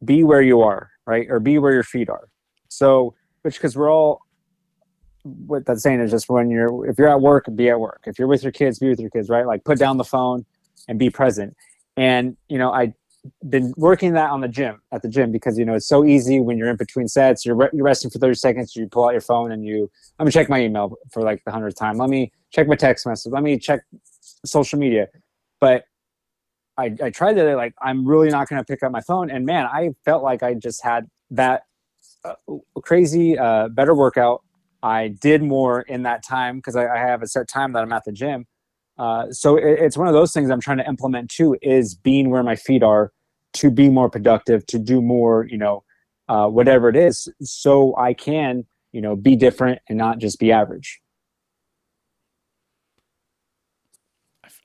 be 0.04 0.24
where 0.24 0.42
you 0.42 0.62
are, 0.62 0.90
right, 1.06 1.28
or 1.30 1.40
be 1.40 1.60
where 1.60 1.74
your 1.74 1.84
feet 1.84 2.10
are." 2.10 2.28
So, 2.68 3.14
which 3.44 3.56
because 3.56 3.78
we're 3.78 3.92
all 3.92 4.22
what 5.24 5.68
that's 5.68 5.84
saying 5.84 6.00
is 6.00 6.10
just 6.10 6.30
when 6.30 6.50
you're 6.50 6.88
if 6.90 6.98
you're 6.98 7.10
at 7.10 7.22
work, 7.22 7.46
be 7.54 7.70
at 7.70 7.80
work. 7.80 8.02
If 8.08 8.18
you're 8.18 8.28
with 8.28 8.42
your 8.42 8.52
kids, 8.52 8.80
be 8.80 8.90
with 8.90 9.00
your 9.00 9.12
kids, 9.12 9.30
right? 9.30 9.46
Like 9.46 9.64
put 9.66 9.78
down 9.78 9.98
the 9.98 10.04
phone 10.04 10.46
and 10.88 10.98
be 10.98 11.12
present. 11.12 11.56
And 11.96 12.38
you 12.50 12.58
know, 12.58 12.72
I 12.72 12.96
been 13.50 13.74
working 13.78 14.14
that 14.14 14.32
on 14.32 14.42
the 14.42 14.48
gym 14.48 14.82
at 14.92 15.02
the 15.02 15.08
gym 15.08 15.32
because 15.32 15.58
you 15.58 15.66
know 15.66 15.76
it's 15.76 15.88
so 15.88 16.04
easy 16.04 16.40
when 16.40 16.58
you're 16.58 16.70
in 16.70 16.76
between 16.76 17.08
sets 17.08 17.46
you're, 17.46 17.56
re- 17.56 17.70
you're 17.72 17.86
resting 17.86 18.10
for 18.10 18.18
30 18.18 18.34
seconds 18.36 18.76
you 18.76 18.88
pull 18.88 19.06
out 19.06 19.12
your 19.12 19.22
phone 19.22 19.52
and 19.52 19.64
you 19.64 19.92
let 20.18 20.26
me 20.26 20.32
check 20.32 20.50
my 20.50 20.60
email 20.60 20.96
for 21.12 21.22
like 21.22 21.44
the 21.46 21.52
hundredth 21.52 21.78
time. 21.78 21.98
Let 21.98 22.10
me 22.10 22.32
check 22.52 22.68
my 22.68 22.76
text 22.76 23.06
message. 23.06 23.32
Let 23.32 23.44
me 23.44 23.58
check 23.58 23.82
social 24.46 24.80
media. 24.80 25.08
But 25.60 25.84
i 26.78 26.96
i 27.04 27.10
tried 27.10 27.34
that 27.34 27.56
like 27.58 27.74
i'm 27.82 28.06
really 28.08 28.30
not 28.30 28.48
going 28.48 28.60
to 28.60 28.66
pick 28.66 28.82
up 28.82 28.92
my 28.92 29.02
phone. 29.02 29.30
And 29.30 29.46
man 29.46 29.66
i 29.66 29.90
felt 30.06 30.24
like 30.24 30.42
i 30.42 30.54
just 30.54 30.84
had 30.84 31.08
that 31.32 31.64
uh, 32.26 32.36
crazy 32.84 33.38
uh, 33.38 33.68
better 33.70 33.96
workout. 33.96 34.44
I 34.84 35.10
did 35.10 35.44
more 35.44 35.82
in 35.82 36.04
that 36.04 36.24
time 36.24 36.58
because 36.58 36.76
I, 36.76 36.88
I 36.88 36.98
have 36.98 37.22
a 37.22 37.28
set 37.28 37.48
time 37.48 37.74
that 37.74 37.84
i'm 37.84 37.94
at 37.94 38.04
the 38.04 38.12
gym 38.12 38.48
uh, 38.98 39.32
so 39.32 39.56
it, 39.58 39.80
it's 39.80 39.98
one 39.98 40.08
of 40.08 40.14
those 40.14 40.34
things 40.34 40.50
I'm 40.50 40.62
trying 40.62 40.78
to 40.78 40.88
implement 40.88 41.30
too 41.30 41.58
is 41.62 41.96
being 41.96 42.30
where 42.30 42.44
my 42.44 42.56
feet 42.56 42.84
are 42.84 43.12
to 43.54 43.70
be 43.70 43.90
more 43.90 44.10
productive, 44.10 44.66
to 44.68 44.80
do 44.80 45.02
more, 45.02 45.46
you 45.46 45.58
know, 45.58 45.84
uh, 46.30 46.48
whatever 46.48 46.88
it 46.88 46.96
is, 46.96 47.28
so 47.42 47.96
I 47.98 48.14
can 48.14 48.66
you 48.92 49.02
know 49.02 49.16
be 49.16 49.36
different 49.36 49.82
and 49.90 49.98
not 49.98 50.20
just 50.20 50.40
be 50.40 50.52
average. 50.52 51.02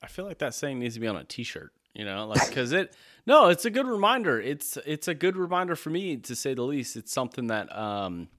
I 0.01 0.07
feel 0.07 0.25
like 0.25 0.37
that 0.39 0.53
saying 0.53 0.79
needs 0.79 0.93
to 0.93 0.99
be 0.99 1.07
on 1.07 1.15
a 1.15 1.23
t-shirt 1.23 1.71
you 1.93 2.05
know 2.05 2.27
like 2.27 2.47
because 2.47 2.71
it 2.71 2.93
no 3.25 3.49
it's 3.49 3.65
a 3.65 3.69
good 3.69 3.87
reminder. 3.87 4.39
It's 4.39 4.77
it's 4.85 5.07
a 5.07 5.15
good 5.15 5.35
reminder 5.35 5.75
for 5.75 5.89
me 5.89 6.15
to 6.17 6.35
say 6.35 6.53
the 6.53 6.61
least. 6.61 6.95
It's 6.95 7.11
something 7.11 7.47
that 7.47 7.75
um 7.75 8.29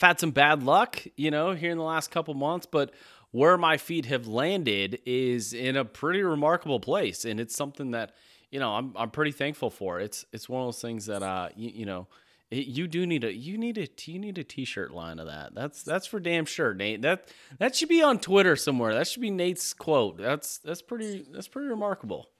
i've 0.00 0.08
had 0.08 0.20
some 0.20 0.30
bad 0.30 0.62
luck 0.62 1.02
you 1.16 1.30
know 1.30 1.52
here 1.52 1.70
in 1.70 1.78
the 1.78 1.84
last 1.84 2.10
couple 2.10 2.34
months 2.34 2.66
but 2.66 2.92
where 3.30 3.56
my 3.58 3.76
feet 3.76 4.06
have 4.06 4.26
landed 4.26 5.00
is 5.04 5.52
in 5.52 5.76
a 5.76 5.84
pretty 5.84 6.22
remarkable 6.22 6.80
place 6.80 7.24
and 7.24 7.40
it's 7.40 7.54
something 7.54 7.92
that 7.92 8.12
you 8.50 8.58
know 8.58 8.72
i'm, 8.72 8.92
I'm 8.96 9.10
pretty 9.10 9.32
thankful 9.32 9.70
for 9.70 10.00
it's 10.00 10.24
it's 10.32 10.48
one 10.48 10.62
of 10.62 10.66
those 10.68 10.80
things 10.80 11.06
that 11.06 11.22
uh 11.22 11.48
you, 11.56 11.70
you 11.70 11.86
know 11.86 12.06
it, 12.50 12.66
you 12.66 12.88
do 12.88 13.06
need 13.06 13.24
a 13.24 13.32
you 13.32 13.58
need 13.58 13.76
a 13.78 13.88
you 14.06 14.18
need 14.18 14.38
a 14.38 14.44
t-shirt 14.44 14.90
line 14.90 15.18
of 15.18 15.26
that. 15.26 15.54
That's 15.54 15.82
that's 15.82 16.06
for 16.06 16.18
damn 16.18 16.46
sure, 16.46 16.72
Nate. 16.72 17.02
That 17.02 17.28
that 17.58 17.76
should 17.76 17.90
be 17.90 18.00
on 18.02 18.18
Twitter 18.18 18.56
somewhere. 18.56 18.94
That 18.94 19.06
should 19.06 19.20
be 19.20 19.30
Nate's 19.30 19.74
quote. 19.74 20.16
That's 20.16 20.56
that's 20.56 20.80
pretty 20.80 21.26
that's 21.30 21.46
pretty 21.46 21.68
remarkable 21.68 22.30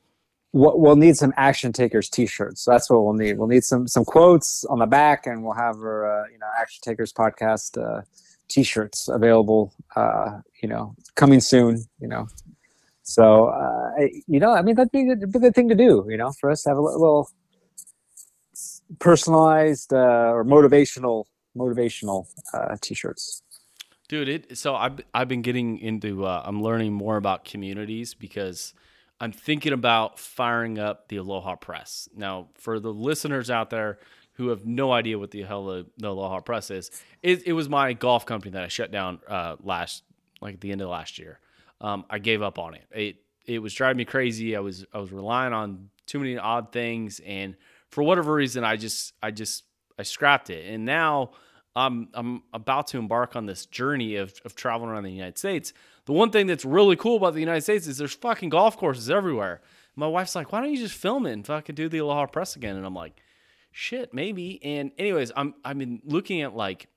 we'll 0.53 0.97
need 0.97 1.17
some 1.17 1.33
action 1.37 1.73
takers 1.73 2.09
t-shirts 2.09 2.65
that's 2.65 2.89
what 2.89 3.05
we'll 3.05 3.13
need 3.13 3.39
we'll 3.39 3.49
need 3.49 3.63
some 3.63 3.87
some 3.87 4.05
quotes 4.05 4.65
on 4.67 4.79
the 4.79 4.87
back 4.87 5.27
and 5.27 5.45
we'll 5.45 5.53
have 5.53 5.77
our 5.77 6.23
uh, 6.23 6.25
you 6.33 6.39
know 6.39 6.47
action 6.59 6.81
takers 6.83 7.13
podcast 7.13 7.77
uh, 7.79 8.01
t-shirts 8.49 9.09
available 9.09 9.73
uh, 9.97 10.41
you 10.63 10.69
know 10.69 10.95
coming 11.15 11.41
soon 11.41 11.85
you 12.01 12.09
know 12.09 12.27
so 13.03 13.47
uh, 13.47 13.91
you 14.27 14.41
know 14.41 14.53
i 14.53 14.63
mean 14.63 14.75
that'd 14.75 14.91
be 14.93 15.11
a 15.11 15.17
good, 15.17 15.55
thing 15.55 15.69
to 15.69 15.75
do 15.75 16.07
you 16.09 16.17
know 16.17 16.33
for 16.41 16.51
us 16.51 16.63
to 16.63 16.71
have 16.71 16.79
a 16.79 16.81
little 16.81 17.31
personalized 18.99 19.93
uh, 19.93 20.33
or 20.33 20.45
motivational 20.45 21.25
motivational 21.57 22.27
uh, 22.55 22.77
t-shirts 22.81 23.43
dude 24.09 24.29
it 24.29 24.59
so 24.59 24.75
i've, 24.75 24.99
I've 25.15 25.29
been 25.29 25.43
getting 25.43 25.79
into 25.79 26.25
uh, 26.25 26.43
i'm 26.45 26.63
learning 26.63 26.93
more 26.93 27.17
about 27.17 27.45
communities 27.45 28.15
because 28.15 28.75
I'm 29.21 29.33
thinking 29.33 29.73
about 29.73 30.19
firing 30.19 30.79
up 30.79 31.09
the 31.09 31.17
Aloha 31.17 31.57
Press. 31.57 32.09
Now, 32.15 32.49
for 32.55 32.79
the 32.79 32.93
listeners 32.93 33.51
out 33.51 33.71
there 33.71 33.99
who 34.39 34.49
have 34.49 34.65
no 34.65 34.91
idea 34.93 35.19
what 35.19 35.31
the 35.31 35.43
hell 35.43 35.67
the, 35.67 35.87
Aloha 36.03 36.41
Press 36.41 36.71
is, 36.71 36.91
it, 37.23 37.47
it, 37.47 37.53
was 37.53 37.69
my 37.69 37.93
golf 37.93 38.25
company 38.25 38.53
that 38.53 38.63
I 38.63 38.69
shut 38.69 38.91
down 38.91 39.21
uh, 39.29 39.57
last, 39.63 40.05
like 40.41 40.55
at 40.55 40.61
the 40.63 40.73
end 40.73 40.81
of 40.81 40.89
last 40.89 41.19
year. 41.19 41.39
Um, 41.83 42.07
I 42.09 42.19
gave 42.19 42.41
up 42.41 42.59
on 42.59 42.75
it. 42.75 42.85
It 42.91 43.17
it 43.45 43.61
was 43.61 43.75
driving 43.75 43.99
me 43.99 44.05
crazy. 44.05 44.57
I 44.57 44.61
was 44.61 44.87
I 44.93 44.99
was 44.99 45.13
relying 45.13 45.53
on 45.53 45.91
too 46.07 46.19
many 46.19 46.39
odd 46.39 46.73
things, 46.73 47.21
and 47.21 47.57
for 47.91 48.03
whatever 48.03 48.33
reason, 48.35 48.65
I 48.65 48.77
just 48.77 49.13
I 49.23 49.31
just 49.31 49.65
I 49.99 50.03
scrapped 50.03 50.51
it. 50.51 50.67
And 50.73 50.85
now 50.85 51.33
I'm 51.77 52.09
I'm 52.15 52.43
about 52.53 52.89
to 52.89 52.99
embark 52.99 53.37
on 53.37 53.47
this 53.47 53.67
journey 53.67 54.17
of 54.17 54.33
of 54.45 54.57
traveling 54.57 54.91
around 54.91 55.05
the 55.05 55.13
United 55.13 55.39
States 55.39 55.73
the 56.09 56.15
one 56.15 56.31
thing 56.31 56.47
that's 56.47 56.65
really 56.65 56.97
cool 56.97 57.19
about 57.19 57.35
the 57.35 57.41
United 57.41 57.61
States 57.61 57.87
is 57.87 57.99
there's 57.99 58.15
fucking 58.15 58.49
golf 58.49 58.79
courses 58.79 59.11
everywhere. 59.11 59.61
My 59.95 60.07
wife's 60.07 60.35
like, 60.35 60.51
why 60.53 60.63
don't 60.63 60.73
you 60.73 60.79
just 60.79 60.95
film 60.95 61.27
it 61.27 61.33
and 61.33 61.47
fucking 61.47 61.75
do 61.75 61.87
the 61.87 61.99
Aloha 61.99 62.25
Press 62.25 62.57
again? 62.57 62.77
And 62.77 62.87
I'm 62.87 62.95
like, 62.95 63.21
shit, 63.79 64.13
maybe. 64.13 64.61
And 64.65 64.91
anyways, 64.99 65.31
I'm 65.37 65.55
I've 65.65 65.79
been 65.79 66.03
looking 66.05 66.43
at 66.43 66.55
like 66.55 66.89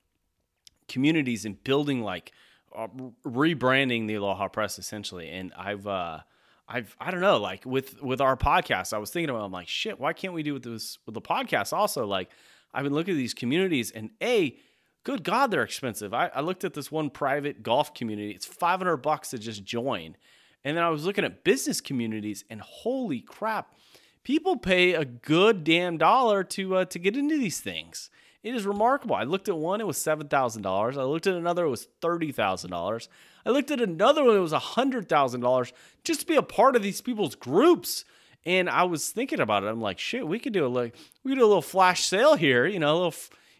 communities 0.88 1.44
and 1.44 1.62
building 1.62 2.02
like 2.02 2.32
uh, 2.76 2.88
rebranding 3.24 4.08
the 4.08 4.16
Aloha 4.16 4.48
Press 4.48 4.78
essentially. 4.80 5.28
And 5.28 5.52
I've 5.56 5.86
uh 5.86 6.18
I've 6.66 6.96
I 7.00 7.12
don't 7.12 7.20
know 7.20 7.38
like 7.38 7.64
with 7.64 8.02
with 8.02 8.20
our 8.20 8.36
podcast, 8.36 8.92
I 8.92 8.98
was 8.98 9.10
thinking 9.10 9.30
about 9.30 9.44
I'm 9.44 9.52
like 9.52 9.68
shit, 9.68 10.00
why 10.00 10.12
can't 10.12 10.34
we 10.34 10.42
do 10.42 10.54
with 10.54 10.64
this 10.64 10.98
with 11.06 11.14
the 11.14 11.20
podcast 11.20 11.72
also? 11.72 12.04
Like 12.04 12.30
I've 12.74 12.82
been 12.82 12.94
looking 12.94 13.14
at 13.14 13.18
these 13.18 13.34
communities 13.34 13.92
and 13.92 14.10
a 14.20 14.58
good 15.04 15.22
God, 15.22 15.52
they're 15.52 15.62
expensive. 15.62 16.12
I, 16.12 16.30
I 16.34 16.40
looked 16.40 16.64
at 16.64 16.74
this 16.74 16.90
one 16.90 17.10
private 17.10 17.62
golf 17.62 17.94
community. 17.94 18.32
It's 18.32 18.46
500 18.46 18.96
bucks 18.98 19.30
to 19.30 19.38
just 19.38 19.62
join. 19.62 20.16
And 20.64 20.76
then 20.76 20.84
I 20.84 20.90
was 20.90 21.04
looking 21.04 21.24
at 21.24 21.44
business 21.44 21.80
communities 21.80 22.44
and 22.50 22.60
holy 22.60 23.20
crap, 23.20 23.74
people 24.24 24.56
pay 24.56 24.94
a 24.94 25.04
good 25.04 25.64
damn 25.64 25.98
dollar 25.98 26.44
to 26.44 26.76
uh, 26.76 26.84
to 26.86 26.98
get 26.98 27.16
into 27.16 27.38
these 27.38 27.60
things. 27.60 28.10
It 28.42 28.54
is 28.56 28.66
remarkable. 28.66 29.14
I 29.14 29.22
looked 29.22 29.48
at 29.48 29.56
one, 29.56 29.80
it 29.80 29.86
was 29.86 29.98
$7,000. 29.98 30.98
I 30.98 31.02
looked 31.04 31.28
at 31.28 31.34
another, 31.34 31.64
it 31.64 31.70
was 31.70 31.86
$30,000. 32.00 33.08
I 33.46 33.50
looked 33.50 33.70
at 33.70 33.80
another 33.80 34.24
one, 34.24 34.34
it 34.34 34.40
was 34.40 34.52
$100,000 34.52 35.72
just 36.02 36.20
to 36.20 36.26
be 36.26 36.34
a 36.34 36.42
part 36.42 36.74
of 36.74 36.82
these 36.82 37.00
people's 37.00 37.36
groups. 37.36 38.04
And 38.44 38.68
I 38.68 38.82
was 38.82 39.10
thinking 39.10 39.38
about 39.38 39.62
it. 39.62 39.68
I'm 39.68 39.80
like, 39.80 40.00
shit, 40.00 40.26
we 40.26 40.40
could 40.40 40.52
do 40.52 40.66
a 40.66 40.68
like 40.68 40.96
we 41.22 41.30
could 41.30 41.38
do 41.38 41.44
a 41.44 41.46
little 41.46 41.62
flash 41.62 42.04
sale 42.04 42.34
here, 42.34 42.66
you 42.66 42.80
know, 42.80 42.92
a 42.92 42.96
little 42.96 43.14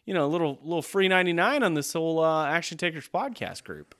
you 0.04 0.14
know, 0.14 0.26
a 0.26 0.26
little 0.26 0.58
little 0.62 0.82
free 0.82 1.06
ninety 1.06 1.32
nine 1.32 1.62
on 1.62 1.74
this 1.74 1.92
whole 1.92 2.18
uh, 2.18 2.46
Action 2.46 2.76
Takers 2.76 3.08
podcast 3.08 3.62
group. 3.62 3.94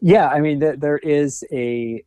Yeah, 0.00 0.28
I 0.28 0.40
mean, 0.40 0.60
th- 0.60 0.80
there 0.80 0.96
is 0.96 1.44
a, 1.52 2.02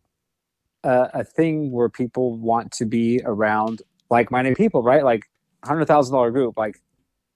a 0.83 1.23
thing 1.23 1.71
where 1.71 1.89
people 1.89 2.37
want 2.37 2.71
to 2.73 2.85
be 2.85 3.21
around 3.25 3.81
like 4.09 4.31
minded 4.31 4.55
people, 4.55 4.83
right? 4.83 5.03
Like 5.03 5.23
hundred 5.63 5.85
thousand 5.85 6.13
dollar 6.13 6.31
group, 6.31 6.57
like 6.57 6.79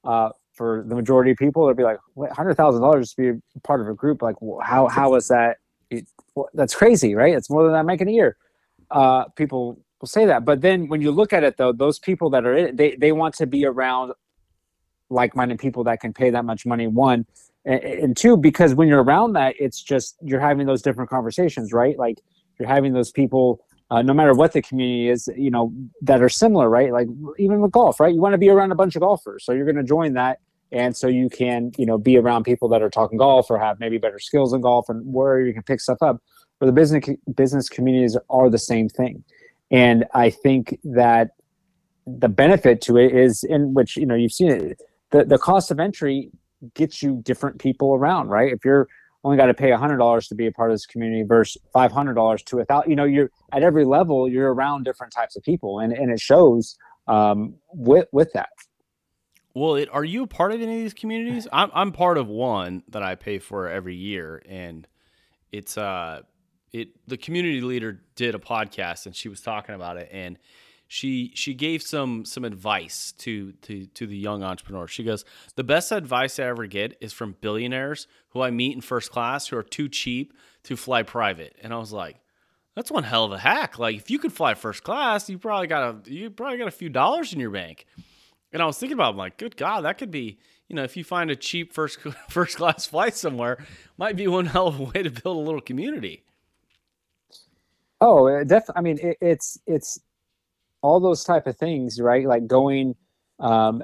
uh, 0.03 0.29
for 0.53 0.83
the 0.87 0.95
majority 0.95 1.31
of 1.31 1.37
people, 1.37 1.65
it'd 1.65 1.77
be 1.77 1.83
like 1.83 1.99
hundred 2.31 2.55
thousand 2.55 2.81
dollars 2.81 3.13
to 3.13 3.33
be 3.33 3.39
part 3.63 3.81
of 3.81 3.87
a 3.87 3.93
group. 3.93 4.21
Like, 4.21 4.35
how 4.63 4.87
how 4.87 5.15
is 5.15 5.27
that? 5.29 5.57
It, 5.89 6.07
that's 6.53 6.75
crazy, 6.75 7.15
right? 7.15 7.33
It's 7.33 7.49
more 7.49 7.65
than 7.65 7.75
I 7.75 7.81
make 7.81 8.01
in 8.01 8.07
a 8.07 8.11
year. 8.11 8.37
Uh, 8.91 9.25
people 9.35 9.79
will 10.01 10.07
say 10.07 10.25
that, 10.25 10.45
but 10.45 10.61
then 10.61 10.87
when 10.87 11.01
you 11.01 11.11
look 11.11 11.33
at 11.33 11.43
it, 11.43 11.57
though, 11.57 11.71
those 11.71 11.99
people 11.99 12.29
that 12.31 12.45
are 12.45 12.55
in 12.55 12.75
they 12.75 12.95
they 12.95 13.11
want 13.11 13.35
to 13.35 13.47
be 13.47 13.65
around 13.65 14.13
like-minded 15.09 15.57
people 15.57 15.83
that 15.85 15.99
can 16.01 16.13
pay 16.13 16.29
that 16.29 16.43
much 16.43 16.65
money 16.65 16.85
one 16.85 17.25
and, 17.65 17.81
and, 17.81 18.17
two 18.17 18.35
because 18.35 18.75
when 18.75 18.89
you're 18.89 19.03
around 19.03 19.33
that 19.33 19.55
it's 19.57 19.81
just 19.81 20.17
you're 20.21 20.39
having 20.39 20.67
those 20.67 20.81
different 20.81 21.09
conversations 21.09 21.71
right 21.71 21.97
like 21.97 22.19
you're 22.59 22.67
having 22.67 22.93
those 22.93 23.11
people 23.11 23.63
uh, 23.89 24.01
no 24.01 24.13
matter 24.13 24.33
what 24.33 24.51
the 24.51 24.61
community 24.61 25.07
is 25.09 25.29
you 25.37 25.49
know 25.49 25.73
that 26.01 26.21
are 26.21 26.29
similar 26.29 26.69
right? 26.69 26.91
Like 26.91 27.07
even 27.37 27.61
with 27.61 27.71
golf 27.71 27.99
right? 27.99 28.13
You 28.13 28.21
want 28.21 28.33
to 28.33 28.37
be 28.37 28.49
around 28.49 28.71
a 28.71 28.75
bunch 28.75 28.95
of 28.95 29.01
golfers 29.01 29.45
so 29.45 29.51
you're 29.51 29.65
going 29.65 29.77
to 29.77 29.83
join 29.83 30.13
that. 30.13 30.39
And 30.71 30.95
so 30.95 31.07
you 31.07 31.29
can 31.29 31.71
you 31.77 31.85
know 31.85 31.97
be 31.97 32.17
around 32.17 32.43
people 32.43 32.67
that 32.69 32.81
are 32.81 32.89
talking 32.89 33.17
golf 33.17 33.49
or 33.49 33.57
have 33.57 33.79
maybe 33.79 33.97
better 33.97 34.19
skills 34.19 34.53
in 34.53 34.61
golf 34.61 34.89
and 34.89 35.01
where 35.11 35.41
you 35.41 35.53
can 35.53 35.63
pick 35.63 35.79
stuff 35.79 36.01
up. 36.01 36.21
But 36.59 36.65
the 36.65 36.71
business 36.73 37.05
business 37.35 37.69
communities 37.69 38.17
are 38.29 38.49
the 38.49 38.59
same 38.59 38.89
thing. 38.89 39.23
And 39.71 40.05
i 40.13 40.29
think 40.29 40.79
that 40.83 41.31
the 42.05 42.29
benefit 42.29 42.79
to 42.79 42.97
it 42.97 43.13
is 43.13 43.43
in 43.43 43.73
which 43.73 43.97
you 43.97 44.05
know 44.05 44.15
you've 44.15 44.31
seen 44.31 44.49
it 44.49 44.81
the, 45.11 45.25
the 45.25 45.37
cost 45.37 45.71
of 45.71 45.79
entry 45.79 46.31
gets 46.73 47.01
you 47.01 47.21
different 47.23 47.59
people 47.59 47.93
around, 47.93 48.29
right? 48.29 48.51
If 48.51 48.65
you're 48.65 48.87
only 49.23 49.37
got 49.37 49.47
to 49.47 49.53
pay 49.53 49.69
$100 49.69 50.27
to 50.29 50.35
be 50.35 50.47
a 50.47 50.51
part 50.51 50.71
of 50.71 50.75
this 50.75 50.85
community 50.85 51.23
versus 51.23 51.61
$500 51.75 52.45
to 52.45 52.59
a 52.59 52.65
thousand, 52.65 52.89
you 52.89 52.95
know, 52.95 53.03
you're 53.03 53.31
at 53.51 53.63
every 53.63 53.85
level, 53.85 54.29
you're 54.29 54.53
around 54.53 54.83
different 54.83 55.13
types 55.13 55.35
of 55.35 55.43
people 55.43 55.79
and, 55.79 55.91
and 55.91 56.11
it 56.11 56.19
shows 56.19 56.77
um, 57.07 57.55
with, 57.73 58.07
with 58.11 58.31
that. 58.33 58.49
Well, 59.53 59.75
it, 59.75 59.89
are 59.91 60.03
you 60.03 60.23
a 60.23 60.27
part 60.27 60.51
of 60.51 60.61
any 60.61 60.77
of 60.77 60.81
these 60.81 60.93
communities? 60.93 61.47
I'm, 61.53 61.71
I'm 61.73 61.91
part 61.91 62.17
of 62.17 62.27
one 62.27 62.83
that 62.89 63.03
I 63.03 63.15
pay 63.15 63.39
for 63.39 63.67
every 63.67 63.95
year. 63.95 64.41
And 64.47 64.87
it's, 65.51 65.77
uh, 65.77 66.21
it, 66.71 66.89
the 67.07 67.17
community 67.17 67.61
leader 67.61 68.01
did 68.15 68.35
a 68.35 68.39
podcast 68.39 69.07
and 69.07 69.15
she 69.15 69.29
was 69.29 69.41
talking 69.41 69.73
about 69.73 69.97
it. 69.97 70.09
And 70.11 70.37
she 70.87 71.31
she 71.35 71.53
gave 71.53 71.81
some 71.81 72.23
some 72.23 72.45
advice 72.45 73.11
to 73.19 73.51
to 73.63 73.85
to 73.87 74.07
the 74.07 74.17
young 74.17 74.41
entrepreneur. 74.41 74.87
She 74.87 75.03
goes, 75.03 75.25
"The 75.55 75.63
best 75.63 75.91
advice 75.91 76.39
I 76.39 76.43
ever 76.43 76.65
get 76.65 76.97
is 77.01 77.13
from 77.13 77.35
billionaires 77.41 78.07
who 78.29 78.41
I 78.41 78.51
meet 78.51 78.73
in 78.73 78.81
first 78.81 79.11
class 79.11 79.47
who 79.47 79.57
are 79.57 79.63
too 79.63 79.89
cheap 79.89 80.33
to 80.63 80.77
fly 80.77 81.03
private." 81.03 81.55
And 81.61 81.73
I 81.73 81.77
was 81.77 81.91
like, 81.91 82.17
"That's 82.75 82.89
one 82.89 83.03
hell 83.03 83.25
of 83.25 83.33
a 83.33 83.37
hack. 83.37 83.77
Like 83.77 83.97
if 83.97 84.09
you 84.09 84.17
could 84.17 84.31
fly 84.31 84.53
first 84.53 84.83
class, 84.83 85.29
you 85.29 85.37
probably 85.37 85.67
got 85.67 86.07
a 86.07 86.11
you 86.11 86.29
probably 86.29 86.57
got 86.57 86.69
a 86.69 86.71
few 86.71 86.89
dollars 86.89 87.33
in 87.33 87.39
your 87.39 87.51
bank." 87.51 87.85
And 88.53 88.61
I 88.61 88.65
was 88.65 88.77
thinking 88.77 88.97
about, 88.97 89.11
I'm 89.11 89.17
like, 89.17 89.37
"Good 89.37 89.57
God, 89.57 89.81
that 89.81 89.97
could 89.97 90.11
be." 90.11 90.39
You 90.69 90.75
know, 90.75 90.83
if 90.83 90.97
you 90.97 91.03
find 91.03 91.29
a 91.29 91.35
cheap 91.35 91.73
first 91.73 91.99
first 92.29 92.57
class 92.57 92.85
flight 92.85 93.15
somewhere, 93.15 93.65
might 93.97 94.15
be 94.15 94.27
one 94.27 94.45
hell 94.45 94.67
of 94.67 94.79
a 94.79 94.83
way 94.83 95.03
to 95.03 95.09
build 95.09 95.37
a 95.37 95.41
little 95.41 95.61
community. 95.61 96.23
Oh, 97.99 98.43
definitely. 98.43 98.75
I 98.75 98.81
mean, 98.81 98.99
it, 99.01 99.17
it's 99.21 99.59
it's 99.65 99.99
all 100.81 100.99
those 100.99 101.23
type 101.23 101.47
of 101.47 101.57
things, 101.57 101.99
right? 101.99 102.27
Like 102.27 102.47
going, 102.47 102.95
um, 103.39 103.83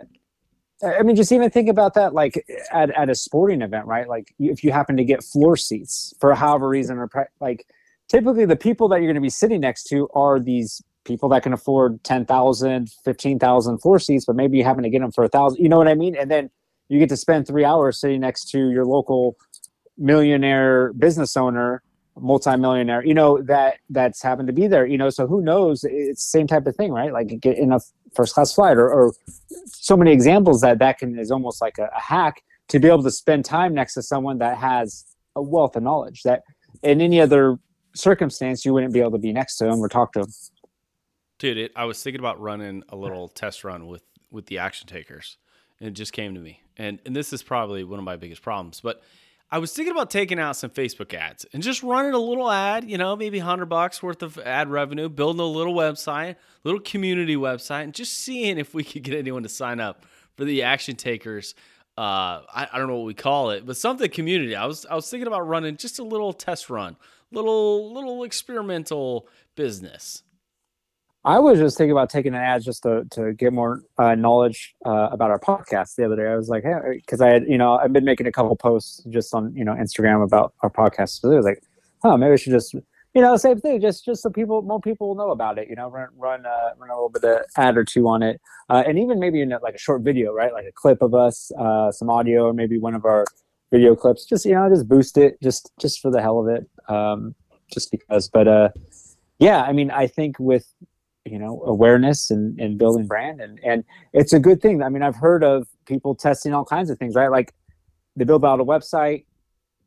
I 0.84 1.04
mean, 1.04 1.16
just 1.16 1.32
even 1.32 1.50
think 1.50 1.70
about 1.70 1.94
that, 1.94 2.14
like 2.14 2.46
at, 2.72 2.89
at 2.91 3.10
a 3.10 3.16
sporting 3.16 3.62
event, 3.62 3.86
right? 3.86 4.08
Like 4.08 4.34
if 4.39 4.64
you 4.64 4.72
happen 4.72 4.98
to 4.98 5.04
get 5.04 5.24
floor 5.24 5.56
seats 5.56 6.14
for 6.20 6.34
however 6.36 6.68
reason, 6.68 6.98
or 6.98 7.08
pre- 7.08 7.24
like 7.39 7.66
typically 8.10 8.46
the 8.46 8.56
people 8.56 8.88
that 8.89 8.98
you're 8.98 9.08
going 9.08 9.16
to 9.16 9.22
be 9.22 9.30
sitting 9.30 9.62
next 9.62 9.84
to 9.86 10.10
are 10.14 10.39
these 10.39 10.82
people 11.06 11.30
that 11.30 11.44
can 11.44 11.54
afford 11.54 12.04
10,000, 12.04 12.89
15,000 13.04 13.78
floor 13.80 14.00
seats, 14.00 14.26
but 14.26 14.36
maybe 14.36 14.58
you 14.58 14.64
happen 14.64 14.84
to 14.84 14.89
get 14.89 15.00
them 15.00 15.12
for 15.12 15.24
a 15.24 15.30
thousand, 15.30 15.62
you 15.62 15.70
know 15.70 15.78
what 15.78 15.88
I 15.88 15.96
mean? 15.96 16.16
And 16.16 16.30
then 16.30 16.50
you 16.89 17.00
get 17.00 17.10
to 17.10 17.18
spend 17.18 17.48
three 17.48 17.66
hours 17.66 18.00
sitting 18.00 18.22
next 18.22 18.50
to 18.52 18.70
your 18.70 18.86
local 18.86 19.36
millionaire 19.98 20.94
business 20.94 21.38
owner 21.38 21.82
multimillionaire, 22.20 23.05
you 23.05 23.14
know, 23.14 23.41
that 23.41 23.76
that's 23.89 24.22
happened 24.22 24.47
to 24.47 24.53
be 24.53 24.68
there, 24.68 24.86
you 24.86 24.97
know, 24.97 25.09
so 25.09 25.28
who 25.28 25.41
knows? 25.41 25.84
It's 25.84 26.24
the 26.24 26.30
same 26.30 26.47
type 26.47 26.68
of 26.68 26.76
thing, 26.76 26.91
right? 26.91 27.11
Like 27.11 27.39
get 27.39 27.57
in 27.57 27.72
a 27.72 27.80
first 28.14 28.34
class 28.34 28.53
flight 28.53 28.78
or, 28.78 28.89
or 28.89 29.14
so 29.66 29.97
many 29.97 30.11
examples 30.11 30.61
that 30.61 30.80
that 30.80 30.99
can 30.99 31.18
is 31.18 31.32
almost 31.32 31.61
like 31.61 31.78
a, 31.78 31.89
a, 31.95 31.99
hack 31.99 32.43
to 32.68 32.80
be 32.80 32.88
able 32.88 33.03
to 33.03 33.11
spend 33.11 33.43
time 33.45 33.74
next 33.74 33.95
to 33.95 34.01
someone 34.01 34.38
that 34.38 34.57
has 34.57 35.05
a 35.36 35.41
wealth 35.41 35.76
of 35.76 35.84
knowledge 35.84 36.22
that 36.24 36.43
in 36.84 37.01
any 37.01 37.20
other 37.20 37.57
circumstance 37.95 38.64
you 38.64 38.74
wouldn't 38.74 38.93
be 38.93 38.99
able 38.99 39.11
to 39.11 39.18
be 39.18 39.34
next 39.34 39.57
to 39.57 39.68
him 39.68 39.80
or 39.80 39.89
talk 39.89 40.14
to 40.14 40.22
him. 40.22 40.28
Dude, 41.39 41.57
it, 41.57 41.72
I 41.76 41.86
was 41.86 42.01
thinking 42.01 42.20
about 42.20 42.39
running 42.39 42.84
a 42.89 42.95
little 42.95 43.28
test 43.28 43.64
run 43.64 43.88
with 43.88 44.03
with 44.32 44.45
the 44.47 44.59
action 44.59 44.88
takers, 44.88 45.38
and 45.80 45.89
it 45.89 45.93
just 45.93 46.14
came 46.14 46.34
to 46.36 46.39
me. 46.39 46.61
And 46.78 46.99
and 47.05 47.16
this 47.16 47.34
is 47.34 47.43
probably 47.43 47.84
one 47.84 47.99
of 47.99 48.05
my 48.05 48.16
biggest 48.16 48.41
problems, 48.41 48.82
but 48.82 49.01
I 49.54 49.60
was 49.60 49.72
thinking 49.72 49.91
about 49.91 50.10
taking 50.10 50.39
out 50.39 50.56
some 50.56 50.72
Facebook 50.72 51.14
ads 51.14 51.45
and 51.54 51.62
just 51.62 51.84
running 51.84 52.14
a 52.14 52.18
little 52.18 52.49
ad, 52.49 52.89
you 52.89 52.97
know, 52.97 53.16
maybe 53.16 53.38
hundred 53.38 53.68
bucks 53.68 54.01
worth 54.01 54.24
of 54.24 54.39
ad 54.39 54.68
revenue, 54.68 55.10
building 55.10 55.41
a 55.41 55.45
little 55.45 55.76
website, 55.76 56.38
little 56.64 56.80
community 56.80 57.36
website, 57.36 57.84
and 57.84 57.93
just 57.93 58.18
seeing 58.18 58.58
if 58.58 58.74
we 58.74 58.84
could 58.84 59.04
get 59.04 59.14
anyone 59.14 59.43
to 59.43 59.49
sign 59.49 59.80
up 59.80 60.08
for 60.36 60.43
the 60.43 60.64
action 60.64 60.95
takers. 60.95 61.54
Uh, 61.95 62.41
I, 62.51 62.68
I 62.74 62.80
don't 62.80 62.88
know 62.88 62.95
what 62.95 63.06
we 63.06 63.14
call 63.14 63.51
it, 63.51 63.64
but 63.64 63.78
something 63.78 64.10
community. 64.10 64.56
I 64.56 64.66
was 64.66 64.88
I 64.88 64.95
was 64.95 65.08
thinking 65.08 65.28
about 65.28 65.47
running 65.47 65.78
just 65.78 65.99
a 65.99 66.04
little 66.04 66.34
test 66.34 66.72
run, 66.72 66.95
little 67.32 67.93
little 67.93 68.24
experimental 68.24 69.28
business. 69.54 70.24
I 71.26 71.40
was 71.40 71.58
just 71.58 71.78
thinking 71.78 71.94
about 71.94 72.10
taking 72.10 72.34
an 72.34 72.42
ad 72.42 72.64
just 72.64 72.84
to, 72.84 73.06
to 73.12 73.34
get 73.34 73.54
more 73.54 73.84
uh, 73.98 74.14
knowledge 74.16 74.76
uh, 74.86 75.08
about 75.12 75.32
our 75.32 75.40
podcast 75.40 75.96
the 75.96 76.06
other 76.06 76.18
day. 76.18 76.28
I 76.28 76.36
was 76.36 76.50
like, 76.50 76.64
hey, 76.64 76.98
because 76.98 77.22
I 77.22 77.30
had, 77.30 77.48
you 77.48 77.58
know, 77.58 77.76
I've 77.76 77.94
been 77.94 78.04
making 78.04 78.28
a 78.28 78.32
couple 78.32 78.54
posts 78.58 79.02
just 79.10 79.34
on, 79.34 79.56
you 79.56 79.64
know, 79.64 79.74
Instagram 79.74 80.22
about 80.22 80.54
our 80.62 80.70
podcast. 80.70 81.22
So 81.22 81.32
I 81.32 81.36
was 81.36 81.46
like, 81.46 81.64
oh, 82.04 82.18
maybe 82.18 82.34
I 82.34 82.36
should 82.36 82.52
just, 82.52 82.74
you 82.74 83.22
know, 83.22 83.38
same 83.38 83.60
thing, 83.62 83.80
just 83.80 84.04
just 84.04 84.22
so 84.22 84.30
people, 84.30 84.64
more 84.64 84.82
people 84.82 85.08
will 85.08 85.16
know 85.16 85.32
about 85.32 85.58
it. 85.58 85.70
You 85.70 85.76
know, 85.76 85.90
run 85.90 86.10
run 86.18 86.46
uh, 86.46 86.72
run 86.78 86.90
a 86.90 86.94
little 86.94 87.10
bit 87.10 87.24
of 87.24 87.46
ad 87.56 87.78
or 87.78 87.86
two 87.86 88.08
on 88.10 88.24
it, 88.24 88.42
uh, 88.70 88.84
and 88.86 88.98
even 88.98 89.20
maybe 89.20 89.40
in 89.40 89.50
like 89.62 89.76
a 89.76 89.80
short 89.80 90.02
video, 90.02 90.34
right? 90.34 90.52
Like 90.52 90.66
a 90.66 90.72
clip 90.72 91.02
of 91.02 91.14
us, 91.14 91.52
uh, 91.58 91.92
some 91.92 92.10
audio, 92.10 92.48
or 92.48 92.54
maybe 92.54 92.80
one 92.80 92.96
of 92.96 93.06
our 93.06 93.26
video 93.72 93.96
clips. 93.96 94.26
Just 94.26 94.46
you 94.46 94.54
know, 94.56 94.68
just 94.68 94.88
boost 94.88 95.18
it, 95.20 95.40
just 95.44 95.72
just 95.80 96.02
for 96.02 96.10
the 96.10 96.24
hell 96.24 96.40
of 96.40 96.48
it, 96.48 96.68
um, 96.90 97.36
just 97.72 97.92
because. 97.92 98.28
But 98.28 98.48
uh, 98.48 98.70
yeah, 99.38 99.62
I 99.62 99.74
mean, 99.74 99.92
I 99.92 100.08
think 100.08 100.40
with 100.40 100.66
you 101.26 101.40
know 101.40 101.62
awareness 101.66 102.32
and, 102.32 102.60
and 102.60 102.78
building 102.78 103.08
brand. 103.08 103.42
And 103.42 103.60
and 103.64 103.84
it's 104.14 104.34
a 104.34 104.40
good 104.40 104.62
thing. 104.62 104.82
I 104.84 104.90
mean 104.90 105.04
i've 105.04 105.16
heard 105.16 105.44
of 105.44 105.68
people 105.86 106.16
testing 106.16 106.54
all 106.54 106.66
kinds 106.66 106.90
of 106.90 106.98
things 106.98 107.16
right? 107.16 107.32
Like 107.32 107.54
they 108.16 108.26
build 108.26 108.46
out 108.46 108.60
a 108.60 108.66
website 108.66 109.26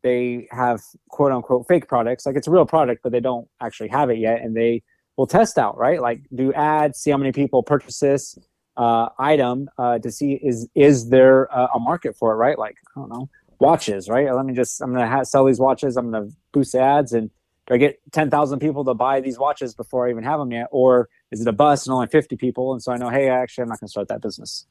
they 0.03 0.47
have 0.51 0.81
quote 1.09 1.33
unquote 1.33 1.67
fake 1.67 1.89
products. 1.89 2.27
Like 2.27 2.37
it's 2.37 2.47
a 2.47 2.51
real 2.51 2.67
product 2.67 3.03
but 3.03 3.13
they 3.13 3.21
don't 3.21 3.49
actually 3.61 3.89
have 3.89 4.11
it 4.11 4.19
yet 4.19 4.41
and 4.41 4.57
they 4.57 4.83
will 5.17 5.27
test 5.27 5.59
out 5.59 5.77
right? 5.77 6.01
Like 6.01 6.23
do 6.35 6.53
ads 6.55 6.99
see 6.99 7.11
how 7.11 7.17
many 7.17 7.33
people 7.33 7.63
purchase 7.63 7.99
this 7.99 8.39
uh, 8.77 9.09
item 9.19 9.71
uh, 9.79 9.99
to 9.99 10.11
see 10.11 10.35
is 10.35 10.69
is 10.75 11.09
there 11.09 11.53
uh, 11.55 11.69
a 11.75 11.79
market 11.79 12.17
for 12.17 12.33
it 12.33 12.37
right? 12.37 12.59
Like 12.59 12.77
i 12.97 13.01
don't 13.01 13.11
know 13.11 13.29
watches 13.59 14.09
right? 14.09 14.33
Let 14.33 14.47
me 14.47 14.55
just 14.55 14.81
i'm 14.81 14.93
gonna 14.93 15.07
have, 15.07 15.27
sell 15.27 15.45
these 15.45 15.61
watches 15.61 15.97
i'm 15.97 16.11
gonna 16.11 16.29
boost 16.53 16.75
ads 16.75 17.13
and 17.13 17.31
do 17.67 17.75
I 17.75 17.79
get 17.79 18.01
10,000 18.13 18.61
people 18.61 18.85
to 18.85 18.95
buy 18.95 19.21
these 19.21 19.39
watches 19.39 19.75
before 19.75 20.07
I 20.07 20.11
even 20.11 20.25
have 20.25 20.39
them 20.39 20.53
yet? 20.53 20.69
Or 20.71 21.09
is 21.31 21.41
it 21.41 21.49
a 21.49 21.53
bus 21.53 21.87
and 21.87 21.95
only 21.95 22.07
50 22.07 22.37
people? 22.37 22.73
And 22.73 22.83
so 22.83 22.93
I 22.93 22.97
know, 22.97 23.09
hey, 23.09 23.29
actually, 23.29 23.63
I'm 23.63 23.69
not 23.69 23.81
going 23.81 23.89
to 23.89 23.91
start 23.91 24.09
that 24.09 24.23
business. 24.23 24.67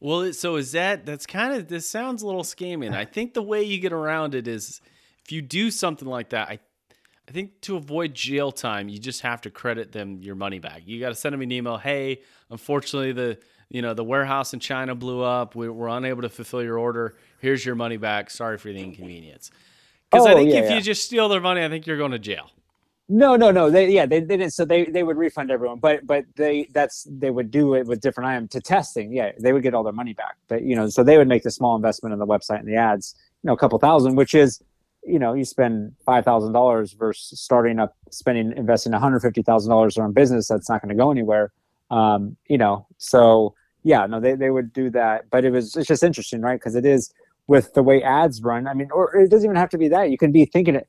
Well, 0.00 0.32
so 0.32 0.56
is 0.56 0.72
that, 0.72 1.06
that's 1.06 1.26
kind 1.26 1.54
of, 1.54 1.68
this 1.68 1.88
sounds 1.88 2.22
a 2.22 2.26
little 2.26 2.42
scamming. 2.42 2.94
I 2.94 3.04
think 3.04 3.34
the 3.34 3.42
way 3.42 3.62
you 3.62 3.78
get 3.78 3.92
around 3.92 4.34
it 4.34 4.46
is 4.46 4.80
if 5.24 5.32
you 5.32 5.40
do 5.40 5.70
something 5.70 6.06
like 6.06 6.30
that, 6.30 6.48
I, 6.48 6.58
I 7.28 7.32
think 7.32 7.60
to 7.62 7.76
avoid 7.76 8.14
jail 8.14 8.52
time, 8.52 8.88
you 8.88 8.98
just 8.98 9.22
have 9.22 9.40
to 9.42 9.50
credit 9.50 9.92
them 9.92 10.22
your 10.22 10.34
money 10.34 10.58
back. 10.58 10.82
You 10.84 11.00
got 11.00 11.08
to 11.08 11.14
send 11.14 11.32
them 11.32 11.40
an 11.40 11.50
email. 11.50 11.78
Hey, 11.78 12.20
unfortunately, 12.50 13.12
the, 13.12 13.38
you 13.68 13.82
know, 13.82 13.94
the 13.94 14.04
warehouse 14.04 14.52
in 14.52 14.60
China 14.60 14.94
blew 14.94 15.22
up. 15.22 15.54
We, 15.54 15.68
we're 15.68 15.88
unable 15.88 16.22
to 16.22 16.28
fulfill 16.28 16.62
your 16.62 16.78
order. 16.78 17.16
Here's 17.40 17.64
your 17.64 17.74
money 17.74 17.96
back. 17.96 18.30
Sorry 18.30 18.58
for 18.58 18.68
the 18.68 18.78
inconvenience. 18.78 19.50
Because 20.10 20.26
oh, 20.26 20.30
I 20.30 20.34
think 20.34 20.50
yeah, 20.50 20.58
if 20.58 20.70
yeah. 20.70 20.76
you 20.76 20.82
just 20.82 21.04
steal 21.04 21.28
their 21.28 21.40
money, 21.40 21.64
I 21.64 21.68
think 21.68 21.86
you're 21.86 21.96
going 21.96 22.12
to 22.12 22.18
jail. 22.18 22.50
No, 23.08 23.36
no, 23.36 23.52
no. 23.52 23.70
They 23.70 23.90
yeah, 23.90 24.04
they, 24.04 24.20
they 24.20 24.36
didn't. 24.36 24.52
So 24.52 24.64
they 24.64 24.84
they 24.86 25.04
would 25.04 25.16
refund 25.16 25.50
everyone, 25.50 25.78
but 25.78 26.04
but 26.06 26.24
they 26.34 26.68
that's 26.72 27.06
they 27.08 27.30
would 27.30 27.52
do 27.52 27.74
it 27.74 27.86
with 27.86 28.00
different 28.00 28.28
items 28.28 28.50
to 28.50 28.60
testing. 28.60 29.12
Yeah, 29.12 29.30
they 29.38 29.52
would 29.52 29.62
get 29.62 29.74
all 29.74 29.84
their 29.84 29.92
money 29.92 30.12
back. 30.12 30.36
But 30.48 30.62
you 30.62 30.74
know, 30.74 30.88
so 30.88 31.04
they 31.04 31.16
would 31.16 31.28
make 31.28 31.44
the 31.44 31.52
small 31.52 31.76
investment 31.76 32.12
in 32.12 32.18
the 32.18 32.26
website 32.26 32.58
and 32.58 32.68
the 32.68 32.74
ads. 32.74 33.14
You 33.42 33.48
know, 33.48 33.54
a 33.54 33.56
couple 33.56 33.78
thousand, 33.78 34.16
which 34.16 34.34
is 34.34 34.60
you 35.04 35.20
know, 35.20 35.34
you 35.34 35.44
spend 35.44 35.92
five 36.04 36.24
thousand 36.24 36.52
dollars 36.52 36.92
versus 36.92 37.40
starting 37.40 37.78
up 37.78 37.96
spending 38.10 38.52
investing 38.56 38.90
one 38.92 39.00
hundred 39.00 39.20
fifty 39.20 39.42
thousand 39.42 39.70
dollars 39.70 39.96
on 39.96 40.12
business 40.12 40.48
that's 40.48 40.68
not 40.68 40.82
going 40.82 40.88
to 40.88 41.00
go 41.00 41.10
anywhere. 41.12 41.52
Um, 41.90 42.36
you 42.48 42.58
know, 42.58 42.86
so 42.98 43.54
yeah, 43.84 44.04
no, 44.06 44.18
they 44.18 44.34
they 44.34 44.50
would 44.50 44.72
do 44.72 44.90
that. 44.90 45.30
But 45.30 45.44
it 45.44 45.50
was 45.50 45.76
it's 45.76 45.86
just 45.86 46.02
interesting, 46.02 46.40
right? 46.40 46.58
Because 46.58 46.74
it 46.74 46.84
is 46.84 47.12
with 47.48 47.74
the 47.74 47.82
way 47.82 48.02
ads 48.02 48.42
run. 48.42 48.66
I 48.66 48.74
mean, 48.74 48.90
or 48.92 49.14
it 49.16 49.30
doesn't 49.30 49.46
even 49.46 49.56
have 49.56 49.70
to 49.70 49.78
be 49.78 49.88
that. 49.88 50.10
You 50.10 50.18
can 50.18 50.32
be 50.32 50.44
thinking 50.44 50.74
it 50.76 50.88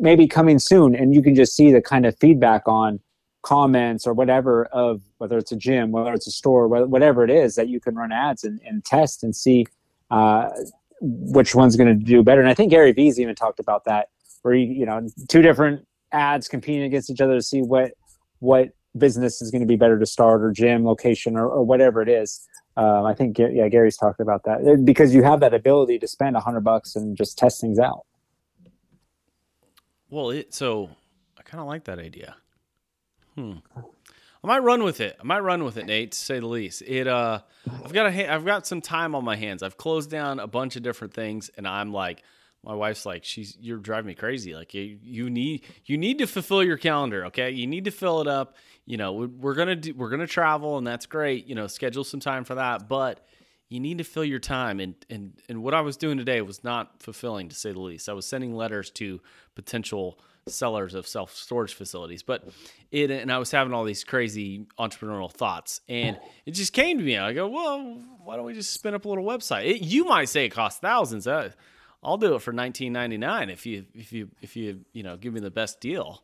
maybe 0.00 0.26
coming 0.26 0.58
soon, 0.58 0.94
and 0.94 1.14
you 1.14 1.22
can 1.22 1.34
just 1.34 1.54
see 1.54 1.72
the 1.72 1.82
kind 1.82 2.06
of 2.06 2.16
feedback 2.18 2.66
on 2.66 3.00
comments 3.42 4.06
or 4.06 4.12
whatever 4.12 4.66
of 4.66 5.00
whether 5.18 5.38
it's 5.38 5.52
a 5.52 5.56
gym, 5.56 5.92
whether 5.92 6.12
it's 6.12 6.26
a 6.26 6.30
store, 6.30 6.68
whatever 6.68 7.24
it 7.24 7.30
is 7.30 7.54
that 7.54 7.68
you 7.68 7.80
can 7.80 7.94
run 7.94 8.12
ads 8.12 8.44
and, 8.44 8.60
and 8.64 8.84
test 8.84 9.22
and 9.22 9.34
see 9.34 9.66
uh, 10.10 10.50
which 11.00 11.54
one's 11.54 11.76
going 11.76 11.88
to 11.88 12.04
do 12.04 12.22
better. 12.22 12.40
And 12.40 12.50
I 12.50 12.54
think 12.54 12.70
Gary 12.70 12.92
Vee's 12.92 13.18
even 13.18 13.34
talked 13.34 13.60
about 13.60 13.84
that, 13.84 14.08
where 14.42 14.54
you 14.54 14.72
you 14.72 14.86
know 14.86 15.06
two 15.28 15.42
different 15.42 15.86
ads 16.12 16.48
competing 16.48 16.82
against 16.82 17.10
each 17.10 17.20
other 17.20 17.34
to 17.34 17.42
see 17.42 17.60
what 17.62 17.92
what 18.40 18.70
business 18.98 19.40
is 19.40 19.50
going 19.50 19.60
to 19.60 19.66
be 19.66 19.76
better 19.76 19.98
to 19.98 20.06
start 20.06 20.42
or 20.42 20.50
gym 20.50 20.84
location 20.84 21.36
or, 21.36 21.48
or 21.48 21.62
whatever 21.62 22.02
it 22.02 22.08
is. 22.08 22.46
Um, 22.76 23.04
I 23.04 23.14
think 23.14 23.38
yeah, 23.38 23.68
Gary's 23.68 23.96
talked 23.96 24.20
about 24.20 24.44
that 24.44 24.82
because 24.84 25.14
you 25.14 25.22
have 25.22 25.40
that 25.40 25.54
ability 25.54 25.98
to 25.98 26.08
spend 26.08 26.36
a 26.36 26.40
hundred 26.40 26.60
bucks 26.60 26.96
and 26.96 27.16
just 27.16 27.36
test 27.36 27.60
things 27.60 27.78
out. 27.78 28.06
Well, 30.08 30.30
it, 30.30 30.54
so 30.54 30.90
I 31.38 31.42
kind 31.42 31.60
of 31.60 31.66
like 31.66 31.84
that 31.84 31.98
idea. 31.98 32.36
Hmm. 33.34 33.54
I 34.42 34.46
might 34.46 34.60
run 34.60 34.82
with 34.82 35.00
it. 35.00 35.16
I 35.20 35.24
might 35.24 35.40
run 35.40 35.64
with 35.64 35.76
it, 35.76 35.86
Nate, 35.86 36.12
to 36.12 36.18
say 36.18 36.40
the 36.40 36.46
least. 36.46 36.82
It 36.86 37.06
uh 37.06 37.40
I've 37.84 37.92
got 37.92 38.06
a 38.06 38.32
I've 38.32 38.44
got 38.44 38.66
some 38.66 38.80
time 38.80 39.14
on 39.14 39.24
my 39.24 39.36
hands. 39.36 39.62
I've 39.62 39.76
closed 39.76 40.10
down 40.10 40.40
a 40.40 40.46
bunch 40.46 40.76
of 40.76 40.82
different 40.82 41.12
things 41.12 41.50
and 41.56 41.68
I'm 41.68 41.92
like 41.92 42.22
my 42.62 42.74
wife's 42.74 43.06
like 43.06 43.24
she's 43.24 43.56
you're 43.60 43.78
driving 43.78 44.08
me 44.08 44.14
crazy. 44.14 44.54
Like 44.54 44.74
you, 44.74 44.98
you 45.02 45.30
need 45.30 45.64
you 45.84 45.98
need 45.98 46.18
to 46.18 46.26
fulfill 46.26 46.62
your 46.62 46.76
calendar, 46.76 47.26
okay? 47.26 47.50
You 47.50 47.66
need 47.66 47.84
to 47.84 47.90
fill 47.90 48.20
it 48.20 48.26
up 48.26 48.54
you 48.90 48.96
know, 48.96 49.12
we're 49.12 49.54
gonna 49.54 49.76
do, 49.76 49.94
we're 49.94 50.10
gonna 50.10 50.26
travel, 50.26 50.76
and 50.76 50.84
that's 50.84 51.06
great. 51.06 51.46
You 51.46 51.54
know, 51.54 51.68
schedule 51.68 52.02
some 52.02 52.18
time 52.18 52.42
for 52.42 52.56
that, 52.56 52.88
but 52.88 53.24
you 53.68 53.78
need 53.78 53.98
to 53.98 54.04
fill 54.04 54.24
your 54.24 54.40
time. 54.40 54.80
And 54.80 54.96
and 55.08 55.40
and 55.48 55.62
what 55.62 55.74
I 55.74 55.80
was 55.82 55.96
doing 55.96 56.18
today 56.18 56.40
was 56.40 56.64
not 56.64 57.00
fulfilling, 57.00 57.50
to 57.50 57.54
say 57.54 57.70
the 57.70 57.78
least. 57.80 58.08
I 58.08 58.14
was 58.14 58.26
sending 58.26 58.52
letters 58.52 58.90
to 58.92 59.20
potential 59.54 60.18
sellers 60.48 60.94
of 60.94 61.06
self 61.06 61.36
storage 61.36 61.74
facilities, 61.74 62.24
but 62.24 62.48
it 62.90 63.12
and 63.12 63.30
I 63.32 63.38
was 63.38 63.52
having 63.52 63.72
all 63.72 63.84
these 63.84 64.02
crazy 64.02 64.66
entrepreneurial 64.76 65.30
thoughts, 65.30 65.82
and 65.88 66.18
it 66.44 66.52
just 66.52 66.72
came 66.72 66.98
to 66.98 67.04
me. 67.04 67.16
I 67.16 67.32
go, 67.32 67.46
well, 67.46 68.02
why 68.24 68.34
don't 68.34 68.44
we 68.44 68.54
just 68.54 68.72
spin 68.72 68.94
up 68.94 69.04
a 69.04 69.08
little 69.08 69.24
website? 69.24 69.66
It, 69.66 69.82
you 69.82 70.04
might 70.04 70.28
say 70.28 70.46
it 70.46 70.50
costs 70.50 70.80
thousands. 70.80 71.28
Uh, 71.28 71.52
I'll 72.02 72.16
do 72.16 72.34
it 72.34 72.42
for 72.42 72.52
nineteen 72.52 72.92
ninety 72.92 73.18
nine 73.18 73.50
if 73.50 73.66
you 73.66 73.84
if 73.94 74.12
you 74.12 74.30
if 74.40 74.56
you 74.56 74.80
you 74.92 75.02
know 75.02 75.16
give 75.16 75.34
me 75.34 75.40
the 75.40 75.50
best 75.50 75.80
deal. 75.80 76.22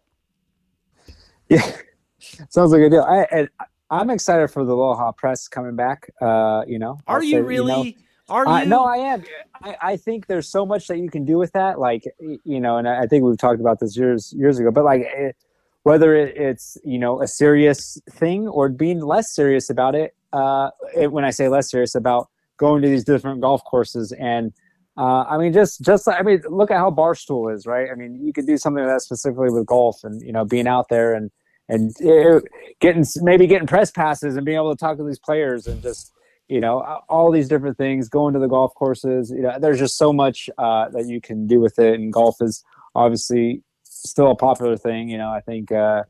Yeah. 1.49 1.71
Sounds 2.49 2.73
like 2.73 2.81
a 2.81 2.91
deal. 2.91 3.03
I, 3.03 3.47
I 3.91 4.01
am 4.01 4.11
excited 4.11 4.49
for 4.49 4.65
the 4.65 4.73
Aloha 4.73 5.13
Press 5.13 5.49
coming 5.49 5.77
back. 5.77 6.11
Uh, 6.21 6.65
you 6.67 6.79
know, 6.79 6.99
are 7.07 7.23
you 7.23 7.37
say, 7.37 7.41
really? 7.43 7.89
You 7.89 7.93
know, 7.93 8.03
are 8.29 8.63
you? 8.63 8.67
No, 8.69 8.85
I 8.85 8.97
am. 8.97 9.25
I, 9.63 9.77
I 9.83 9.97
think 9.97 10.27
there's 10.27 10.49
so 10.49 10.67
much 10.67 10.89
that 10.89 10.99
you 10.99 11.11
can 11.11 11.25
do 11.25 11.39
with 11.39 11.53
that. 11.53 11.79
Like, 11.79 12.05
you 12.19 12.61
know, 12.61 12.79
and 12.79 12.89
I 12.89 13.07
think 13.07 13.25
we've 13.25 13.39
talked 13.39 13.61
about 13.61 13.81
this 13.81 13.97
years 13.97 14.33
years 14.37 14.59
ago. 14.59 14.71
But 14.71 14.85
like, 14.85 15.03
it, 15.03 15.37
whether 15.85 16.17
it, 16.17 16.37
it's 16.37 16.77
you 16.85 16.99
know 16.99 17.23
a 17.23 17.29
serious 17.29 17.99
thing 18.11 18.49
or 18.49 18.69
being 18.69 19.01
less 19.01 19.33
serious 19.33 19.71
about 19.71 19.95
it. 19.95 20.15
Uh, 20.33 20.71
it, 20.97 21.13
when 21.13 21.25
I 21.25 21.31
say 21.31 21.49
less 21.49 21.71
serious 21.71 21.95
about 21.95 22.29
going 22.57 22.83
to 22.83 22.89
these 22.89 23.05
different 23.05 23.41
golf 23.41 23.63
courses 23.65 24.13
and 24.13 24.53
uh, 24.97 25.25
I 25.25 25.37
mean, 25.39 25.53
just 25.53 25.83
just 25.83 26.09
I 26.09 26.23
mean, 26.23 26.43
look 26.49 26.71
at 26.71 26.79
how 26.79 26.91
Barstool 26.91 27.55
is, 27.55 27.67
right? 27.67 27.89
I 27.91 27.95
mean, 27.95 28.25
you 28.25 28.33
could 28.33 28.47
do 28.47 28.57
something 28.57 28.85
that 28.85 29.03
specifically 29.03 29.51
with 29.51 29.67
golf 29.67 30.05
and 30.05 30.23
you 30.23 30.33
know 30.33 30.45
being 30.45 30.67
out 30.67 30.89
there 30.89 31.15
and 31.15 31.31
and 31.69 31.91
uh, 32.03 32.41
getting 32.81 33.05
maybe 33.23 33.47
getting 33.47 33.67
press 33.67 33.91
passes 33.91 34.37
and 34.37 34.47
being 34.47 34.57
able 34.57 34.75
to 34.75 34.79
talk 34.79 34.97
to 34.97 35.05
these 35.05 35.19
players 35.19 35.67
and 35.67 35.83
just 35.83 36.13
you 36.49 36.61
know 36.61 36.81
all 37.09 37.31
these 37.31 37.49
different 37.49 37.77
things 37.77 38.09
going 38.09 38.33
to 38.33 38.41
the 38.41 38.47
golf 38.47 38.75
courses 38.75 39.31
you 39.31 39.43
know 39.43 39.59
there's 39.59 39.79
just 39.79 39.99
so 39.99 40.13
much 40.13 40.49
uh, 40.59 40.89
that 40.91 41.07
you 41.07 41.21
can 41.21 41.47
do 41.47 41.61
with 41.61 41.79
it 41.79 41.95
and 41.95 42.13
golf 42.13 42.37
is 42.41 42.65
obviously 42.95 43.63
still 43.83 44.31
a 44.31 44.37
popular 44.37 44.77
thing 44.77 45.09
you 45.09 45.19
know 45.19 45.31
i 45.31 45.41
think 45.41 45.73
uh, 45.73 46.05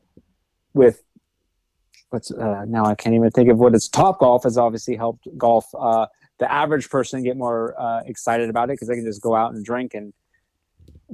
with 0.73 1.03
what's 2.09 2.31
uh, 2.31 2.63
now 2.67 2.85
i 2.85 2.93
can't 2.93 3.15
even 3.15 3.31
think 3.31 3.49
of 3.49 3.57
what 3.57 3.73
it's 3.73 3.89
Topgolf 3.89 4.43
has 4.43 4.57
obviously 4.57 4.95
helped 4.95 5.27
golf 5.37 5.65
uh, 5.77 6.05
the 6.39 6.51
average 6.51 6.89
person 6.89 7.23
get 7.23 7.37
more 7.37 7.79
uh, 7.79 8.01
excited 8.05 8.49
about 8.49 8.69
it 8.69 8.73
because 8.73 8.87
they 8.87 8.95
can 8.95 9.05
just 9.05 9.21
go 9.21 9.35
out 9.35 9.53
and 9.53 9.65
drink 9.65 9.93
and 9.93 10.13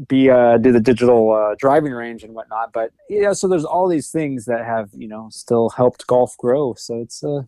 be 0.08 0.30
uh, 0.30 0.58
do 0.58 0.72
the 0.72 0.80
digital 0.80 1.32
uh, 1.32 1.56
driving 1.58 1.94
range 1.94 2.24
and 2.24 2.34
whatnot. 2.34 2.74
But 2.74 2.92
yeah, 3.10 3.34
so 3.34 3.48
there's 3.48 3.66
all 3.66 3.88
these 3.88 4.12
things 4.12 4.46
that 4.46 4.66
have 4.66 4.90
you 4.94 5.08
know 5.08 5.30
still 5.32 5.70
helped 5.70 6.08
golf 6.08 6.36
grow. 6.38 6.74
So 6.76 7.00
it's 7.00 7.24
uh, 7.24 7.44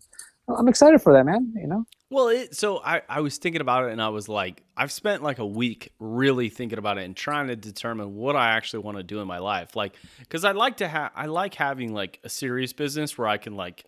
I'm 0.48 0.68
excited 0.68 1.02
for 1.02 1.12
that, 1.12 1.24
man. 1.24 1.52
You 1.56 1.66
know. 1.66 1.86
Well, 2.08 2.28
it, 2.28 2.54
so 2.54 2.80
I, 2.84 3.02
I 3.08 3.20
was 3.20 3.36
thinking 3.36 3.60
about 3.60 3.86
it 3.86 3.92
and 3.92 4.00
I 4.00 4.10
was 4.10 4.28
like, 4.28 4.62
I've 4.76 4.92
spent 4.92 5.24
like 5.24 5.40
a 5.40 5.46
week 5.46 5.92
really 5.98 6.48
thinking 6.50 6.78
about 6.78 6.98
it 6.98 7.04
and 7.04 7.16
trying 7.16 7.48
to 7.48 7.56
determine 7.56 8.14
what 8.14 8.36
I 8.36 8.52
actually 8.52 8.84
want 8.84 8.98
to 8.98 9.02
do 9.02 9.18
in 9.18 9.26
my 9.26 9.38
life. 9.38 9.74
Like, 9.74 9.96
cause 10.28 10.44
I 10.44 10.52
like 10.52 10.76
to 10.76 10.86
have, 10.86 11.10
I 11.16 11.26
like 11.26 11.54
having 11.54 11.92
like 11.92 12.20
a 12.22 12.28
serious 12.28 12.72
business 12.72 13.18
where 13.18 13.26
I 13.26 13.38
can 13.38 13.56
like, 13.56 13.86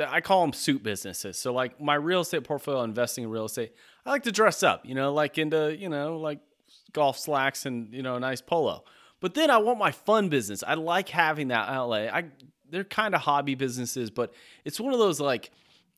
I 0.00 0.20
call 0.20 0.42
them 0.42 0.52
suit 0.52 0.82
businesses. 0.82 1.38
So 1.38 1.52
like 1.52 1.80
my 1.80 1.94
real 1.94 2.20
estate 2.20 2.44
portfolio, 2.44 2.82
investing 2.82 3.24
in 3.24 3.30
real 3.30 3.44
estate, 3.44 3.72
I 4.04 4.10
like 4.10 4.24
to 4.24 4.32
dress 4.32 4.62
up, 4.62 4.84
you 4.84 4.94
know, 4.94 5.12
like 5.12 5.38
into, 5.38 5.76
you 5.76 5.88
know, 5.88 6.18
like 6.18 6.40
golf 6.92 7.18
slacks 7.18 7.66
and, 7.66 7.92
you 7.92 8.02
know, 8.02 8.16
a 8.16 8.20
nice 8.20 8.40
polo. 8.40 8.84
But 9.20 9.34
then 9.34 9.50
I 9.50 9.58
want 9.58 9.78
my 9.78 9.90
fun 9.90 10.28
business. 10.28 10.62
I 10.66 10.74
like 10.74 11.08
having 11.08 11.48
that 11.48 11.68
outlay. 11.68 12.08
I, 12.08 12.26
they're 12.70 12.84
kind 12.84 13.14
of 13.14 13.20
hobby 13.22 13.54
businesses, 13.54 14.10
but 14.10 14.34
it's 14.64 14.80
one 14.80 14.92
of 14.92 14.98
those 14.98 15.20
like, 15.20 15.50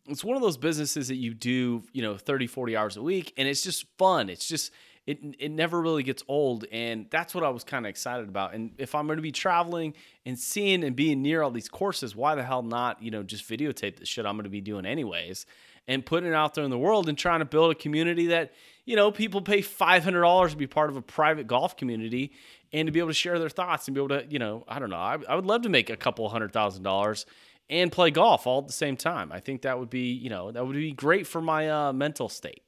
it's 0.09 0.23
one 0.23 0.37
of 0.37 0.43
those 0.43 0.57
businesses 0.57 1.09
that 1.09 1.17
you 1.17 1.35
do, 1.35 1.83
you 1.93 2.03
know, 2.03 2.17
30, 2.17 2.47
40 2.47 2.77
hours 2.77 2.97
a 2.97 3.03
week 3.03 3.33
and 3.37 3.49
it's 3.49 3.63
just 3.63 3.87
fun. 3.99 4.29
It's 4.29 4.47
just 4.47 4.73
it 5.07 5.19
it 5.39 5.51
never 5.51 5.81
really 5.81 6.03
gets 6.03 6.23
old 6.27 6.65
and 6.73 7.07
that's 7.11 7.35
what 7.35 7.45
I 7.45 7.49
was 7.49 7.65
kind 7.65 7.87
of 7.87 7.91
excited 7.91 8.29
about. 8.29 8.55
And 8.55 8.73
if 8.79 8.95
I'm 8.95 9.07
going 9.07 9.19
to 9.19 9.23
be 9.23 9.33
traveling 9.33 9.95
and 10.25 10.39
seeing 10.39 10.83
and 10.83 10.97
being 10.97 11.23
near 11.23 11.43
all 11.43 11.51
these 11.51 11.69
courses, 11.69 12.17
why 12.17 12.35
the 12.35 12.43
hell 12.43 12.63
not, 12.63 13.03
you 13.03 13.11
know, 13.11 13.23
just 13.23 13.49
videotape 13.49 13.99
the 13.99 14.07
shit 14.07 14.27
I'm 14.27 14.35
going 14.35 14.45
to 14.45 14.51
be 14.51 14.61
doing 14.61 14.85
anyways 14.85 15.47
and 15.89 16.05
putting 16.05 16.29
it 16.29 16.35
out 16.35 16.55
there 16.55 16.65
in 16.65 16.71
the 16.71 16.79
world 16.79 17.09
and 17.09 17.17
trying 17.17 17.39
to 17.39 17.45
build 17.45 17.71
a 17.71 17.75
community 17.75 18.27
that, 18.29 18.53
you 18.85 18.97
know, 18.97 19.11
people 19.11 19.41
pay 19.41 19.61
$500 19.61 20.51
to 20.51 20.57
be 20.57 20.67
part 20.67 20.91
of 20.91 20.97
a 20.97 21.03
private 21.03 21.47
golf 21.47 21.77
community 21.77 22.33
and 22.73 22.87
to 22.87 22.93
be 22.93 22.99
able 22.99 23.11
to 23.11 23.15
share 23.15 23.39
their 23.39 23.49
thoughts 23.49 23.87
and 23.87 23.95
be 23.95 24.01
able 24.01 24.09
to, 24.09 24.27
you 24.29 24.39
know, 24.39 24.65
I 24.67 24.79
don't 24.79 24.91
know. 24.91 24.97
I, 24.97 25.19
I 25.29 25.37
would 25.37 25.47
love 25.47 25.63
to 25.63 25.69
make 25.69 25.91
a 25.91 25.97
couple 25.97 26.29
hundred 26.29 26.53
thousand 26.53 26.83
dollars 26.83 27.27
and 27.71 27.91
play 27.91 28.11
golf 28.11 28.47
all 28.47 28.61
at 28.61 28.67
the 28.67 28.73
same 28.73 28.97
time. 28.97 29.33
I 29.33 29.41
think 29.41 29.63
that 29.63 29.79
would 29.79 29.91
be, 29.91 30.13
you 30.13 30.31
know, 30.31 30.51
that 30.51 30.67
would 30.67 30.77
be 30.77 30.93
great 30.93 31.27
for 31.27 31.41
my 31.41 31.69
uh, 31.69 31.93
mental 31.93 32.29
state. 32.29 32.63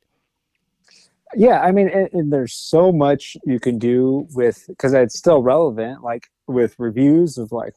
Yeah, 1.35 1.61
I 1.61 1.73
mean, 1.73 1.89
and, 1.89 2.09
and 2.13 2.33
there's 2.33 2.55
so 2.55 2.91
much 2.93 3.37
you 3.45 3.61
can 3.61 3.79
do 3.79 4.27
with 4.35 4.65
because 4.69 4.93
it's 4.95 5.19
still 5.19 5.43
relevant, 5.43 6.03
like 6.03 6.29
with 6.47 6.75
reviews 6.79 7.37
of 7.37 7.53
like, 7.53 7.75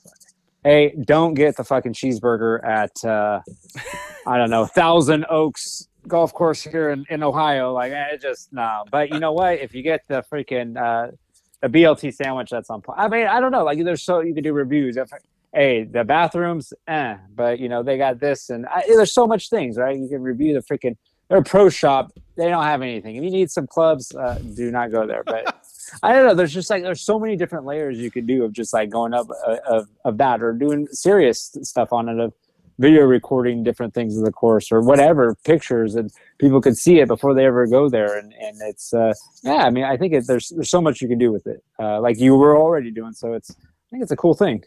hey, 0.63 0.95
don't 1.05 1.33
get 1.33 1.57
the 1.57 1.63
fucking 1.63 1.93
cheeseburger 1.93 2.63
at 2.63 3.03
uh, 3.03 3.41
I 4.25 4.37
don't 4.37 4.49
know 4.49 4.65
Thousand 4.65 5.25
Oaks 5.29 5.87
golf 6.07 6.33
course 6.33 6.61
here 6.61 6.91
in, 6.91 7.05
in 7.09 7.23
Ohio. 7.23 7.73
Like, 7.73 7.91
eh, 7.91 8.17
just 8.17 8.53
no. 8.53 8.83
But 8.91 9.09
you 9.09 9.19
know 9.19 9.33
what? 9.33 9.59
If 9.59 9.73
you 9.73 9.83
get 9.83 10.01
the 10.07 10.23
freaking 10.31 10.77
uh, 10.77 11.11
a 11.61 11.69
BLT 11.69 12.13
sandwich 12.13 12.49
that's 12.49 12.69
on, 12.69 12.81
I 12.95 13.07
mean, 13.07 13.27
I 13.27 13.39
don't 13.39 13.51
know. 13.51 13.63
Like, 13.63 13.83
there's 13.83 14.03
so 14.03 14.21
you 14.21 14.33
can 14.33 14.43
do 14.43 14.53
reviews. 14.53 14.97
If 14.97 15.09
hey, 15.53 15.83
the 15.83 16.03
bathrooms, 16.03 16.73
eh, 16.87 17.17
but 17.35 17.59
you 17.59 17.69
know 17.69 17.83
they 17.83 17.97
got 17.97 18.19
this, 18.19 18.49
and 18.49 18.65
I, 18.67 18.83
there's 18.87 19.13
so 19.13 19.27
much 19.27 19.49
things, 19.49 19.77
right? 19.77 19.97
You 19.97 20.07
can 20.07 20.21
review 20.21 20.53
the 20.53 20.61
freaking 20.61 20.95
their 21.31 21.41
pro 21.41 21.69
shop. 21.69 22.11
They 22.35 22.49
don't 22.49 22.63
have 22.63 22.81
anything. 22.81 23.15
If 23.15 23.23
you 23.23 23.31
need 23.31 23.49
some 23.49 23.65
clubs, 23.65 24.13
uh, 24.13 24.39
do 24.55 24.69
not 24.69 24.91
go 24.91 25.07
there. 25.07 25.23
But 25.25 25.55
I 26.03 26.13
don't 26.13 26.25
know. 26.25 26.35
There's 26.35 26.53
just 26.53 26.69
like 26.69 26.83
there's 26.83 27.01
so 27.01 27.19
many 27.19 27.35
different 27.35 27.65
layers 27.65 27.97
you 27.97 28.11
could 28.11 28.27
do 28.27 28.43
of 28.43 28.51
just 28.51 28.73
like 28.73 28.89
going 28.89 29.13
up 29.13 29.27
uh, 29.47 29.57
of 29.67 29.87
of 30.03 30.17
that 30.17 30.43
or 30.43 30.53
doing 30.53 30.87
serious 30.91 31.55
stuff 31.63 31.93
on 31.93 32.09
it 32.09 32.19
of 32.19 32.33
video 32.79 33.03
recording 33.03 33.63
different 33.63 33.93
things 33.93 34.17
of 34.17 34.25
the 34.25 34.31
course 34.31 34.71
or 34.71 34.81
whatever 34.81 35.35
pictures 35.43 35.95
and 35.95 36.11
people 36.39 36.59
could 36.59 36.75
see 36.75 36.99
it 36.99 37.07
before 37.07 37.35
they 37.35 37.45
ever 37.45 37.67
go 37.67 37.87
there 37.87 38.17
and 38.17 38.33
and 38.33 38.57
it's 38.61 38.91
uh 38.91 39.13
yeah 39.43 39.65
i 39.65 39.69
mean 39.69 39.83
i 39.83 39.95
think 39.95 40.13
it, 40.13 40.25
there's 40.25 40.49
there's 40.49 40.69
so 40.69 40.81
much 40.81 40.99
you 40.99 41.07
can 41.07 41.19
do 41.19 41.31
with 41.31 41.45
it 41.45 41.61
uh 41.79 42.01
like 42.01 42.17
you 42.17 42.33
were 42.35 42.57
already 42.57 42.89
doing 42.89 43.13
so 43.13 43.33
it's 43.33 43.51
i 43.51 43.89
think 43.91 44.01
it's 44.01 44.11
a 44.11 44.15
cool 44.15 44.33
thing 44.33 44.63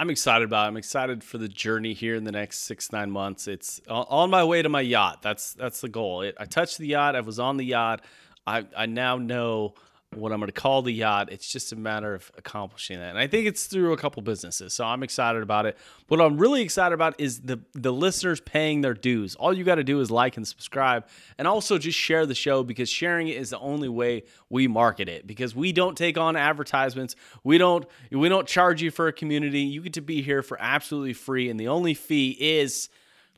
I'm 0.00 0.08
excited 0.08 0.46
about. 0.46 0.64
It. 0.64 0.68
I'm 0.68 0.76
excited 0.78 1.22
for 1.22 1.36
the 1.36 1.46
journey 1.46 1.92
here 1.92 2.14
in 2.14 2.24
the 2.24 2.32
next 2.32 2.60
six 2.60 2.90
nine 2.90 3.10
months. 3.10 3.46
It's 3.46 3.82
on 3.86 4.30
my 4.30 4.42
way 4.42 4.62
to 4.62 4.70
my 4.70 4.80
yacht. 4.80 5.20
That's 5.20 5.52
that's 5.52 5.82
the 5.82 5.90
goal. 5.90 6.22
It, 6.22 6.36
I 6.40 6.46
touched 6.46 6.78
the 6.78 6.86
yacht. 6.86 7.14
I 7.14 7.20
was 7.20 7.38
on 7.38 7.58
the 7.58 7.66
yacht. 7.66 8.02
I 8.46 8.64
I 8.74 8.86
now 8.86 9.18
know 9.18 9.74
what 10.16 10.32
I'm 10.32 10.40
going 10.40 10.48
to 10.48 10.60
call 10.60 10.82
the 10.82 10.92
yacht. 10.92 11.30
It's 11.30 11.46
just 11.46 11.72
a 11.72 11.76
matter 11.76 12.14
of 12.14 12.32
accomplishing 12.36 12.98
that. 12.98 13.10
And 13.10 13.18
I 13.18 13.28
think 13.28 13.46
it's 13.46 13.66
through 13.66 13.92
a 13.92 13.96
couple 13.96 14.22
businesses. 14.22 14.74
So 14.74 14.84
I'm 14.84 15.04
excited 15.04 15.40
about 15.40 15.66
it. 15.66 15.78
What 16.08 16.20
I'm 16.20 16.36
really 16.36 16.62
excited 16.62 16.92
about 16.94 17.14
is 17.18 17.42
the 17.42 17.60
the 17.74 17.92
listeners 17.92 18.40
paying 18.40 18.80
their 18.80 18.94
dues. 18.94 19.36
All 19.36 19.52
you 19.52 19.62
got 19.62 19.76
to 19.76 19.84
do 19.84 20.00
is 20.00 20.10
like 20.10 20.36
and 20.36 20.46
subscribe 20.46 21.06
and 21.38 21.46
also 21.46 21.78
just 21.78 21.96
share 21.96 22.26
the 22.26 22.34
show 22.34 22.64
because 22.64 22.88
sharing 22.88 23.28
it 23.28 23.36
is 23.36 23.50
the 23.50 23.60
only 23.60 23.88
way 23.88 24.24
we 24.48 24.66
market 24.66 25.08
it 25.08 25.28
because 25.28 25.54
we 25.54 25.70
don't 25.70 25.96
take 25.96 26.18
on 26.18 26.34
advertisements. 26.34 27.14
We 27.44 27.56
don't 27.58 27.86
we 28.10 28.28
don't 28.28 28.48
charge 28.48 28.82
you 28.82 28.90
for 28.90 29.06
a 29.06 29.12
community. 29.12 29.60
You 29.60 29.82
get 29.82 29.92
to 29.92 30.00
be 30.00 30.22
here 30.22 30.42
for 30.42 30.60
absolutely 30.60 31.12
free 31.12 31.48
and 31.50 31.60
the 31.60 31.68
only 31.68 31.94
fee 31.94 32.36
is 32.40 32.88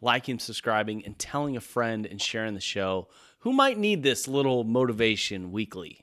liking, 0.00 0.38
subscribing 0.38 1.04
and 1.04 1.18
telling 1.18 1.54
a 1.54 1.60
friend 1.60 2.06
and 2.06 2.20
sharing 2.20 2.54
the 2.54 2.60
show 2.60 3.08
who 3.40 3.52
might 3.52 3.76
need 3.76 4.02
this 4.02 4.26
little 4.26 4.64
motivation 4.64 5.52
weekly. 5.52 6.01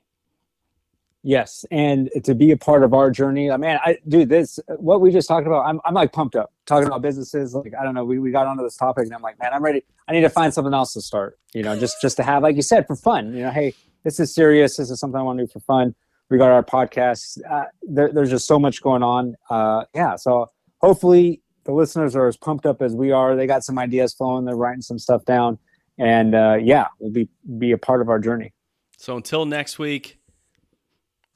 Yes, 1.21 1.65
and 1.69 2.09
to 2.23 2.33
be 2.33 2.51
a 2.51 2.57
part 2.57 2.81
of 2.81 2.93
our 2.93 3.11
journey, 3.11 3.51
I 3.51 3.57
mean, 3.57 3.77
I 3.83 3.97
dude, 4.07 4.29
this 4.29 4.57
what 4.77 5.01
we 5.01 5.11
just 5.11 5.27
talked 5.27 5.47
about. 5.47 5.65
I'm, 5.65 5.81
I'm 5.83 5.93
like 5.93 6.13
pumped 6.13 6.37
up 6.37 6.53
talking 6.65 6.87
about 6.87 7.01
businesses. 7.01 7.53
Like 7.53 7.73
I 7.79 7.83
don't 7.83 7.93
know, 7.93 8.05
we, 8.05 8.19
we 8.19 8.31
got 8.31 8.47
onto 8.47 8.63
this 8.63 8.77
topic, 8.77 9.03
and 9.05 9.13
I'm 9.13 9.21
like, 9.21 9.37
man, 9.37 9.51
I'm 9.53 9.61
ready. 9.61 9.83
I 10.07 10.13
need 10.13 10.21
to 10.21 10.29
find 10.29 10.53
something 10.53 10.73
else 10.73 10.93
to 10.93 11.01
start. 11.01 11.37
You 11.53 11.63
know, 11.63 11.77
just 11.77 11.97
just 12.01 12.15
to 12.17 12.23
have, 12.23 12.41
like 12.41 12.55
you 12.55 12.61
said, 12.61 12.87
for 12.87 12.95
fun. 12.95 13.33
You 13.33 13.43
know, 13.43 13.51
hey, 13.51 13.73
this 14.05 14.17
is 14.21 14.33
serious. 14.33 14.77
This 14.77 14.89
is 14.89 14.99
something 14.99 15.19
I 15.19 15.23
want 15.23 15.39
to 15.39 15.45
do 15.45 15.51
for 15.51 15.59
fun. 15.59 15.93
We 16.29 16.37
got 16.37 16.51
our 16.51 16.63
podcast. 16.63 17.39
Uh, 17.49 17.65
there, 17.81 18.13
there's 18.13 18.29
just 18.29 18.47
so 18.47 18.57
much 18.57 18.81
going 18.81 19.03
on. 19.03 19.35
Uh, 19.49 19.83
yeah, 19.93 20.15
so 20.15 20.49
hopefully 20.77 21.41
the 21.65 21.73
listeners 21.73 22.15
are 22.15 22.27
as 22.27 22.37
pumped 22.37 22.65
up 22.65 22.81
as 22.81 22.95
we 22.95 23.11
are. 23.11 23.35
They 23.35 23.45
got 23.45 23.65
some 23.65 23.77
ideas 23.77 24.13
flowing. 24.13 24.45
They're 24.45 24.55
writing 24.55 24.81
some 24.81 24.99
stuff 24.99 25.25
down, 25.25 25.59
and 25.97 26.33
uh, 26.33 26.59
yeah, 26.61 26.87
we'll 26.99 27.11
be 27.11 27.27
be 27.57 27.73
a 27.73 27.77
part 27.77 27.99
of 27.99 28.07
our 28.07 28.19
journey. 28.19 28.53
So 28.97 29.17
until 29.17 29.45
next 29.45 29.79
week 29.79 30.18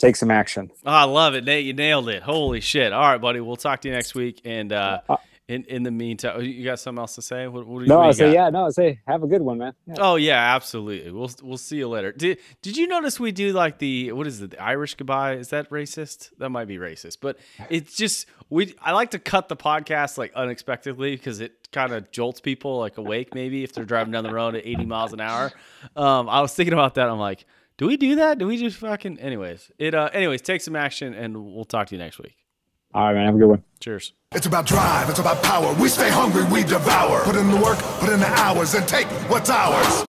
take 0.03 0.15
some 0.15 0.31
action. 0.31 0.71
Oh, 0.85 0.91
I 0.91 1.03
love 1.03 1.35
it, 1.35 1.43
Nate. 1.43 1.65
You 1.65 1.73
nailed 1.73 2.09
it. 2.09 2.23
Holy 2.23 2.61
shit! 2.61 2.93
All 2.93 3.01
right, 3.01 3.19
buddy. 3.19 3.39
We'll 3.39 3.55
talk 3.55 3.81
to 3.81 3.87
you 3.87 3.93
next 3.93 4.15
week. 4.15 4.41
And 4.45 4.71
uh, 4.71 5.01
uh, 5.07 5.17
in 5.47 5.63
in 5.65 5.83
the 5.83 5.91
meantime, 5.91 6.41
you 6.41 6.63
got 6.63 6.79
something 6.79 6.99
else 7.01 7.15
to 7.15 7.21
say? 7.21 7.47
What, 7.47 7.67
what 7.67 7.85
no, 7.85 8.01
I 8.01 8.11
say 8.11 8.33
yeah. 8.33 8.49
No, 8.49 8.67
I 8.67 8.69
say 8.69 8.99
have 9.07 9.23
a 9.23 9.27
good 9.27 9.41
one, 9.41 9.57
man. 9.57 9.73
Yeah. 9.87 9.95
Oh 9.99 10.15
yeah, 10.15 10.55
absolutely. 10.55 11.11
We'll 11.11 11.31
we'll 11.41 11.57
see 11.57 11.77
you 11.77 11.89
later. 11.89 12.11
Did 12.11 12.39
Did 12.61 12.77
you 12.77 12.87
notice 12.87 13.19
we 13.19 13.31
do 13.31 13.51
like 13.51 13.79
the 13.79 14.11
what 14.13 14.25
is 14.25 14.41
it? 14.41 14.51
The 14.51 14.63
Irish 14.63 14.95
goodbye? 14.95 15.33
Is 15.33 15.49
that 15.49 15.69
racist? 15.69 16.31
That 16.37 16.49
might 16.49 16.67
be 16.67 16.77
racist, 16.77 17.17
but 17.19 17.37
it's 17.69 17.95
just 17.95 18.27
we. 18.49 18.73
I 18.81 18.93
like 18.93 19.11
to 19.11 19.19
cut 19.19 19.49
the 19.49 19.57
podcast 19.57 20.17
like 20.17 20.33
unexpectedly 20.33 21.15
because 21.15 21.41
it 21.41 21.69
kind 21.73 21.91
of 21.91 22.09
jolts 22.11 22.39
people 22.39 22.79
like 22.79 22.97
awake 22.97 23.33
maybe 23.33 23.63
if 23.63 23.73
they're 23.73 23.83
driving 23.83 24.11
down 24.11 24.23
the 24.23 24.31
road 24.33 24.55
at 24.55 24.65
80 24.65 24.85
miles 24.85 25.11
an 25.11 25.19
hour. 25.19 25.51
Um, 25.95 26.29
I 26.29 26.39
was 26.41 26.53
thinking 26.53 26.73
about 26.73 26.95
that. 26.95 27.09
I'm 27.09 27.19
like 27.19 27.45
do 27.77 27.87
we 27.87 27.97
do 27.97 28.15
that? 28.15 28.37
Do 28.37 28.47
we 28.47 28.57
just 28.57 28.77
fucking 28.77 29.19
anyways? 29.19 29.71
It 29.77 29.95
uh 29.95 30.09
anyways, 30.13 30.41
take 30.41 30.61
some 30.61 30.75
action 30.75 31.13
and 31.13 31.53
we'll 31.53 31.65
talk 31.65 31.87
to 31.87 31.95
you 31.95 31.99
next 31.99 32.19
week. 32.19 32.35
All 32.93 33.05
right, 33.05 33.13
man. 33.15 33.25
Have 33.25 33.35
a 33.35 33.39
good 33.39 33.47
one. 33.47 33.63
Cheers. 33.79 34.13
It's 34.33 34.45
about 34.45 34.65
drive, 34.65 35.09
it's 35.09 35.19
about 35.19 35.41
power. 35.43 35.73
We 35.75 35.89
stay 35.89 36.09
hungry, 36.09 36.43
we 36.45 36.63
devour. 36.63 37.23
Put 37.23 37.35
in 37.35 37.49
the 37.49 37.57
work, 37.57 37.77
put 37.99 38.09
in 38.09 38.19
the 38.19 38.27
hours, 38.27 38.73
and 38.73 38.87
take 38.87 39.07
what's 39.29 39.49
ours. 39.49 40.05